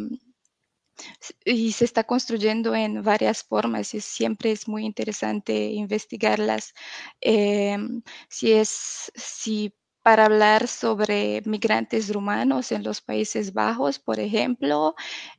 y 1.45 1.73
se 1.73 1.85
está 1.85 2.05
construyendo 2.05 2.75
en 2.75 3.03
varias 3.03 3.43
formas 3.45 3.95
y 3.95 4.01
siempre 4.01 4.53
es 4.53 4.69
muy 4.69 4.85
interesante 4.85 5.53
investigarlas. 5.73 6.75
Em, 7.21 8.03
si 8.29 8.53
es, 8.53 9.13
si 9.15 9.75
para 10.03 10.27
hablar 10.27 10.67
sobre 10.69 11.43
migrantes 11.45 12.13
rumanos 12.13 12.73
en 12.73 12.83
los 12.85 13.01
Países 13.03 13.53
Bajos, 13.53 13.99
por 13.99 14.19
ejemplo, 14.21 14.95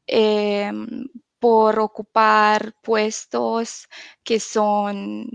em, 0.08 1.08
por 1.40 1.80
ocupar 1.80 2.74
puestos 2.84 3.88
que 4.24 4.40
son 4.40 5.28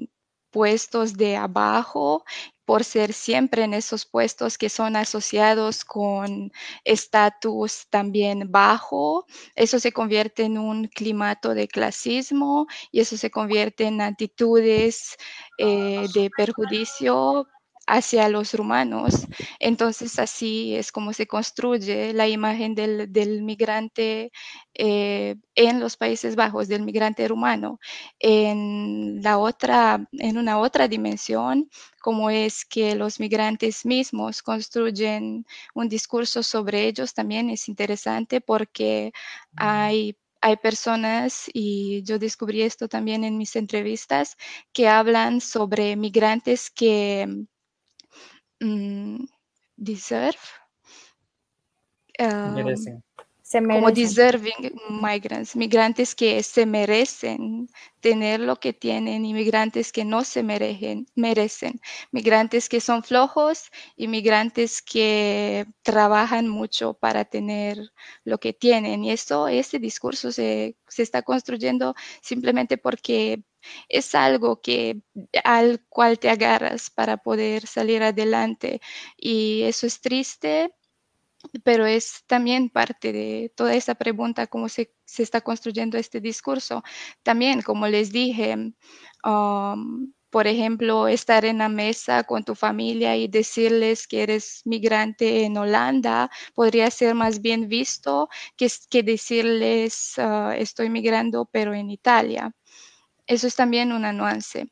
puestos 0.50 1.14
de 1.16 1.36
abajo, 1.36 2.24
por 2.66 2.84
ser 2.84 3.14
siempre 3.14 3.64
en 3.64 3.72
esos 3.72 4.04
puestos 4.04 4.58
que 4.58 4.68
son 4.68 4.96
asociados 4.96 5.84
con 5.84 6.52
estatus 6.84 7.86
también 7.88 8.50
bajo, 8.50 9.24
eso 9.54 9.78
se 9.78 9.92
convierte 9.92 10.42
en 10.42 10.58
un 10.58 10.88
climato 10.88 11.54
de 11.54 11.68
clasismo 11.68 12.66
y 12.90 13.00
eso 13.00 13.16
se 13.16 13.30
convierte 13.30 13.84
en 13.84 14.00
actitudes 14.02 15.16
eh, 15.58 16.06
de 16.12 16.28
perjuicio 16.36 17.48
hacia 17.86 18.28
los 18.28 18.52
rumanos. 18.54 19.26
Entonces 19.60 20.18
así 20.18 20.74
es 20.74 20.92
como 20.92 21.12
se 21.12 21.26
construye 21.26 22.12
la 22.12 22.28
imagen 22.28 22.74
del, 22.74 23.42
migrante 23.42 24.32
eh, 24.74 25.36
en 25.54 25.80
los 25.80 25.96
Países 25.96 26.36
Bajos, 26.36 26.68
del 26.68 26.82
migrante 26.82 27.26
rumano. 27.28 27.78
En, 28.18 29.22
la 29.22 29.38
otra, 29.38 30.06
en 30.12 30.38
una 30.38 30.58
otra 30.58 30.88
dimensión, 30.88 31.70
como 32.00 32.30
es 32.30 32.64
que 32.64 32.94
los 32.94 33.20
migrantes 33.20 33.86
mismos 33.86 34.42
construyen 34.42 35.46
un 35.74 35.88
discurso 35.88 36.42
sobre 36.42 36.86
ellos, 36.86 37.14
también 37.14 37.50
es 37.50 37.68
interesante 37.68 38.40
porque 38.40 39.12
hay 39.56 40.16
hay 40.42 40.56
personas, 40.58 41.50
y 41.52 42.04
yo 42.04 42.20
descubrí 42.20 42.62
esto 42.62 42.86
también 42.88 43.24
en 43.24 43.36
mis 43.36 43.56
entrevistas, 43.56 44.36
que 44.72 44.86
hablan 44.86 45.40
sobre 45.40 45.96
migrantes 45.96 46.70
que 46.70 47.46
um, 48.62 49.26
deserve 49.78 50.38
um, 52.20 53.02
merecen. 53.60 53.70
Como 53.70 53.90
deserving 53.92 54.80
migrants, 54.88 55.56
migrantes 55.56 56.14
que 56.14 56.42
se 56.42 56.66
merecen 56.66 57.68
tener 58.00 58.40
lo 58.40 58.56
que 58.56 58.72
tienen, 58.72 59.24
inmigrantes 59.24 59.92
que 59.92 60.04
no 60.04 60.24
se 60.24 60.42
merecen, 60.42 61.06
merecen, 61.16 61.80
migrantes 62.12 62.68
que 62.68 62.80
son 62.80 63.02
flojos, 63.02 63.70
inmigrantes 63.96 64.82
que 64.82 65.66
trabajan 65.82 66.48
mucho 66.48 66.94
para 66.94 67.24
tener 67.24 67.78
lo 68.24 68.38
que 68.38 68.52
tienen. 68.52 69.04
Y 69.04 69.10
eso, 69.10 69.48
ese 69.48 69.78
discurso 69.80 70.30
se, 70.32 70.76
se 70.88 71.02
está 71.02 71.22
construyendo 71.22 71.94
simplemente 72.22 72.78
porque 72.78 73.42
es 73.88 74.14
algo 74.14 74.60
que 74.60 75.02
al 75.44 75.84
cual 75.88 76.18
te 76.18 76.30
agarras 76.30 76.90
para 76.90 77.16
poder 77.16 77.66
salir 77.66 78.02
adelante 78.02 78.80
y 79.16 79.62
eso 79.64 79.86
es 79.86 80.00
triste 80.00 80.72
pero 81.64 81.86
es 81.86 82.24
también 82.26 82.70
parte 82.70 83.12
de 83.12 83.52
toda 83.56 83.74
esa 83.74 83.94
pregunta, 83.94 84.46
cómo 84.46 84.68
se, 84.68 84.92
está 85.18 85.40
construyendo 85.40 85.98
este 85.98 86.20
discurso. 86.20 86.82
También, 87.22 87.62
como 87.62 87.86
les 87.88 88.12
dije, 88.12 88.54
um, 89.24 90.12
por 90.30 90.46
ejemplo, 90.46 91.08
estar 91.08 91.44
en 91.44 91.58
la 91.58 91.68
mesa 91.68 92.24
con 92.24 92.44
tu 92.44 92.54
familia 92.54 93.16
y 93.16 93.28
decirles 93.28 94.06
que 94.06 94.22
eres 94.22 94.62
migrante 94.64 95.44
en 95.44 95.56
Holanda 95.56 96.30
podría 96.54 96.90
ser 96.90 97.14
más 97.14 97.40
bien 97.40 97.68
visto 97.68 98.28
que, 98.56 98.68
que 98.90 99.02
decirles 99.02 100.14
ah, 100.18 100.54
estoy 100.56 100.90
migrando 100.90 101.48
pero 101.50 101.74
en 101.74 101.90
Italia. 101.90 102.52
Eso 103.28 103.48
es 103.48 103.56
también 103.56 103.90
una 103.92 104.12
nuance. 104.12 104.68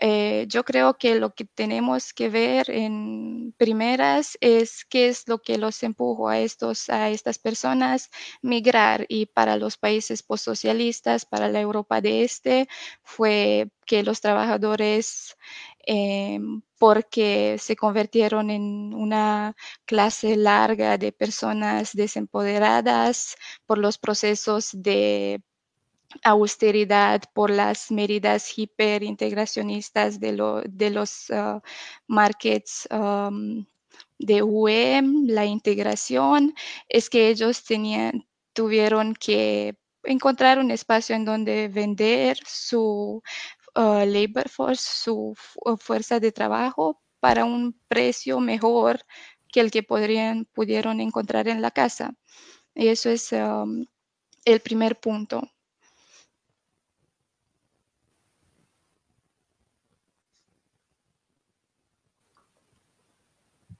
Eh, 0.00 0.46
yo 0.48 0.64
creo 0.64 0.98
que 0.98 1.16
lo 1.16 1.34
que 1.34 1.44
tenemos 1.44 2.12
que 2.14 2.28
ver 2.28 2.70
en 2.70 3.54
primeras 3.58 4.38
es 4.40 4.84
qué 4.86 5.08
es 5.08 5.28
lo 5.28 5.40
que 5.40 5.58
los 5.58 5.82
empujó 5.84 6.28
a, 6.30 6.34
a 6.34 7.10
estas 7.10 7.38
personas 7.38 8.10
migrar 8.42 9.06
y 9.08 9.26
para 9.26 9.56
los 9.56 9.78
países 9.78 10.22
postsocialistas, 10.24 11.26
para 11.26 11.48
la 11.48 11.60
Europa 11.60 12.00
de 12.00 12.24
Este, 12.24 12.68
fue 13.04 13.70
que 13.86 14.02
los 14.02 14.20
trabajadores 14.20 15.36
eh, 15.86 16.40
porque 16.78 17.56
se 17.58 17.76
convirtieron 17.76 18.50
en 18.50 18.94
una 18.94 19.56
clase 19.86 20.36
larga 20.36 20.98
de 20.98 21.12
personas 21.12 21.92
desempoderadas 21.94 23.36
por 23.66 23.78
los 23.78 23.98
procesos 23.98 24.70
de 24.72 25.42
austeridad 26.22 27.22
por 27.32 27.50
las 27.50 27.90
medidas 27.90 28.58
hiperintegracionistas 28.58 30.20
de, 30.20 30.62
de 30.68 30.90
los 30.90 31.30
uh, 31.30 31.60
markets 32.06 32.88
de 34.18 34.42
UE, 34.42 35.02
la 35.26 35.44
integración, 35.44 36.54
es 36.88 37.10
que 37.10 37.28
ellos 37.28 37.64
tenían, 37.64 38.26
tuvieron 38.52 39.14
que 39.14 39.76
encontrar 40.04 40.58
un 40.58 40.70
espacio 40.70 41.16
en 41.16 41.24
donde 41.24 41.68
vender 41.68 42.38
su 42.46 43.22
uh, 43.74 44.04
labor 44.04 44.48
force, 44.48 44.88
su 45.04 45.34
uh, 45.64 45.76
fuerza 45.76 46.20
de 46.20 46.32
trabajo 46.32 47.00
para 47.20 47.44
un 47.44 47.78
precio 47.88 48.40
mejor 48.40 49.00
que 49.48 49.60
el 49.60 49.70
que 49.70 49.82
podrían, 49.82 50.46
pudieron 50.46 51.00
encontrar 51.00 51.48
en 51.48 51.62
la 51.62 51.70
casa. 51.70 52.14
Y 52.74 52.88
eso 52.88 53.08
es 53.10 53.32
el 53.32 54.60
primer 54.60 54.98
punto. 55.00 55.53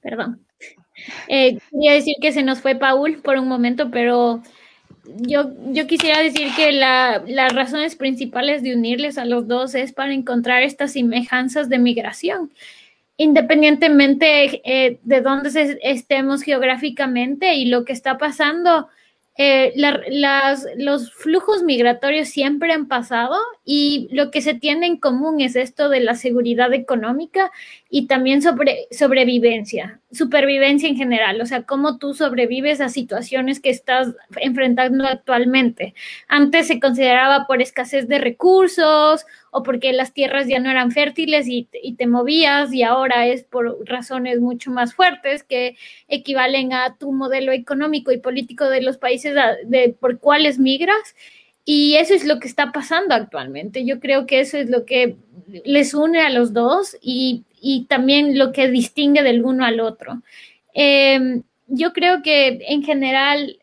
Perdón. 0.05 0.39
Eh, 1.29 1.59
quería 1.71 1.95
decir 1.95 2.15
que 2.21 2.31
se 2.31 2.45
nos 2.45 2.61
fue 2.61 2.77
Paul 2.77 3.21
por 3.23 3.39
un 3.39 3.49
momento, 3.49 3.91
pero 3.91 4.43
yo, 5.21 5.51
yo 5.73 5.87
quisiera 5.87 6.23
decir 6.23 6.49
que 6.55 6.73
las 6.73 7.53
razones 7.53 7.97
principales 7.97 8.63
de 8.63 8.75
unirles 8.75 9.19
a 9.19 9.25
los 9.25 9.49
dos 9.49 9.75
es 9.75 9.93
para 9.93 10.13
encontrar 10.13 10.63
estas 10.63 10.93
semejanzas 10.93 11.69
de 11.69 11.79
migración. 11.79 12.53
Independientemente 13.17 14.61
eh, 14.65 14.99
de 15.03 15.21
dónde 15.21 15.79
estemos 15.83 16.43
geográficamente 16.43 17.55
y 17.55 17.67
lo 17.67 17.85
que 17.85 17.93
está 17.93 18.19
pasando, 18.19 18.89
eh, 19.37 19.73
las, 19.75 20.65
los 20.77 21.13
flujos 21.13 21.65
migratorios 21.65 22.29
siempre 22.29 22.73
han 22.73 22.87
pasado 22.87 23.37
y 23.65 24.09
lo 24.13 24.31
que 24.31 24.41
se 24.41 24.55
tiene 24.55 24.87
en 24.87 24.97
común 24.97 25.41
es 25.41 25.57
esto 25.57 25.89
de 25.89 25.99
la 25.99 26.15
seguridad 26.15 26.73
económica 26.73 27.51
y 27.91 28.07
también 28.07 28.43
sobre 28.43 28.87
sobrevivencia, 28.93 29.99
supervivencia 30.13 30.89
en 30.89 30.97
general, 30.97 31.41
o 31.41 31.47
sea, 31.47 31.65
cómo 31.65 31.99
tú 31.99 32.15
sobrevives 32.15 32.81
a 32.81 32.89
situaciones 32.89 33.59
que 33.59 33.71
estás 33.71 34.15
enfrentando 34.37 35.05
actualmente. 35.05 35.95
Antes 36.29 36.69
se 36.69 36.79
consideraba 36.79 37.49
por 37.49 37.61
escasez 37.61 38.07
de 38.07 38.19
recursos 38.19 39.27
o 39.57 39.63
porque 39.63 39.93
las 39.93 40.13
tierras 40.13 40.49
ya 40.49 40.59
no 40.59 40.69
eran 40.69 40.91
fértiles 40.91 41.47
y, 41.47 41.69
te 41.97 42.07
movías 42.09 42.75
y 42.75 42.83
ahora 42.83 43.29
es 43.29 43.45
por 43.45 43.79
razones 43.89 44.41
mucho 44.41 44.73
más 44.73 44.95
fuertes 44.95 45.45
que 45.45 45.77
equivalen 46.09 46.73
a 46.73 46.97
tu 46.97 47.13
modelo 47.13 47.53
económico 47.53 48.11
y 48.11 48.19
político 48.19 48.69
de 48.69 48.83
los 48.83 48.99
países 48.99 49.33
de, 49.67 49.95
por 50.01 50.19
cuáles 50.19 50.59
migras. 50.59 51.15
Y 51.65 51.95
eso 51.95 52.15
es 52.15 52.25
lo 52.25 52.41
que 52.41 52.49
está 52.49 52.73
pasando 52.73 53.15
actualmente. 53.15 53.85
Yo 53.85 54.01
creo 54.01 54.27
que 54.27 54.41
eso 54.41 54.59
es 54.59 54.69
lo 54.69 54.85
que 54.85 55.15
les 55.65 55.95
une 55.95 56.21
a 56.21 56.31
los 56.31 56.53
dos 56.53 56.97
y, 57.01 57.45
y 57.61 57.85
también 57.85 58.37
lo 58.37 58.51
que 58.51 58.67
distingue 58.67 59.23
del 59.23 59.45
uno 59.45 59.65
al 59.65 59.79
otro. 59.79 60.21
Eh, 60.75 61.43
yo 61.69 61.93
creo 61.93 62.23
que 62.23 62.59
en 62.67 62.83
general 62.83 63.57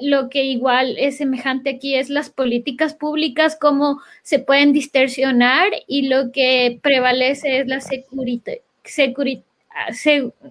lo 0.00 0.28
que 0.28 0.44
igual 0.44 0.96
es 0.98 1.18
semejante 1.18 1.70
aquí 1.70 1.94
es 1.94 2.10
las 2.10 2.30
políticas 2.30 2.94
públicas, 2.94 3.56
cómo 3.60 4.00
se 4.22 4.38
pueden 4.38 4.72
distorsionar 4.72 5.68
y 5.86 6.08
lo 6.08 6.32
que 6.32 6.78
prevalece 6.82 7.60
es 7.60 7.66
la 7.66 7.80
seguridad. 7.80 9.42
Ah, 9.76 9.90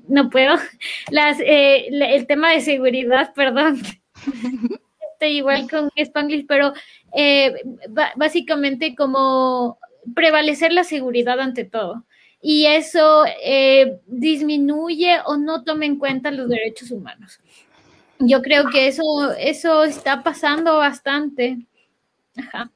no 0.07 0.29
puedo, 0.29 0.55
las, 1.11 1.39
eh, 1.39 1.87
el 1.87 2.27
tema 2.27 2.51
de 2.51 2.61
seguridad, 2.61 3.33
perdón. 3.35 3.81
Estoy 5.13 5.37
igual 5.37 5.69
con 5.69 5.89
Spanglish, 5.95 6.45
pero 6.47 6.73
eh, 7.15 7.53
básicamente 8.15 8.95
como 8.95 9.77
prevalecer 10.13 10.73
la 10.73 10.83
seguridad 10.83 11.39
ante 11.39 11.63
todo 11.63 12.05
y 12.45 12.65
eso 12.65 13.23
eh, 13.41 13.99
disminuye 14.05 15.17
o 15.25 15.37
no 15.37 15.63
toma 15.63 15.85
en 15.85 15.97
cuenta 15.97 16.29
los 16.29 16.49
derechos 16.49 16.91
humanos. 16.91 17.39
Yo 18.19 18.41
creo 18.41 18.69
que 18.69 18.87
eso, 18.87 19.03
eso 19.37 19.83
está 19.83 20.23
pasando 20.23 20.77
bastante. 20.77 21.59
Ajá. 22.37 22.71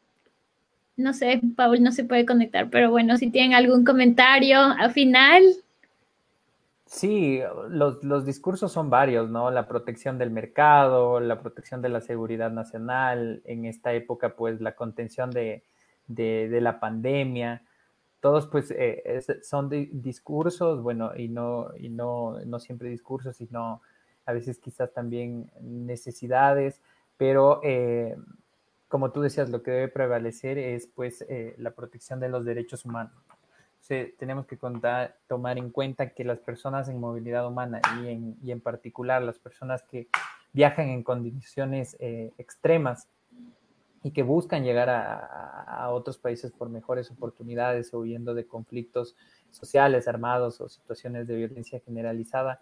No 0.95 1.13
sé, 1.13 1.39
Paul 1.55 1.83
no 1.83 1.91
se 1.91 2.03
puede 2.03 2.25
conectar, 2.25 2.69
pero 2.69 2.89
bueno, 2.89 3.17
si 3.17 3.29
tienen 3.29 3.53
algún 3.53 3.85
comentario 3.85 4.59
al 4.59 4.91
final. 4.91 5.43
Sí, 6.87 7.39
los, 7.69 8.03
los, 8.03 8.25
discursos 8.25 8.71
son 8.71 8.89
varios, 8.89 9.29
¿no? 9.29 9.51
La 9.51 9.67
protección 9.67 10.17
del 10.17 10.31
mercado, 10.31 11.19
la 11.19 11.39
protección 11.39 11.81
de 11.81 11.89
la 11.89 12.01
seguridad 12.01 12.49
nacional, 12.49 13.41
en 13.45 13.65
esta 13.65 13.93
época, 13.93 14.35
pues 14.35 14.59
la 14.61 14.75
contención 14.75 15.29
de, 15.29 15.63
de, 16.07 16.61
la 16.61 16.79
pandemia 16.79 17.61
todos 18.19 18.47
pues 18.47 18.71
eh, 18.71 19.21
son 19.43 19.69
discursos, 19.69 20.81
bueno, 20.81 21.11
y 21.15 21.27
no, 21.27 21.67
y 21.77 21.89
no, 21.89 22.39
no 22.45 22.59
siempre 22.59 22.89
discursos, 22.89 23.37
sino 23.37 23.81
a 24.27 24.33
veces 24.33 24.59
quizás 24.59 24.93
también 24.93 25.49
necesidades, 25.61 26.81
pero 27.17 27.59
eh, 27.63 28.15
como 28.87 29.11
tú 29.11 29.21
decías, 29.21 29.49
lo 29.49 29.63
que 29.63 29.71
debe 29.71 29.87
prevalecer 29.87 30.59
es 30.59 30.87
pues 30.87 31.25
eh, 31.27 31.55
la 31.57 31.71
protección 31.71 32.19
de 32.19 32.29
los 32.29 32.45
derechos 32.45 32.85
humanos. 32.85 33.13
tenemos 34.19 34.45
que 34.45 34.57
contar, 34.57 35.17
tomar 35.27 35.57
en 35.57 35.71
cuenta 35.71 36.09
que 36.09 36.23
las 36.23 36.39
personas 36.39 36.89
en 36.89 36.99
movilidad 36.99 37.47
humana 37.47 37.81
y 37.99 38.07
en, 38.07 38.37
y 38.43 38.51
en 38.51 38.61
particular 38.61 39.21
las 39.23 39.39
personas 39.39 39.81
que 39.81 40.07
viajan 40.53 40.89
en 40.89 41.03
condiciones 41.03 41.97
extremas, 41.99 43.07
y 44.03 44.11
que 44.11 44.23
buscan 44.23 44.63
llegar 44.63 44.89
a, 44.89 45.89
otros 45.89 46.17
países 46.17 46.51
por 46.51 46.69
mejores 46.69 47.11
oportunidades 47.11 47.93
o 47.93 47.99
huyendo 47.99 48.33
de 48.33 48.45
conflictos 48.45 49.15
sociales, 49.49 50.07
armados 50.07 50.61
o 50.61 50.69
situaciones 50.69 51.27
de 51.27 51.35
violencia 51.35 51.79
generalizada, 51.79 52.61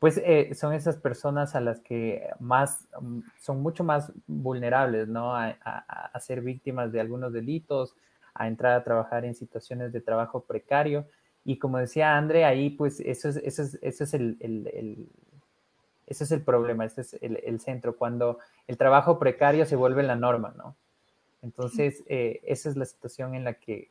pues 0.00 0.16
eh, 0.24 0.54
son 0.54 0.72
esas 0.72 0.96
personas 0.96 1.54
a 1.54 1.60
las 1.60 1.78
que 1.80 2.26
más 2.40 2.88
mm, 3.00 3.20
son 3.38 3.62
mucho 3.62 3.84
más 3.84 4.12
vulnerables, 4.26 5.06
¿no? 5.08 5.36
A, 5.36 6.18
ser 6.20 6.40
víctimas 6.40 6.90
de 6.90 7.00
algunos 7.00 7.32
delitos, 7.32 7.94
a 8.34 8.48
entrar 8.48 8.72
a 8.72 8.84
trabajar 8.84 9.24
en 9.24 9.34
situaciones 9.34 9.92
de 9.92 10.00
trabajo 10.00 10.44
precario. 10.44 11.06
Y 11.44 11.58
como 11.58 11.78
decía 11.78 12.16
André, 12.16 12.44
ahí 12.44 12.70
pues 12.70 13.00
eso 13.00 13.28
es, 13.28 13.36
eso 13.36 13.62
es, 13.62 13.78
eso 13.82 14.04
es 14.04 14.14
el, 14.14 14.36
ese 16.06 16.24
es 16.24 16.32
el 16.32 16.42
problema, 16.42 16.86
ese 16.86 17.02
es 17.02 17.14
el, 17.20 17.60
centro, 17.60 17.96
cuando 17.96 18.38
el 18.66 18.78
trabajo 18.78 19.18
precario 19.18 19.66
se 19.66 19.76
vuelve 19.76 20.02
la 20.02 20.16
norma, 20.16 20.54
¿no? 20.56 20.76
Entonces, 21.42 22.02
eh, 22.06 22.40
esa 22.44 22.68
es 22.70 22.76
la 22.76 22.84
situación 22.84 23.34
en 23.34 23.44
la 23.44 23.54
que, 23.54 23.90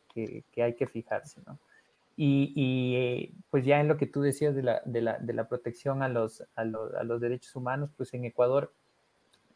hay 0.58 0.74
que 0.76 0.88
fijarse, 0.88 1.42
¿no? 1.46 1.60
Y, 2.22 2.96
eh, 2.98 3.32
pues 3.50 3.64
ya 3.64 3.80
en 3.80 3.88
lo 3.88 3.96
que 3.96 4.06
tú 4.06 4.22
decías 4.22 4.54
de 4.54 4.62
la, 4.64 5.48
protección 5.48 6.04
a 6.04 6.10
los, 6.10 6.44
a, 6.56 6.66
los, 6.66 7.22
derechos 7.22 7.56
humanos, 7.56 7.92
pues 7.96 8.14
en 8.14 8.26
Ecuador, 8.26 8.74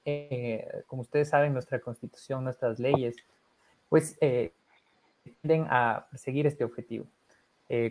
eh, 0.06 0.84
como 0.88 1.02
ustedes 1.02 1.28
saben, 1.28 1.52
nuestra 1.52 1.80
constitución, 1.82 2.46
nuestras 2.46 2.80
leyes, 2.80 3.18
pues 3.90 4.18
tienden 4.20 5.68
a 5.70 6.08
perseguir 6.10 6.48
este 6.48 6.64
objetivo. 6.64 7.06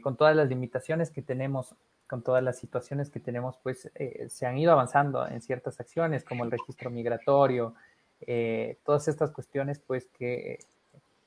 con 0.02 0.16
todas 0.16 0.34
las 0.34 0.48
limitaciones 0.48 1.10
que 1.10 1.20
tenemos 1.20 1.74
con 2.12 2.20
todas 2.22 2.42
las 2.42 2.58
situaciones 2.58 3.08
que 3.08 3.20
tenemos, 3.20 3.56
pues 3.62 3.90
eh, 3.94 4.26
se 4.28 4.44
han 4.44 4.58
ido 4.58 4.72
avanzando 4.72 5.26
en 5.26 5.40
ciertas 5.40 5.80
acciones 5.80 6.24
como 6.24 6.44
el 6.44 6.50
registro 6.50 6.90
migratorio, 6.90 7.74
eh, 8.20 8.76
todas 8.84 9.08
estas 9.08 9.30
cuestiones, 9.30 9.78
pues 9.78 10.08
que, 10.18 10.58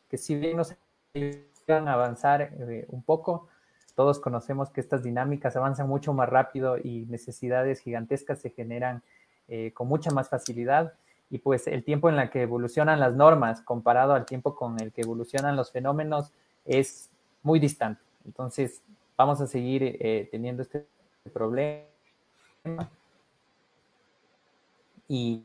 que 0.08 0.18
si 0.20 0.36
bien 0.36 0.58
nos 0.58 0.76
a 1.68 1.94
avanzar 1.94 2.42
eh, 2.42 2.86
un 2.90 3.02
poco, 3.02 3.48
todos 3.96 4.20
conocemos 4.20 4.70
que 4.70 4.82
estas 4.82 5.04
dinámicas 5.04 5.56
avanzan 5.56 5.88
mucho 5.88 6.14
más 6.14 6.30
rápido 6.30 6.78
y 6.78 7.06
necesidades 7.08 7.80
gigantescas 7.80 8.40
se 8.40 8.50
generan 8.50 9.04
con 9.76 9.88
mucha 9.88 10.10
más 10.10 10.28
facilidad 10.28 10.94
y 11.30 11.40
pues 11.40 11.68
el 11.68 11.84
tiempo 11.84 12.10
en 12.10 12.16
la 12.16 12.30
que 12.30 12.42
evolucionan 12.42 13.00
las 13.00 13.14
normas 13.14 13.62
comparado 13.62 14.14
al 14.14 14.26
tiempo 14.26 14.56
con 14.56 14.80
el 14.80 14.92
que 14.92 15.02
evolucionan 15.02 15.56
los 15.56 15.72
fenómenos 15.72 16.32
es 16.66 17.10
muy 17.44 17.60
distante. 17.60 18.02
Entonces, 18.26 18.82
vamos 19.18 19.42
a 19.42 19.48
seguir 19.48 19.84
eh, 19.84 20.28
teniendo 20.32 20.62
este 20.62 20.86
problema. 21.34 21.86
Y 25.08 25.44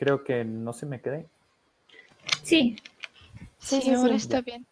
Creo 0.00 0.24
que 0.24 0.46
no 0.46 0.72
se 0.72 0.86
me 0.86 1.02
quedé. 1.02 1.28
Sí. 2.42 2.76
Sí, 3.58 3.82
sí, 3.82 3.92
ahora 3.92 4.14
está 4.14 4.40
bien. 4.40 4.66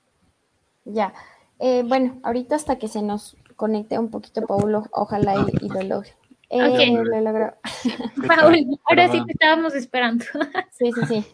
Ya. 0.87 1.12
Eh, 1.59 1.83
bueno, 1.85 2.18
ahorita 2.22 2.57
hasta 2.57 2.79
que 2.79 2.89
se 2.89 3.03
nos 3.03 3.37
conecte 3.55 3.99
un 3.99 4.11
poquito, 4.11 4.47
Paulo, 4.47 4.87
ojalá 4.91 5.35
y, 5.35 5.68
lo 5.68 5.83
logre. 5.83 6.14
Eh, 6.49 6.91
Lo 6.91 7.20
logró. 7.20 7.55
Paul, 8.26 8.79
ahora 8.89 9.12
sí 9.12 9.22
te 9.26 9.33
estábamos 9.33 9.74
esperando. 9.74 10.24
sí, 10.72 10.93
sí, 10.93 11.01
sí. 11.07 11.26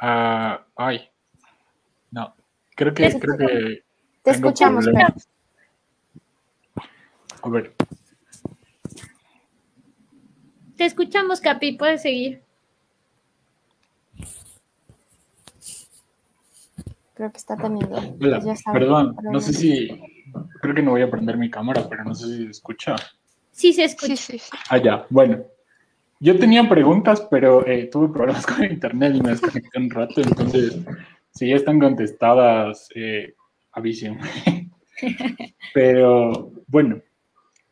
Ah, 0.00 0.64
ay. 0.74 1.06
No. 2.10 2.34
Creo 2.76 2.94
que. 2.94 3.20
Creo 3.20 3.36
que 3.36 3.84
te 4.22 4.30
escuchamos, 4.30 4.86
pero... 4.86 5.06
A 7.42 7.48
ver. 7.50 7.74
Te 10.78 10.86
escuchamos, 10.86 11.42
Capi, 11.42 11.72
puedes 11.72 12.00
seguir. 12.00 12.42
Creo 17.20 17.32
que 17.32 17.36
está 17.36 17.54
teniendo. 17.54 17.98
Hola, 18.18 18.40
perdón, 18.72 19.14
no 19.22 19.40
sé 19.40 19.52
si. 19.52 19.88
Creo 20.62 20.74
que 20.74 20.80
no 20.80 20.92
voy 20.92 21.02
a 21.02 21.10
prender 21.10 21.36
mi 21.36 21.50
cámara, 21.50 21.86
pero 21.86 22.02
no 22.02 22.14
sé 22.14 22.28
si 22.28 22.44
se 22.44 22.50
escucha. 22.50 22.96
Sí, 23.52 23.74
se 23.74 23.84
escucha. 23.84 24.16
Sí, 24.16 24.38
sí, 24.38 24.50
Ah, 24.70 24.78
ya, 24.78 25.04
bueno. 25.10 25.44
Yo 26.18 26.38
tenía 26.38 26.66
preguntas, 26.66 27.28
pero 27.30 27.66
eh, 27.66 27.90
tuve 27.92 28.08
problemas 28.08 28.46
con 28.46 28.64
el 28.64 28.72
internet 28.72 29.16
y 29.16 29.20
me 29.20 29.32
desconecté 29.32 29.78
un 29.78 29.90
rato, 29.90 30.22
entonces, 30.22 30.78
si 31.30 31.50
ya 31.50 31.56
están 31.56 31.78
contestadas, 31.78 32.88
eh, 32.94 33.34
avisen. 33.72 34.18
pero, 35.74 36.52
bueno, 36.68 37.02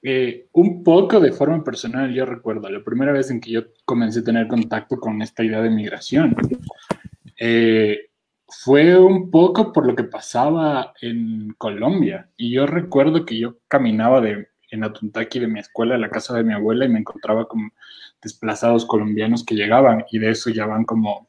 eh, 0.02 0.48
un 0.52 0.84
poco 0.84 1.20
de 1.20 1.32
forma 1.32 1.64
personal, 1.64 2.12
yo 2.12 2.26
recuerdo 2.26 2.68
la 2.68 2.84
primera 2.84 3.12
vez 3.12 3.30
en 3.30 3.40
que 3.40 3.52
yo 3.52 3.62
comencé 3.86 4.20
a 4.20 4.24
tener 4.24 4.46
contacto 4.46 4.98
con 4.98 5.22
esta 5.22 5.42
idea 5.42 5.62
de 5.62 5.70
migración. 5.70 6.36
Eh, 7.40 8.07
fue 8.48 8.98
un 8.98 9.30
poco 9.30 9.72
por 9.72 9.86
lo 9.86 9.94
que 9.94 10.04
pasaba 10.04 10.94
en 11.00 11.54
Colombia. 11.58 12.30
Y 12.36 12.52
yo 12.52 12.66
recuerdo 12.66 13.24
que 13.26 13.38
yo 13.38 13.58
caminaba 13.68 14.20
de, 14.20 14.48
en 14.70 14.84
Atuntaki 14.84 15.38
de 15.38 15.48
mi 15.48 15.60
escuela 15.60 15.94
a 15.94 15.98
la 15.98 16.08
casa 16.10 16.34
de 16.34 16.44
mi 16.44 16.54
abuela 16.54 16.86
y 16.86 16.88
me 16.88 16.98
encontraba 16.98 17.46
con 17.46 17.72
desplazados 18.22 18.86
colombianos 18.86 19.44
que 19.44 19.54
llegaban 19.54 20.04
y 20.10 20.18
de 20.18 20.30
eso 20.30 20.50
ya 20.50 20.66
van 20.66 20.84
como, 20.84 21.28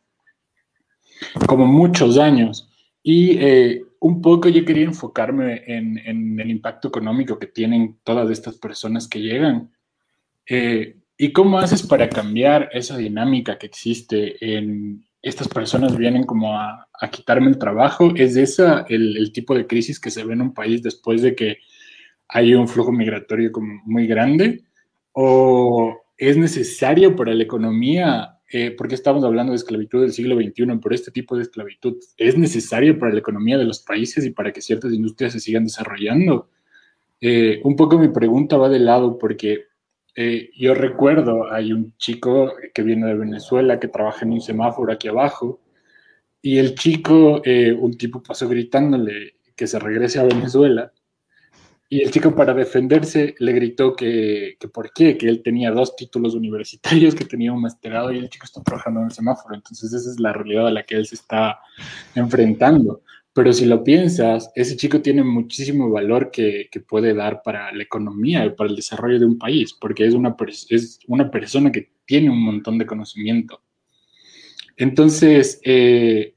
como 1.45 1.65
muchos 1.65 2.17
años. 2.17 2.69
Y 3.03 3.37
eh, 3.37 3.83
un 3.99 4.21
poco 4.21 4.47
yo 4.47 4.63
quería 4.63 4.85
enfocarme 4.85 5.63
en, 5.67 5.97
en, 5.97 6.39
el 6.39 6.49
impacto 6.49 6.87
económico 6.87 7.37
que 7.37 7.47
tienen 7.47 7.97
todas 8.03 8.29
estas 8.29 8.57
personas 8.57 9.09
que 9.09 9.19
llegan. 9.19 9.71
Eh, 10.47 10.95
¿Y 11.17 11.33
cómo 11.33 11.59
haces 11.59 11.85
para 11.85 12.07
cambiar 12.07 12.69
esa 12.71 12.95
dinámica 12.95 13.57
que 13.57 13.65
existe 13.65 14.37
en, 14.39 15.05
estas 15.21 15.47
personas 15.47 15.97
vienen 15.97 16.23
como 16.23 16.57
a, 16.57 16.87
quitarme 17.11 17.49
el 17.49 17.57
trabajo. 17.57 18.11
¿Es 18.15 18.35
esa 18.35 18.85
el, 18.89 19.31
tipo 19.33 19.55
de 19.55 19.67
crisis 19.67 19.99
que 19.99 20.11
se 20.11 20.23
ve 20.23 20.33
en 20.33 20.41
un 20.41 20.53
país 20.53 20.81
después 20.83 21.21
de 21.21 21.35
que 21.35 21.57
hay 22.27 22.53
un 22.53 22.67
flujo 22.67 22.91
migratorio 22.91 23.51
como 23.51 23.81
muy 23.85 24.07
grande? 24.07 24.63
¿O 25.13 26.01
es 26.17 26.37
necesario 26.37 27.15
para 27.15 27.33
la 27.33 27.43
economía? 27.43 28.35
Eh, 28.51 28.71
porque 28.71 28.95
estamos 28.95 29.23
hablando 29.23 29.51
de 29.51 29.57
esclavitud 29.57 30.01
del 30.01 30.11
siglo 30.11 30.35
XXI, 30.35 30.79
pero 30.81 30.95
este 30.95 31.11
tipo 31.11 31.35
de 31.35 31.43
esclavitud 31.43 31.97
es 32.17 32.35
necesario 32.35 32.97
para 32.97 33.13
la 33.13 33.19
economía 33.19 33.59
de 33.59 33.65
los 33.65 33.81
países 33.81 34.25
y 34.25 34.31
para 34.31 34.51
que 34.51 34.61
ciertas 34.61 34.91
industrias 34.91 35.33
se 35.33 35.39
sigan 35.39 35.65
desarrollando. 35.65 36.49
Eh, 37.21 37.59
un 37.63 37.75
poco 37.75 37.99
mi 37.99 38.07
pregunta 38.07 38.57
va 38.57 38.69
de 38.69 38.79
lado 38.79 39.19
porque 39.19 39.65
eh, 40.21 40.49
yo 40.53 40.73
recuerdo, 40.73 41.49
hay 41.49 41.71
un 41.71 41.95
chico 41.95 42.51
que 42.73 42.83
viene 42.83 43.07
de 43.07 43.13
Venezuela 43.13 43.79
que 43.79 43.87
trabaja 43.87 44.25
en 44.25 44.33
un 44.33 44.41
semáforo 44.41 44.91
aquí 44.91 45.07
abajo 45.07 45.61
y 46.41 46.57
el 46.57 46.75
chico, 46.75 47.41
eh, 47.45 47.71
un 47.71 47.97
tipo 47.97 48.21
pasó 48.21 48.49
gritándole 48.49 49.35
que 49.55 49.65
se 49.65 49.79
regrese 49.79 50.19
a 50.19 50.23
Venezuela 50.23 50.91
y 51.87 52.01
el 52.01 52.11
chico 52.11 52.35
para 52.35 52.53
defenderse 52.53 53.33
le 53.39 53.53
gritó 53.53 53.95
que, 53.95 54.57
que 54.59 54.67
por 54.67 54.91
qué, 54.91 55.17
que 55.17 55.29
él 55.29 55.41
tenía 55.41 55.71
dos 55.71 55.95
títulos 55.95 56.35
universitarios, 56.35 57.15
que 57.15 57.23
tenía 57.23 57.53
un 57.53 57.61
masterado 57.61 58.11
y 58.11 58.17
el 58.17 58.29
chico 58.29 58.43
está 58.43 58.61
trabajando 58.61 58.99
en 58.99 59.05
el 59.05 59.13
semáforo. 59.13 59.55
Entonces 59.55 59.93
esa 59.93 60.09
es 60.09 60.19
la 60.19 60.33
realidad 60.33 60.67
a 60.67 60.71
la 60.71 60.83
que 60.83 60.95
él 60.95 61.05
se 61.05 61.15
está 61.15 61.59
enfrentando. 62.13 63.03
Pero 63.39 63.53
si 63.53 63.63
lo 63.63 63.85
piensas, 63.85 64.51
ese 64.53 64.75
chico 64.75 64.99
tiene 64.99 65.23
muchísimo 65.23 65.89
valor 65.89 66.29
que, 66.29 66.67
que, 66.69 66.81
puede 66.81 67.13
dar 67.13 67.41
para 67.41 67.71
la 67.71 67.83
economía 67.83 68.45
y 68.45 68.49
para 68.49 68.69
el 68.69 68.75
desarrollo 68.75 69.17
de 69.17 69.25
un 69.25 69.37
país, 69.37 69.73
porque 69.79 70.05
es 70.05 70.13
una, 70.13 70.35
es 70.67 70.99
una 71.07 71.31
persona 71.31 71.71
que 71.71 71.89
tiene 72.03 72.29
un 72.29 72.43
montón 72.43 72.77
de 72.77 72.85
conocimiento. 72.85 73.61
Entonces, 74.75 75.61
eh, 75.63 76.35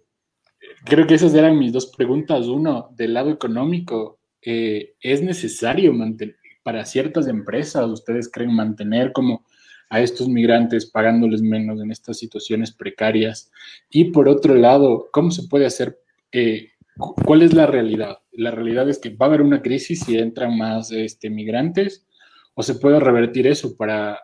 creo 0.85 1.05
que 1.09 1.15
esas 1.15 1.35
eran 1.35 1.59
mis 1.59 1.73
dos 1.73 1.87
preguntas. 1.87 2.47
Uno, 2.47 2.91
del 2.97 3.15
lado 3.15 3.33
económico, 3.33 4.21
eh, 4.41 4.95
¿es 5.01 5.23
necesario 5.23 5.93
mantener, 5.93 6.37
para 6.63 6.85
ciertas 6.85 7.27
empresas, 7.27 7.91
ustedes 7.91 8.31
creen 8.31 8.55
mantener 8.55 9.11
como 9.11 9.45
a 9.91 10.01
estos 10.01 10.29
migrantes 10.29 10.87
pagándoles 10.87 11.43
menos 11.43 11.81
en 11.81 11.91
estas 11.91 12.17
situaciones 12.17 12.71
precarias? 12.71 13.51
Y 13.91 14.13
por 14.13 14.29
otro 14.29 14.55
lado, 14.55 15.09
¿cómo 15.11 15.33
se 15.33 15.49
puede 15.49 15.67
hacer 15.67 15.99
eh, 16.31 16.69
¿Cuál 16.97 17.43
es 17.43 17.55
la 17.55 17.67
realidad? 17.67 18.19
La 18.33 18.51
realidad 18.51 18.89
es 18.89 18.99
que 18.99 19.11
va 19.11 19.27
a 19.27 19.29
haber 19.29 19.43
una 19.43 19.63
crisis 19.63 20.01
si 20.01 20.19
entran 20.19 20.57
más 20.57 20.93
este, 20.93 21.31
migrantes 21.31 22.07
o 22.55 22.63
se 22.63 22.75
puede 22.75 23.01
revertir 23.01 23.47
eso 23.47 23.77
para, 23.77 24.21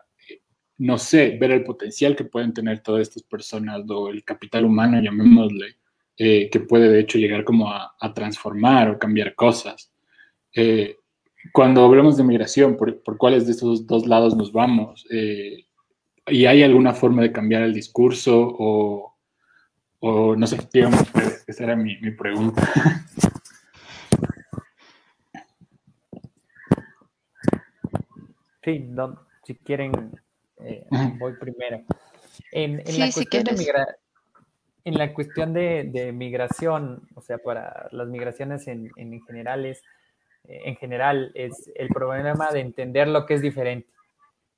no 0.77 0.97
sé, 0.97 1.37
ver 1.39 1.51
el 1.51 1.63
potencial 1.63 2.15
que 2.15 2.25
pueden 2.25 2.53
tener 2.53 2.79
todas 2.79 3.01
estas 3.01 3.23
personas 3.23 3.81
o 3.89 4.09
el 4.09 4.23
capital 4.23 4.65
humano, 4.65 5.01
llamémosle, 5.01 5.77
eh, 6.17 6.49
que 6.51 6.59
puede 6.59 6.89
de 6.89 6.99
hecho 6.99 7.17
llegar 7.17 7.43
como 7.43 7.71
a, 7.71 7.95
transformar 8.13 8.89
o 8.89 8.99
cambiar 8.99 9.35
cosas. 9.35 9.91
Eh, 10.53 10.97
cuando 11.53 11.83
hablamos 11.83 12.17
de 12.17 12.23
migración, 12.23 12.77
¿por, 12.77 13.17
cuáles 13.17 13.45
de 13.45 13.53
estos 13.53 13.87
dos 13.87 14.05
lados 14.05 14.35
nos 14.35 14.51
vamos? 14.51 15.07
Eh, 15.09 15.65
¿Y 16.27 16.45
hay 16.45 16.63
alguna 16.63 16.93
forma 16.93 17.21
de 17.21 17.31
cambiar 17.31 17.63
el 17.63 17.73
discurso 17.73 18.37
o, 18.37 19.08
o 19.99 20.35
no 20.35 20.47
sé, 20.47 20.57
digamos, 20.73 21.01
esa 21.47 21.63
era 21.63 21.75
mi, 21.75 21.97
mi 21.97 22.11
pregunta. 22.11 22.61
Sí, 28.63 28.79
no, 28.79 29.25
si 29.43 29.55
quieren, 29.55 30.19
eh, 30.57 30.85
voy 31.17 31.33
primero. 31.33 31.81
En, 32.51 32.81
en, 32.85 32.99
la 32.99 33.11
cuestión 33.11 33.43
de 33.43 33.53
en 34.85 34.97
la 34.97 35.13
cuestión 35.13 35.53
de, 35.53 36.11
migración, 36.13 37.07
o 37.15 37.21
sea, 37.21 37.37
para 37.37 37.87
las 37.91 38.07
migraciones 38.07 38.67
en, 38.67 38.91
en, 38.95 39.21
general 39.25 39.65
es, 39.65 39.83
en 40.45 40.75
general 40.77 41.31
es 41.35 41.71
el 41.75 41.89
problema 41.89 42.51
de 42.51 42.61
entender 42.61 43.07
lo 43.07 43.25
que 43.25 43.35
es 43.35 43.41
diferente 43.41 43.89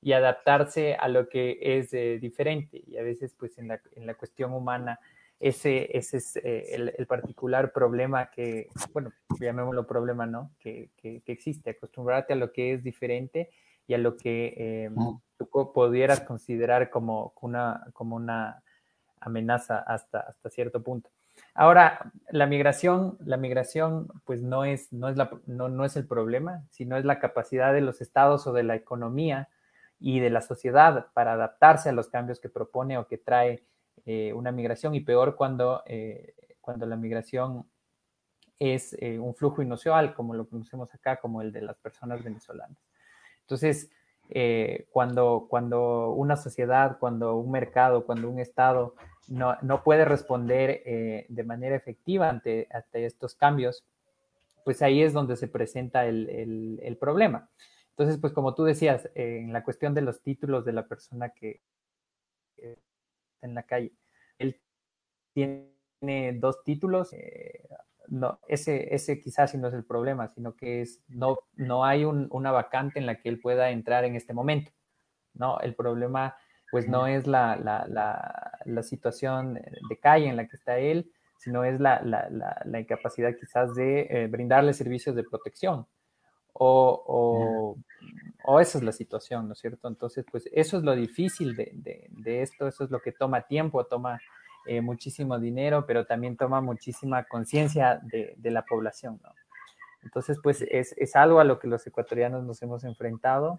y 0.00 0.12
adaptarse 0.12 0.94
a 0.94 1.08
lo 1.08 1.28
que 1.28 1.58
es 1.60 1.92
eh, 1.92 2.18
diferente. 2.20 2.82
Y 2.86 2.96
a 2.96 3.02
veces, 3.02 3.34
pues, 3.38 3.58
en 3.58 3.68
la, 3.68 3.80
en 3.94 4.06
la 4.06 4.14
cuestión 4.14 4.52
humana, 4.52 4.98
ese, 5.42 5.96
ese 5.98 6.18
es 6.18 6.36
eh, 6.36 6.94
el, 6.96 7.06
particular 7.08 7.72
problema 7.72 8.30
que, 8.30 8.68
bueno, 8.92 9.10
llamémoslo 9.40 9.88
problema, 9.88 10.24
¿no? 10.24 10.52
Que, 10.60 10.90
que, 10.96 11.20
existe, 11.26 11.70
acostumbrarte 11.70 12.34
a 12.34 12.36
lo 12.36 12.52
que 12.52 12.72
es 12.72 12.84
diferente 12.84 13.50
y 13.88 13.94
a 13.94 13.98
lo 13.98 14.16
que 14.16 14.54
eh, 14.56 14.90
tú 15.36 15.72
pudieras 15.72 16.20
considerar 16.20 16.90
como 16.90 17.34
una, 17.40 17.84
como 17.92 18.14
una 18.14 18.62
amenaza 19.18 19.80
hasta, 19.80 20.20
hasta 20.20 20.48
cierto 20.48 20.80
punto. 20.80 21.10
Ahora, 21.54 22.12
la 22.30 22.46
migración, 22.46 23.18
la 23.24 23.36
migración, 23.36 24.06
pues 24.24 24.42
no 24.42 24.64
es, 24.64 24.92
no, 24.92 25.08
es 25.08 25.16
la, 25.16 25.28
no, 25.46 25.68
no 25.68 25.84
es 25.84 25.96
el 25.96 26.06
problema, 26.06 26.62
sino 26.70 26.96
es 26.96 27.04
la 27.04 27.18
capacidad 27.18 27.72
de 27.72 27.80
los 27.80 28.00
estados 28.00 28.46
o 28.46 28.52
de 28.52 28.62
la 28.62 28.76
economía 28.76 29.48
y 29.98 30.20
de 30.20 30.30
la 30.30 30.40
sociedad 30.40 31.08
para 31.14 31.32
adaptarse 31.32 31.88
a 31.88 31.92
los 31.92 32.08
cambios 32.08 32.38
que 32.38 32.48
propone 32.48 32.96
o 32.96 33.08
que 33.08 33.18
trae 33.18 33.64
eh, 34.04 34.32
una 34.32 34.50
migración 34.50 34.94
y 34.94 35.00
peor 35.00 35.36
cuando, 35.36 35.82
eh, 35.86 36.34
cuando 36.60 36.86
la 36.86 36.96
migración 36.96 37.64
es 38.58 38.96
eh, 39.00 39.18
un 39.18 39.34
flujo 39.34 39.62
inusual, 39.62 40.14
como 40.14 40.34
lo 40.34 40.48
conocemos 40.48 40.92
acá, 40.92 41.20
como 41.20 41.40
el 41.40 41.52
de 41.52 41.62
las 41.62 41.78
personas 41.78 42.22
venezolanas. 42.22 42.78
Entonces, 43.42 43.90
cuando, 44.90 45.46
cuando 45.50 46.12
una 46.12 46.36
sociedad, 46.36 46.96
cuando 46.98 47.36
un 47.36 47.50
mercado, 47.50 48.06
cuando 48.06 48.30
un 48.30 48.38
Estado 48.38 48.94
no, 49.28 49.58
no 49.60 49.82
puede 49.82 50.06
responder 50.06 50.82
de 51.28 51.44
manera 51.44 51.76
efectiva 51.76 52.30
ante, 52.30 52.66
ante, 52.70 53.04
estos 53.04 53.34
cambios, 53.34 53.84
pues 54.64 54.80
ahí 54.80 55.02
es 55.02 55.12
donde 55.12 55.36
se 55.36 55.48
presenta 55.48 56.06
el, 56.06 56.30
el, 56.30 56.80
el 56.82 56.96
problema. 56.96 57.50
Entonces, 57.90 58.16
pues 58.18 58.32
como 58.32 58.54
tú 58.54 58.64
decías, 58.64 59.10
en 59.14 59.52
la 59.52 59.64
cuestión 59.64 59.92
de 59.92 60.00
los 60.00 60.22
títulos 60.22 60.64
de 60.64 60.72
la 60.72 60.86
persona 60.86 61.28
que 61.28 61.60
está 63.42 63.46
en 63.46 63.54
la 63.54 63.62
calle, 63.64 63.92
él 64.38 64.60
tiene 65.34 66.32
dos 66.34 66.62
títulos, 66.64 67.12
eh, 67.12 67.68
no, 68.08 68.38
ese, 68.48 68.94
ese 68.94 69.20
quizás 69.20 69.50
sí 69.50 69.58
no 69.58 69.68
es 69.68 69.74
el 69.74 69.84
problema, 69.84 70.28
sino 70.28 70.54
que 70.54 70.82
es, 70.82 71.02
no, 71.08 71.38
no 71.54 71.84
hay 71.84 72.04
un, 72.04 72.28
una 72.30 72.50
vacante 72.50 72.98
en 72.98 73.06
la 73.06 73.20
que 73.20 73.28
él 73.28 73.40
pueda 73.40 73.70
entrar 73.70 74.04
en 74.04 74.16
este 74.16 74.32
momento, 74.34 74.72
¿no? 75.34 75.58
El 75.60 75.74
problema, 75.74 76.36
pues 76.70 76.88
no 76.88 77.06
es 77.06 77.26
la, 77.26 77.56
la, 77.56 77.86
la, 77.88 78.58
la 78.64 78.82
situación 78.82 79.54
de 79.54 79.98
calle 79.98 80.28
en 80.28 80.36
la 80.36 80.46
que 80.46 80.56
está 80.56 80.78
él, 80.78 81.10
sino 81.38 81.64
es 81.64 81.80
la, 81.80 82.00
la 82.02 82.80
incapacidad 82.80 83.34
quizás 83.38 83.74
de 83.74 84.06
eh, 84.10 84.26
brindarle 84.28 84.72
servicios 84.74 85.16
de 85.16 85.24
protección, 85.24 85.86
o, 86.52 87.04
o, 87.06 87.76
o, 88.44 88.60
esa 88.60 88.78
es 88.78 88.84
la 88.84 88.92
situación, 88.92 89.46
¿no 89.46 89.52
es 89.52 89.60
cierto? 89.60 89.88
Entonces, 89.88 90.24
pues 90.30 90.48
eso 90.52 90.78
es 90.78 90.82
lo 90.82 90.94
difícil 90.94 91.54
de, 91.56 91.70
de, 91.74 92.08
de 92.10 92.42
esto, 92.42 92.66
eso 92.66 92.84
es 92.84 92.90
lo 92.90 93.00
que 93.00 93.12
toma 93.12 93.42
tiempo, 93.42 93.84
toma 93.84 94.20
eh, 94.64 94.80
muchísimo 94.80 95.40
dinero, 95.40 95.84
pero 95.86 96.06
también 96.06 96.36
toma 96.36 96.60
muchísima 96.60 97.24
conciencia 97.24 98.00
de, 98.02 98.34
de, 98.36 98.50
la 98.52 98.64
población, 98.64 99.18
¿no? 99.20 99.30
Entonces, 100.04 100.38
pues 100.40 100.62
es, 100.62 100.94
es, 100.96 101.16
algo 101.16 101.40
a 101.40 101.44
lo 101.44 101.58
que 101.58 101.66
los 101.66 101.84
ecuatorianos 101.84 102.44
nos 102.44 102.62
hemos 102.62 102.84
enfrentado 102.84 103.58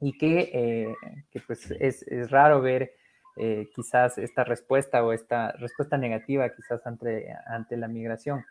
y 0.00 0.16
que, 0.16 0.50
eh, 0.54 0.94
que 1.30 1.40
pues 1.40 1.70
es, 1.72 2.02
es, 2.04 2.30
raro 2.30 2.62
ver 2.62 2.94
eh, 3.36 3.68
quizás 3.74 4.16
esta 4.16 4.44
respuesta 4.44 5.04
o 5.04 5.12
esta 5.12 5.52
respuesta 5.52 5.98
negativa 5.98 6.48
quizás 6.48 6.86
ante, 6.86 7.34
ante 7.46 7.76
la 7.76 7.88
migración. 7.88 8.46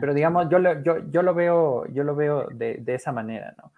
Pero 0.00 0.14
digamos, 0.14 0.48
yo 0.48 0.58
lo, 0.58 0.82
yo, 0.82 1.10
yo 1.10 1.22
lo 1.22 1.34
veo, 1.34 1.86
yo 1.88 2.02
lo 2.02 2.14
veo 2.16 2.46
de, 2.50 2.76
de 2.76 2.94
esa 2.94 3.12
manera, 3.12 3.54
¿no? 3.58 3.72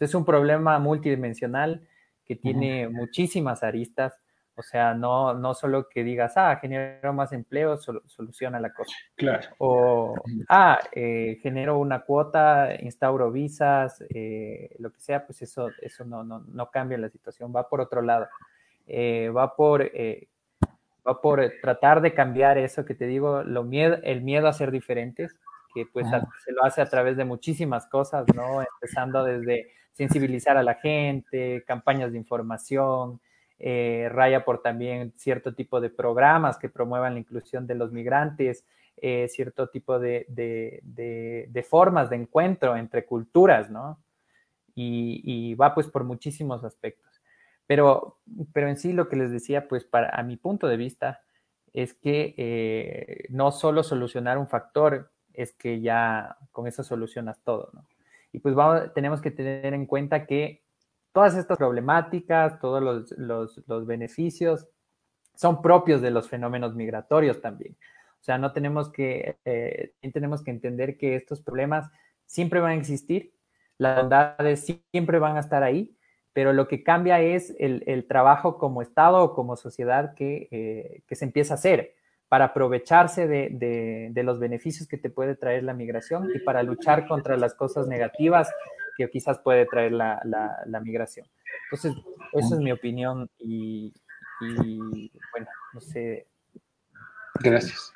Es 0.00 0.14
un 0.14 0.24
problema 0.24 0.78
multidimensional 0.78 1.86
que 2.24 2.36
tiene 2.36 2.86
uh 2.86 2.90
-huh. 2.90 2.94
muchísimas 2.94 3.62
aristas. 3.62 4.14
O 4.56 4.62
sea, 4.62 4.92
no, 4.94 5.32
no 5.32 5.54
solo 5.54 5.88
que 5.88 6.04
digas, 6.04 6.34
ah, 6.36 6.56
genero 6.60 7.14
más 7.14 7.32
empleo, 7.32 7.78
sol, 7.78 8.02
soluciona 8.06 8.60
la 8.60 8.74
cosa. 8.74 8.94
Claro. 9.16 9.48
O, 9.58 10.14
ah, 10.48 10.78
eh, 10.92 11.38
genero 11.42 11.78
una 11.78 12.00
cuota, 12.00 12.74
instauro 12.78 13.30
visas, 13.32 14.04
eh, 14.10 14.76
lo 14.78 14.92
que 14.92 15.00
sea, 15.00 15.24
pues 15.24 15.40
eso, 15.40 15.70
eso 15.80 16.04
no, 16.04 16.22
no, 16.24 16.40
no 16.40 16.70
cambia 16.70 16.98
la 16.98 17.08
situación, 17.08 17.52
va 17.56 17.68
por 17.68 17.80
otro 17.80 18.02
lado. 18.02 18.28
Eh, 18.86 19.30
va 19.30 19.56
por 19.56 19.90
va 21.08 21.20
por 21.22 21.40
tratar 21.62 22.02
de 22.02 22.12
cambiar 22.12 22.58
eso 22.58 22.84
que 22.84 22.94
te 22.94 23.06
digo, 23.06 23.42
lo 23.42 23.64
miedo, 23.64 23.96
el 24.02 24.20
miedo 24.20 24.46
a 24.46 24.52
ser 24.52 24.70
diferentes, 24.70 25.34
que 25.74 25.86
pues 25.90 26.06
se 26.44 26.52
lo 26.52 26.64
hace 26.64 26.82
a 26.82 26.86
través 26.86 27.16
de 27.16 27.24
muchísimas 27.24 27.86
cosas, 27.86 28.26
¿no? 28.34 28.60
Empezando 28.60 29.24
desde 29.24 29.72
sensibilizar 29.92 30.56
a 30.56 30.62
la 30.62 30.74
gente, 30.74 31.64
campañas 31.66 32.12
de 32.12 32.18
información, 32.18 33.20
eh, 33.58 34.08
raya 34.10 34.44
por 34.44 34.62
también 34.62 35.12
cierto 35.16 35.54
tipo 35.54 35.80
de 35.80 35.90
programas 35.90 36.56
que 36.58 36.68
promuevan 36.68 37.14
la 37.14 37.20
inclusión 37.20 37.66
de 37.66 37.74
los 37.74 37.92
migrantes, 37.92 38.64
eh, 38.96 39.28
cierto 39.28 39.68
tipo 39.68 39.98
de, 39.98 40.24
de, 40.28 40.80
de, 41.48 41.62
formas 41.62 42.10
de 42.10 42.16
encuentro 42.16 42.76
entre 42.76 43.04
culturas, 43.04 43.70
¿no? 43.70 43.98
Y, 44.74 45.20
y, 45.24 45.54
va 45.54 45.74
pues 45.74 45.88
por 45.88 46.04
muchísimos 46.04 46.64
aspectos. 46.64 47.20
Pero, 47.66 48.18
pero 48.52 48.68
en 48.68 48.76
sí 48.76 48.92
lo 48.92 49.08
que 49.08 49.16
les 49.16 49.30
decía, 49.30 49.68
pues 49.68 49.84
para, 49.84 50.08
a 50.10 50.22
mi 50.22 50.36
punto 50.36 50.66
de 50.66 50.76
vista, 50.76 51.20
es 51.72 51.94
que 51.94 52.34
eh, 52.36 53.26
no 53.30 53.52
solo 53.52 53.82
solucionar 53.82 54.38
un 54.38 54.48
factor 54.48 55.10
es 55.32 55.52
que 55.52 55.80
ya 55.80 56.36
con 56.52 56.66
eso 56.66 56.82
solucionas 56.82 57.40
todo, 57.42 57.70
¿no? 57.72 57.86
Y 58.32 58.38
pues 58.38 58.54
tenemos 58.94 59.20
que 59.20 59.30
tener 59.30 59.74
en 59.74 59.86
cuenta 59.86 60.26
que 60.26 60.62
todas 61.12 61.36
estas 61.36 61.58
problemáticas, 61.58 62.60
todos 62.60 62.82
los, 62.82 63.10
los, 63.18 63.60
los, 63.66 63.86
beneficios 63.86 64.66
son 65.34 65.62
propios 65.62 66.00
de 66.00 66.10
los 66.10 66.28
fenómenos 66.28 66.74
migratorios 66.74 67.40
también. 67.40 67.76
O 68.20 68.22
sea, 68.22 68.38
no 68.38 68.52
tenemos 68.52 68.90
que, 68.92 69.38
eh, 69.44 69.92
tenemos 70.12 70.44
que 70.44 70.50
entender 70.50 70.96
que 70.96 71.16
estos 71.16 71.40
problemas 71.40 71.90
siempre 72.26 72.60
van 72.60 72.72
a 72.72 72.74
existir, 72.74 73.32
las 73.78 73.96
bondades 73.96 74.78
siempre 74.92 75.18
van 75.18 75.36
a 75.36 75.40
estar 75.40 75.62
ahí, 75.62 75.96
pero 76.32 76.52
lo 76.52 76.68
que 76.68 76.84
cambia 76.84 77.20
es 77.20 77.56
el, 77.58 77.82
el 77.86 78.06
trabajo 78.06 78.58
como 78.58 78.82
Estado 78.82 79.22
o 79.24 79.34
como 79.34 79.56
sociedad 79.56 80.14
que, 80.14 80.48
eh, 80.50 81.02
que 81.06 81.16
se 81.16 81.24
empieza 81.24 81.54
a 81.54 81.56
hacer 81.56 81.94
para 82.30 82.44
aprovecharse 82.46 83.26
de, 83.26 83.48
de, 83.50 84.08
de, 84.12 84.22
los 84.22 84.38
beneficios 84.38 84.86
que 84.86 84.96
te 84.96 85.10
puede 85.10 85.34
traer 85.34 85.64
la 85.64 85.74
migración 85.74 86.30
y 86.32 86.38
para 86.38 86.62
luchar 86.62 87.08
contra 87.08 87.36
las 87.36 87.54
cosas 87.54 87.88
negativas 87.88 88.48
que 88.96 89.10
quizás 89.10 89.40
puede 89.40 89.66
traer 89.66 89.90
la, 89.90 90.20
la, 90.22 90.62
la 90.64 90.80
migración. 90.80 91.26
Entonces, 91.64 92.00
esa 92.32 92.54
es 92.54 92.60
mi 92.60 92.70
opinión 92.70 93.28
y, 93.36 93.92
y, 94.42 95.10
bueno, 95.32 95.48
no 95.72 95.80
sé. 95.80 96.28
Gracias. 97.42 97.92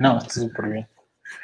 No, 0.00 0.18
está 0.18 0.34
súper 0.34 0.68
bien. 0.68 0.88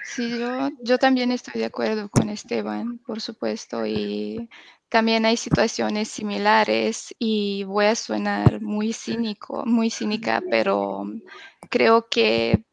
Sí, 0.03 0.41
yo, 0.41 0.71
yo 0.81 0.99
también 0.99 1.31
estoy 1.31 1.61
de 1.61 1.67
acuerdo 1.67 2.09
con 2.09 2.29
Esteban, 2.29 2.99
por 2.99 3.21
supuesto, 3.21 3.87
y 3.87 4.51
también 4.93 5.25
hay 5.25 5.39
situaciones 5.39 6.09
similares 6.09 7.15
y 7.19 7.65
voy 7.65 7.87
a 7.87 7.95
sonar 7.95 8.61
muy 8.61 8.93
cínico, 8.93 9.65
muy 9.65 9.89
cínica, 9.89 10.43
pero 10.51 11.07
creo 11.71 12.09
que, 12.11 12.67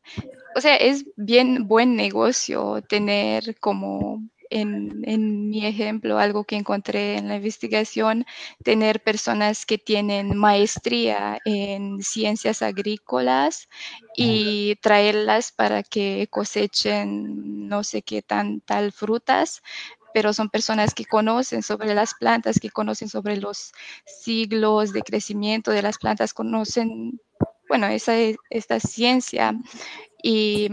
o 0.54 0.60
sea, 0.60 0.76
es 0.76 1.06
bien 1.16 1.66
buen 1.66 1.96
negocio 1.96 2.82
tener 2.82 3.58
como 3.62 4.22
en, 4.50 5.02
en, 5.06 5.50
mi 5.50 5.66
ejemplo, 5.66 6.20
algo 6.20 6.44
que 6.44 6.58
encontré 6.58 7.18
en 7.18 7.30
la 7.30 7.38
investigación, 7.38 8.26
tener 8.66 9.02
personas 9.02 9.66
que 9.66 9.78
tienen 9.78 10.36
maestría 10.36 11.40
en 11.46 12.02
ciencias 12.02 12.62
agrícolas 12.62 13.70
y 14.18 14.76
traerlas 14.82 15.54
para 15.54 15.84
que 15.84 16.28
cosechen 16.30 17.70
no 17.70 17.84
sé 17.86 18.02
qué 18.02 18.22
tan 18.22 18.60
tal 18.60 18.92
frutas, 18.92 19.62
pero 20.14 20.34
son 20.34 20.49
personas 20.49 20.93
que 20.93 21.05
conocen 21.05 21.64
sobre 21.64 21.93
las 21.93 22.14
plantas, 22.14 22.60
que 22.60 22.70
conocen 22.70 23.10
sobre 23.10 23.38
los 23.38 23.72
siglos 24.05 24.93
de 24.93 25.01
crecimiento 25.01 25.72
de 25.72 25.82
las 25.82 25.97
plantas, 25.97 26.34
conocen, 26.34 27.20
bueno, 27.68 27.88
esa 27.88 28.14
esta 28.49 28.80
ciencia 28.80 29.53
y 30.24 30.70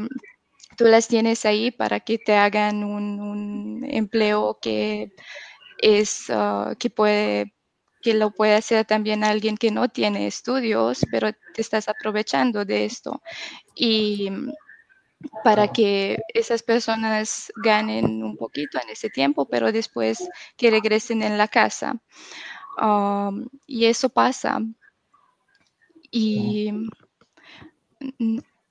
tú 0.76 0.84
las 0.84 1.08
tienes 1.08 1.44
ahí 1.44 1.70
para 1.70 2.00
que 2.00 2.18
te 2.18 2.36
hagan 2.36 2.84
un, 2.84 3.84
empleo 3.88 4.58
que 4.60 5.12
es, 5.78 6.28
uh, 6.30 6.74
que 6.78 6.90
puede 6.90 7.52
que 8.02 8.14
lo 8.14 8.30
puede 8.30 8.54
hacer 8.54 8.84
también 8.84 9.24
alguien 9.24 9.56
que 9.56 9.72
no 9.72 9.88
tiene 9.88 10.28
estudios, 10.28 11.04
pero 11.10 11.32
te 11.32 11.60
estás 11.60 11.88
aprovechando 11.88 12.64
de 12.64 12.84
esto. 12.84 13.20
Y 13.74 14.30
para 15.44 15.68
que 15.68 16.18
esas 16.34 16.62
personas 16.62 17.52
ganen 17.56 18.22
un 18.22 18.36
poquito 18.36 18.78
en 18.82 18.90
ese 18.90 19.10
tiempo, 19.10 19.46
pero 19.48 19.72
después 19.72 20.28
que 20.56 20.70
regresen 20.70 21.22
en 21.22 21.38
la 21.38 21.48
casa. 21.48 22.00
Um, 22.80 23.46
y 23.66 23.86
eso 23.86 24.08
pasa. 24.08 24.60
Y 26.10 26.72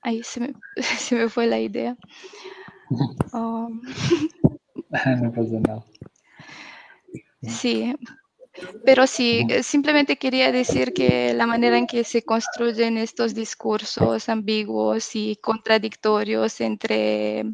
ahí 0.02 0.22
se 0.22 0.40
me, 0.40 0.54
se 0.98 1.14
me 1.14 1.28
fue 1.28 1.46
la 1.46 1.58
idea. 1.58 1.96
Um, 3.32 3.82
no 5.22 5.32
pasa 5.32 5.60
nada. 5.66 5.84
Sí, 7.42 7.94
pero 8.84 9.06
sí, 9.06 9.46
simplemente 9.62 10.16
quería 10.16 10.52
decir 10.52 10.92
que 10.92 11.34
la 11.34 11.46
manera 11.46 11.78
en 11.78 11.86
que 11.86 12.04
se 12.04 12.22
construyen 12.22 12.98
estos 12.98 13.34
discursos 13.34 14.28
ambiguos 14.28 15.14
y 15.14 15.36
contradictorios 15.36 16.60
entre 16.60 17.44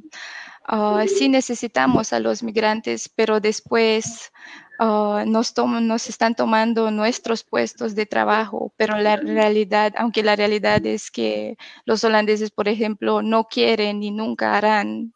uh, 0.70 1.06
sí 1.06 1.28
necesitamos 1.28 2.12
a 2.12 2.20
los 2.20 2.42
migrantes, 2.42 3.08
pero 3.08 3.40
después 3.40 4.32
uh, 4.78 5.24
nos, 5.26 5.54
nos 5.56 6.08
están 6.08 6.34
tomando 6.34 6.90
nuestros 6.90 7.44
puestos 7.44 7.94
de 7.94 8.06
trabajo, 8.06 8.72
pero 8.76 8.98
la 8.98 9.16
realidad, 9.16 9.92
aunque 9.96 10.22
la 10.22 10.36
realidad 10.36 10.84
es 10.86 11.10
que 11.10 11.56
los 11.84 12.04
holandeses, 12.04 12.50
por 12.50 12.68
ejemplo, 12.68 13.22
no 13.22 13.44
quieren 13.44 14.02
y 14.02 14.10
nunca 14.10 14.56
harán 14.56 15.14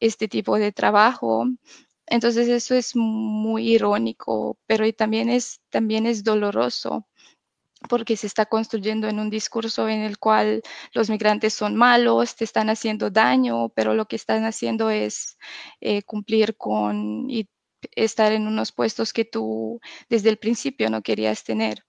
este 0.00 0.28
tipo 0.28 0.58
de 0.58 0.72
trabajo, 0.72 1.46
entonces 2.06 2.48
eso 2.48 2.74
es 2.74 2.94
muy 2.96 3.70
irónico, 3.74 4.58
pero 4.66 4.90
también 4.94 5.28
es, 5.28 5.60
también 5.70 6.06
es 6.06 6.24
doloroso 6.24 7.06
porque 7.88 8.16
se 8.16 8.26
está 8.26 8.46
construyendo 8.46 9.08
en 9.08 9.18
un 9.18 9.30
discurso 9.30 9.88
en 9.88 10.00
el 10.00 10.18
cual 10.18 10.62
los 10.92 11.10
migrantes 11.10 11.54
son 11.54 11.76
malos, 11.76 12.36
te 12.36 12.44
están 12.44 12.70
haciendo 12.70 13.10
daño, 13.10 13.68
pero 13.70 13.94
lo 13.94 14.06
que 14.06 14.16
están 14.16 14.44
haciendo 14.44 14.90
es 14.90 15.38
eh, 15.80 16.02
cumplir 16.02 16.56
con 16.56 17.28
y 17.30 17.48
estar 17.94 18.32
en 18.32 18.46
unos 18.46 18.72
puestos 18.72 19.12
que 19.12 19.24
tú 19.24 19.80
desde 20.08 20.30
el 20.30 20.38
principio 20.38 20.88
no 20.90 21.02
querías 21.02 21.44
tener. 21.44 21.84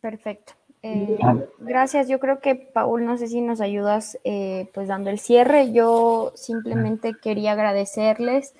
Perfecto. 0.00 0.54
Eh, 0.86 1.16
gracias. 1.60 2.08
Yo 2.08 2.20
creo 2.20 2.40
que 2.40 2.56
Paul, 2.56 3.06
no 3.06 3.16
sé 3.16 3.28
si 3.28 3.40
nos 3.40 3.62
ayudas 3.62 4.18
eh, 4.22 4.68
pues 4.74 4.86
dando 4.86 5.08
el 5.08 5.18
cierre. 5.18 5.72
Yo 5.72 6.32
simplemente 6.34 7.14
quería 7.22 7.52
agradecerles, 7.52 8.54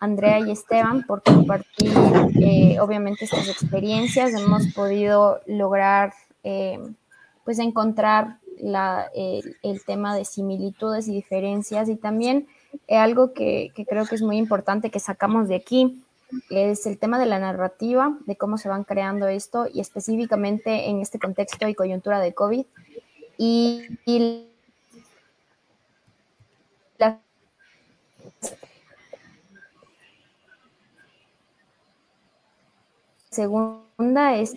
Andrea 0.00 0.40
y 0.40 0.50
Esteban, 0.50 1.02
por 1.02 1.22
compartir 1.22 1.92
eh, 2.40 2.80
obviamente 2.80 3.26
estas 3.26 3.46
experiencias. 3.50 4.32
Hemos 4.32 4.72
podido 4.72 5.40
lograr 5.46 6.14
pues 7.44 7.58
encontrar 7.58 8.38
la, 8.58 9.10
el 9.14 9.84
tema 9.84 10.16
de 10.16 10.24
similitudes 10.24 11.08
y 11.08 11.12
diferencias 11.12 11.88
y 11.88 11.96
también 11.96 12.46
algo 12.88 13.34
que, 13.34 13.72
que 13.74 13.84
creo 13.84 14.06
que 14.06 14.14
es 14.14 14.22
muy 14.22 14.38
importante 14.38 14.90
que 14.90 15.00
sacamos 15.00 15.48
de 15.48 15.56
aquí 15.56 16.05
es 16.50 16.86
el 16.86 16.98
tema 16.98 17.18
de 17.18 17.26
la 17.26 17.38
narrativa, 17.38 18.16
de 18.26 18.36
cómo 18.36 18.58
se 18.58 18.68
van 18.68 18.84
creando 18.84 19.28
esto 19.28 19.66
y 19.72 19.80
específicamente 19.80 20.88
en 20.88 21.00
este 21.00 21.18
contexto 21.18 21.68
y 21.68 21.74
coyuntura 21.74 22.20
de 22.20 22.34
COVID. 22.34 22.66
Y, 23.38 23.82
la 26.98 27.20
segunda 33.30 34.36
es 34.36 34.54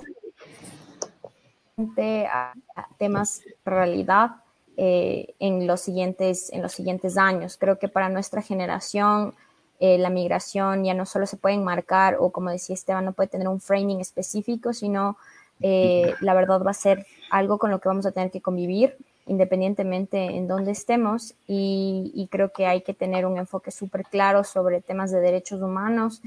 a, 2.31 2.53
temas 2.97 3.41
realidad 3.65 4.31
eh, 4.77 5.35
en, 5.39 5.67
los 5.67 5.81
siguientes, 5.81 6.51
en 6.51 6.61
los 6.61 6.71
siguientes 6.71 7.17
años. 7.17 7.57
Creo 7.57 7.79
que 7.79 7.89
para 7.89 8.09
nuestra 8.09 8.41
generación 8.41 9.35
eh, 9.79 9.97
la 9.97 10.09
migración 10.09 10.83
ya 10.83 10.93
no 10.93 11.05
solo 11.05 11.25
se 11.25 11.37
puede 11.37 11.55
enmarcar 11.55 12.17
o 12.19 12.31
como 12.31 12.49
decía 12.49 12.73
Esteban, 12.73 13.05
no 13.05 13.13
puede 13.13 13.29
tener 13.29 13.47
un 13.47 13.61
framing 13.61 14.01
específico, 14.01 14.73
sino 14.73 15.17
eh, 15.61 16.13
la 16.21 16.33
verdad 16.33 16.61
va 16.65 16.71
a 16.71 16.73
ser 16.73 17.05
algo 17.31 17.57
con 17.57 17.71
lo 17.71 17.79
que 17.79 17.89
vamos 17.89 18.05
a 18.05 18.11
tener 18.11 18.31
que 18.31 18.41
convivir 18.41 18.97
independientemente 19.25 20.17
en 20.17 20.47
dónde 20.47 20.71
estemos 20.71 21.35
y, 21.47 22.27
creo 22.31 22.51
que 22.51 22.65
hay 22.65 22.81
que 22.81 22.95
tener 22.95 23.27
un 23.27 23.37
enfoque 23.37 23.69
súper 23.69 24.03
claro 24.05 24.43
sobre 24.43 24.81
temas 24.81 25.11
de 25.11 25.21
derechos 25.21 25.61
humanos 25.61 26.21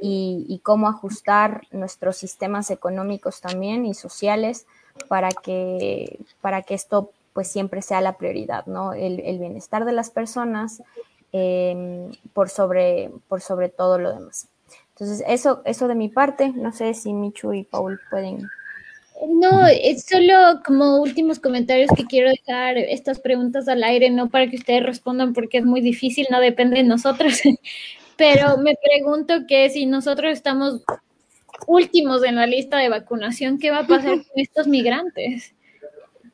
y, 0.00 0.60
cómo 0.64 0.88
ajustar 0.88 1.62
nuestros 1.70 2.16
sistemas 2.16 2.70
económicos 2.70 3.40
también 3.40 3.86
y 3.86 3.94
sociales 3.94 4.66
para 5.06 5.30
que, 5.30 6.18
para 6.40 6.62
que 6.62 6.74
esto 6.74 7.12
pues 7.32 7.46
siempre 7.46 7.80
sea 7.80 8.00
la 8.00 8.16
prioridad, 8.16 8.66
¿no? 8.66 8.92
El, 8.92 9.20
el 9.20 9.38
bienestar 9.38 9.84
de 9.84 9.92
las 9.92 10.10
personas, 10.10 10.82
Em, 11.30 12.10
por, 12.32 12.48
sobre, 12.48 13.10
por 13.28 13.42
sobre 13.42 13.68
todo 13.68 13.98
lo 13.98 14.12
demás. 14.14 14.48
Entonces, 14.90 15.22
eso, 15.28 15.60
eso 15.66 15.86
de 15.86 15.94
mi 15.94 16.08
parte, 16.08 16.48
no 16.54 16.72
sé 16.72 16.94
si 16.94 17.12
Michu 17.12 17.52
y 17.52 17.64
Paul 17.64 18.00
pueden. 18.10 18.48
No, 19.28 19.66
es 19.66 20.06
solo 20.06 20.62
como 20.64 21.02
últimos 21.02 21.38
comentarios 21.38 21.90
que 21.94 22.04
quiero 22.04 22.30
dejar 22.30 22.78
estas 22.78 23.20
preguntas 23.20 23.68
al 23.68 23.84
aire, 23.84 24.10
no 24.10 24.30
para 24.30 24.48
que 24.48 24.56
ustedes 24.56 24.82
respondan 24.84 25.34
porque 25.34 25.58
es 25.58 25.64
muy 25.64 25.82
difícil, 25.82 26.26
no 26.30 26.40
depende 26.40 26.76
de 26.76 26.84
nosotros, 26.84 27.40
pero 28.16 28.56
me 28.58 28.76
pregunto 28.82 29.46
que 29.46 29.68
si 29.70 29.84
nosotros 29.86 30.32
estamos 30.32 30.82
últimos 31.66 32.24
en 32.24 32.36
la 32.36 32.46
lista 32.46 32.78
de 32.78 32.88
vacunación, 32.88 33.58
¿qué 33.58 33.70
va 33.70 33.80
a 33.80 33.86
pasar 33.86 34.14
con 34.28 34.32
estos 34.36 34.66
migrantes? 34.66 35.52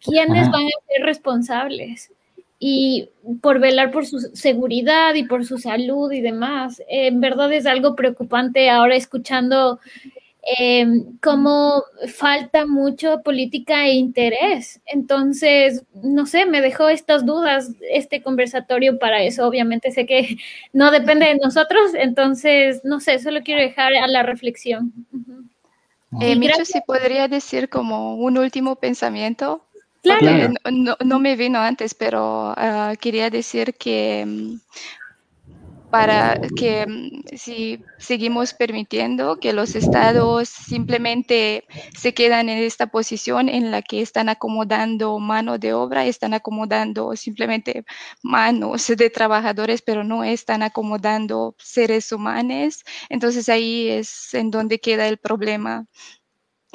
¿Quiénes 0.01 0.51
van 0.51 0.67
a 0.67 0.87
ser 0.87 1.05
responsables? 1.05 2.13
Y 2.59 3.09
por 3.41 3.59
velar 3.59 3.91
por 3.91 4.07
su 4.07 4.21
seguridad 4.21 5.15
y 5.15 5.25
por 5.25 5.45
su 5.45 5.59
salud 5.59 6.13
y 6.13 6.21
demás. 6.21 6.83
en 6.89 7.21
verdad 7.21 7.53
es 7.53 7.67
algo 7.67 7.95
preocupante 7.97 8.71
ahora 8.71 8.97
escuchando 8.97 9.81
em, 10.59 11.19
cómo 11.23 11.85
falta 12.09 12.67
mucho 12.67 13.23
política 13.23 13.87
e 13.87 13.95
interés. 13.95 14.81
Entonces, 14.87 15.85
no 16.03 16.27
sé, 16.27 16.47
me 16.47 16.61
dejó 16.61 16.89
estas 16.89 17.25
dudas 17.25 17.73
este 17.91 18.23
conversatorio 18.23 18.99
para 18.99 19.23
eso. 19.23 19.47
Obviamente 19.47 19.91
sé 19.91 20.07
que 20.07 20.37
no 20.73 20.91
depende 20.91 21.27
de 21.27 21.37
nosotros, 21.37 21.93
entonces, 21.95 22.85
no 22.85 23.01
sé, 23.01 23.19
solo 23.19 23.41
quiero 23.43 23.63
dejar 23.63 23.95
a 23.95 24.07
la 24.07 24.23
reflexión. 24.23 24.93
Eh, 26.21 26.37
Micho, 26.37 26.65
si 26.65 26.81
podría 26.83 27.27
decir 27.27 27.69
como 27.69 28.15
un 28.15 28.39
último 28.39 28.77
pensamiento 28.77 29.65
Claro. 30.05 30.53
No, 31.03 31.19
me 31.19 31.35
vino 31.35 31.59
antes, 31.61 31.95
pero 31.95 32.53
ah, 32.59 32.93
quería 33.01 33.31
decir 33.31 33.75
que 33.79 34.23
mm, 34.27 34.57
para 35.91 36.37
que 36.57 36.87
mm, 36.87 37.37
si 37.37 37.87
seguimos 37.99 38.53
permitiendo 38.53 39.39
que 39.39 39.53
los 39.53 39.77
estados 39.77 40.49
simplemente 40.49 41.65
se 41.95 42.13
quedan 42.15 42.49
en 42.49 42.59
esta 42.59 42.89
posición 42.89 43.49
en 43.49 43.71
la 43.71 43.81
que 43.83 44.03
están 44.03 44.29
acomodando 44.29 45.19
mano 45.21 45.59
de 45.59 45.73
obra, 45.73 46.05
están 46.07 46.35
acomodando 46.35 47.15
simplemente 47.17 47.85
manos 48.23 48.89
de 48.89 49.09
trabajadores, 49.11 49.83
pero 49.83 50.03
no 50.05 50.25
están 50.25 50.63
acomodando 50.63 51.55
seres 51.59 52.11
humanos, 52.13 52.83
entonces 53.09 53.49
ahí 53.49 53.89
es 53.89 54.35
en 54.35 54.51
donde 54.51 54.81
queda 54.81 55.07
el 55.09 55.19
problema 55.19 55.87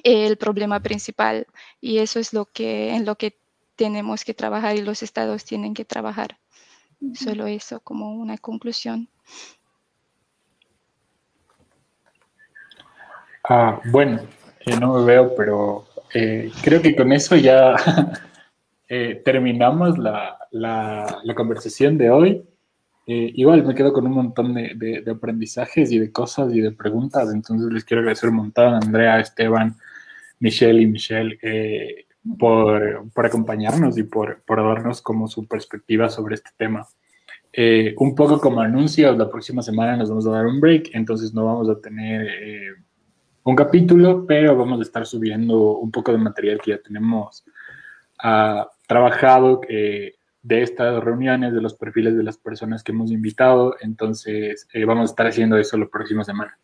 el 0.03 0.37
problema 0.37 0.79
principal 0.81 1.47
y 1.81 1.99
eso 1.99 2.19
es 2.19 2.33
lo 2.33 2.45
que 2.45 2.93
en 2.95 3.05
lo 3.05 3.15
que 3.15 3.37
tenemos 3.75 4.25
que 4.25 4.33
trabajar 4.33 4.75
y 4.75 4.81
los 4.81 5.03
estados 5.03 5.45
tienen 5.45 5.73
que 5.73 5.85
trabajar. 5.85 6.37
Solo 7.13 7.47
eso 7.47 7.79
como 7.79 8.13
una 8.13 8.37
conclusión. 8.37 9.07
Ah, 13.47 13.81
bueno, 13.85 14.19
eh, 14.65 14.77
no 14.79 14.93
me 14.93 15.05
veo, 15.05 15.33
pero 15.35 15.87
eh, 16.13 16.51
creo 16.61 16.81
que 16.81 16.95
con 16.95 17.11
eso 17.11 17.35
ya 17.35 17.75
eh, 18.89 19.21
terminamos 19.23 19.97
la, 19.97 20.37
la, 20.51 21.33
conversación 21.35 21.97
de 21.97 22.09
hoy. 22.11 22.43
igual 23.07 23.65
me 23.65 23.73
quedo 23.73 23.91
con 23.91 24.05
un 24.05 24.13
montón 24.13 24.53
de, 24.53 24.75
de, 24.75 25.11
aprendizajes 25.11 25.91
y 25.91 25.97
de 25.97 26.11
cosas 26.11 26.53
y 26.53 26.61
de 26.61 26.71
preguntas, 26.71 27.33
entonces 27.33 27.71
les 27.71 27.83
quiero 27.83 28.01
agradecer 28.01 28.29
un 28.29 28.35
montón 28.35 28.73
a 28.73 28.77
Andrea, 28.77 29.19
Esteban, 29.19 29.75
Michelle 30.39 30.81
y 30.81 30.87
Michelle 30.87 31.37
eh, 31.41 32.05
por, 32.37 33.09
por, 33.13 33.25
acompañarnos 33.25 33.97
y 33.97 34.03
por, 34.03 34.41
por, 34.43 34.57
darnos 34.57 35.01
como 35.01 35.27
su 35.27 35.47
perspectiva 35.47 36.09
sobre 36.09 36.35
este 36.35 36.51
tema. 36.57 36.87
Eh, 37.51 37.95
un 37.97 38.13
poco 38.15 38.39
como 38.39 38.61
anuncio, 38.61 39.15
la 39.15 39.29
próxima 39.29 39.61
semana 39.61 39.97
nos 39.97 40.09
vamos 40.09 40.27
a 40.27 40.31
dar 40.31 40.45
un 40.45 40.59
break, 40.59 40.91
entonces 40.93 41.33
no 41.33 41.45
vamos 41.45 41.69
a 41.69 41.79
tener 41.79 42.27
eh, 42.27 42.73
un 43.43 43.55
capítulo, 43.55 44.25
pero 44.27 44.55
vamos 44.55 44.79
a 44.79 44.83
estar 44.83 45.05
subiendo 45.05 45.77
un 45.77 45.91
poco 45.91 46.11
de 46.11 46.19
material 46.19 46.59
que 46.61 46.71
ya 46.71 46.77
tenemos 46.77 47.43
uh, 48.23 48.65
trabajado 48.87 49.61
de 49.61 50.61
estas 50.61 51.03
reuniones, 51.03 51.53
de 51.53 51.61
los 51.61 51.73
perfiles 51.73 52.15
de 52.15 52.23
las 52.23 52.37
personas 52.37 52.83
que 52.83 52.91
hemos 52.91 53.11
invitado, 53.11 53.75
entonces 53.81 54.67
vamos 54.85 55.09
a 55.09 55.11
estar 55.11 55.27
haciendo 55.27 55.57
eso 55.57 55.77
la 55.77 55.87
próxima 55.87 56.23
semana. 56.23 56.57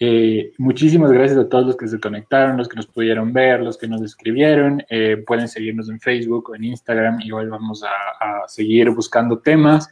Eh, 0.00 0.52
muchísimas 0.58 1.12
gracias 1.12 1.38
a 1.38 1.48
todos 1.48 1.66
los 1.66 1.76
que 1.76 1.86
se 1.86 2.00
conectaron, 2.00 2.56
los 2.56 2.68
que 2.68 2.76
nos 2.76 2.86
pudieron 2.86 3.32
ver, 3.32 3.60
los 3.60 3.78
que 3.78 3.86
nos 3.86 4.02
escribieron. 4.02 4.84
Eh, 4.88 5.22
pueden 5.26 5.48
seguirnos 5.48 5.88
en 5.88 6.00
Facebook 6.00 6.50
o 6.50 6.54
en 6.54 6.64
Instagram. 6.64 7.20
Igual 7.20 7.50
vamos 7.50 7.84
a, 7.84 8.46
seguir 8.48 8.90
buscando 8.90 9.38
temas. 9.38 9.88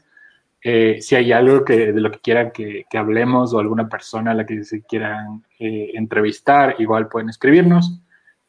Eh, 0.65 1.01
si 1.01 1.17
hay 1.17 1.33
algo 1.33 1.65
que, 1.65 1.93
de 1.93 2.01
lo 2.01 2.11
que 2.11 2.19
quieran 2.19 2.53
que, 2.53 2.85
hablemos 2.95 3.53
o 3.53 3.59
alguna 3.59 3.89
persona 3.89 4.33
a 4.33 4.35
la 4.35 4.47
que 4.47 4.65
se 4.65 4.83
quieran 4.83 5.45
entrevistar, 5.59 6.77
igual 6.79 7.09
pueden 7.09 7.29
escribirnos. 7.29 8.01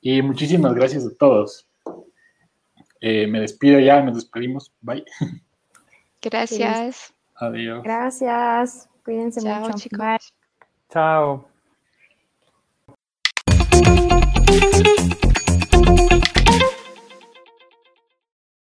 Y 0.02 0.22
muchísimas 0.22 0.74
gracias 0.74 1.06
a 1.06 1.16
todos. 1.18 1.68
me 3.02 3.40
despido 3.40 3.80
ya, 3.80 4.02
nos 4.02 4.16
despedimos. 4.16 4.72
Bye. 4.82 5.06
Gracias. 6.22 7.14
Adiós. 7.36 7.84
Gracias. 7.84 8.90
Cuídense 9.04 9.42
mucho. 9.42 9.78
Chicos. 9.78 10.00
Bye. 10.00 10.43
Tchau. 10.94 11.50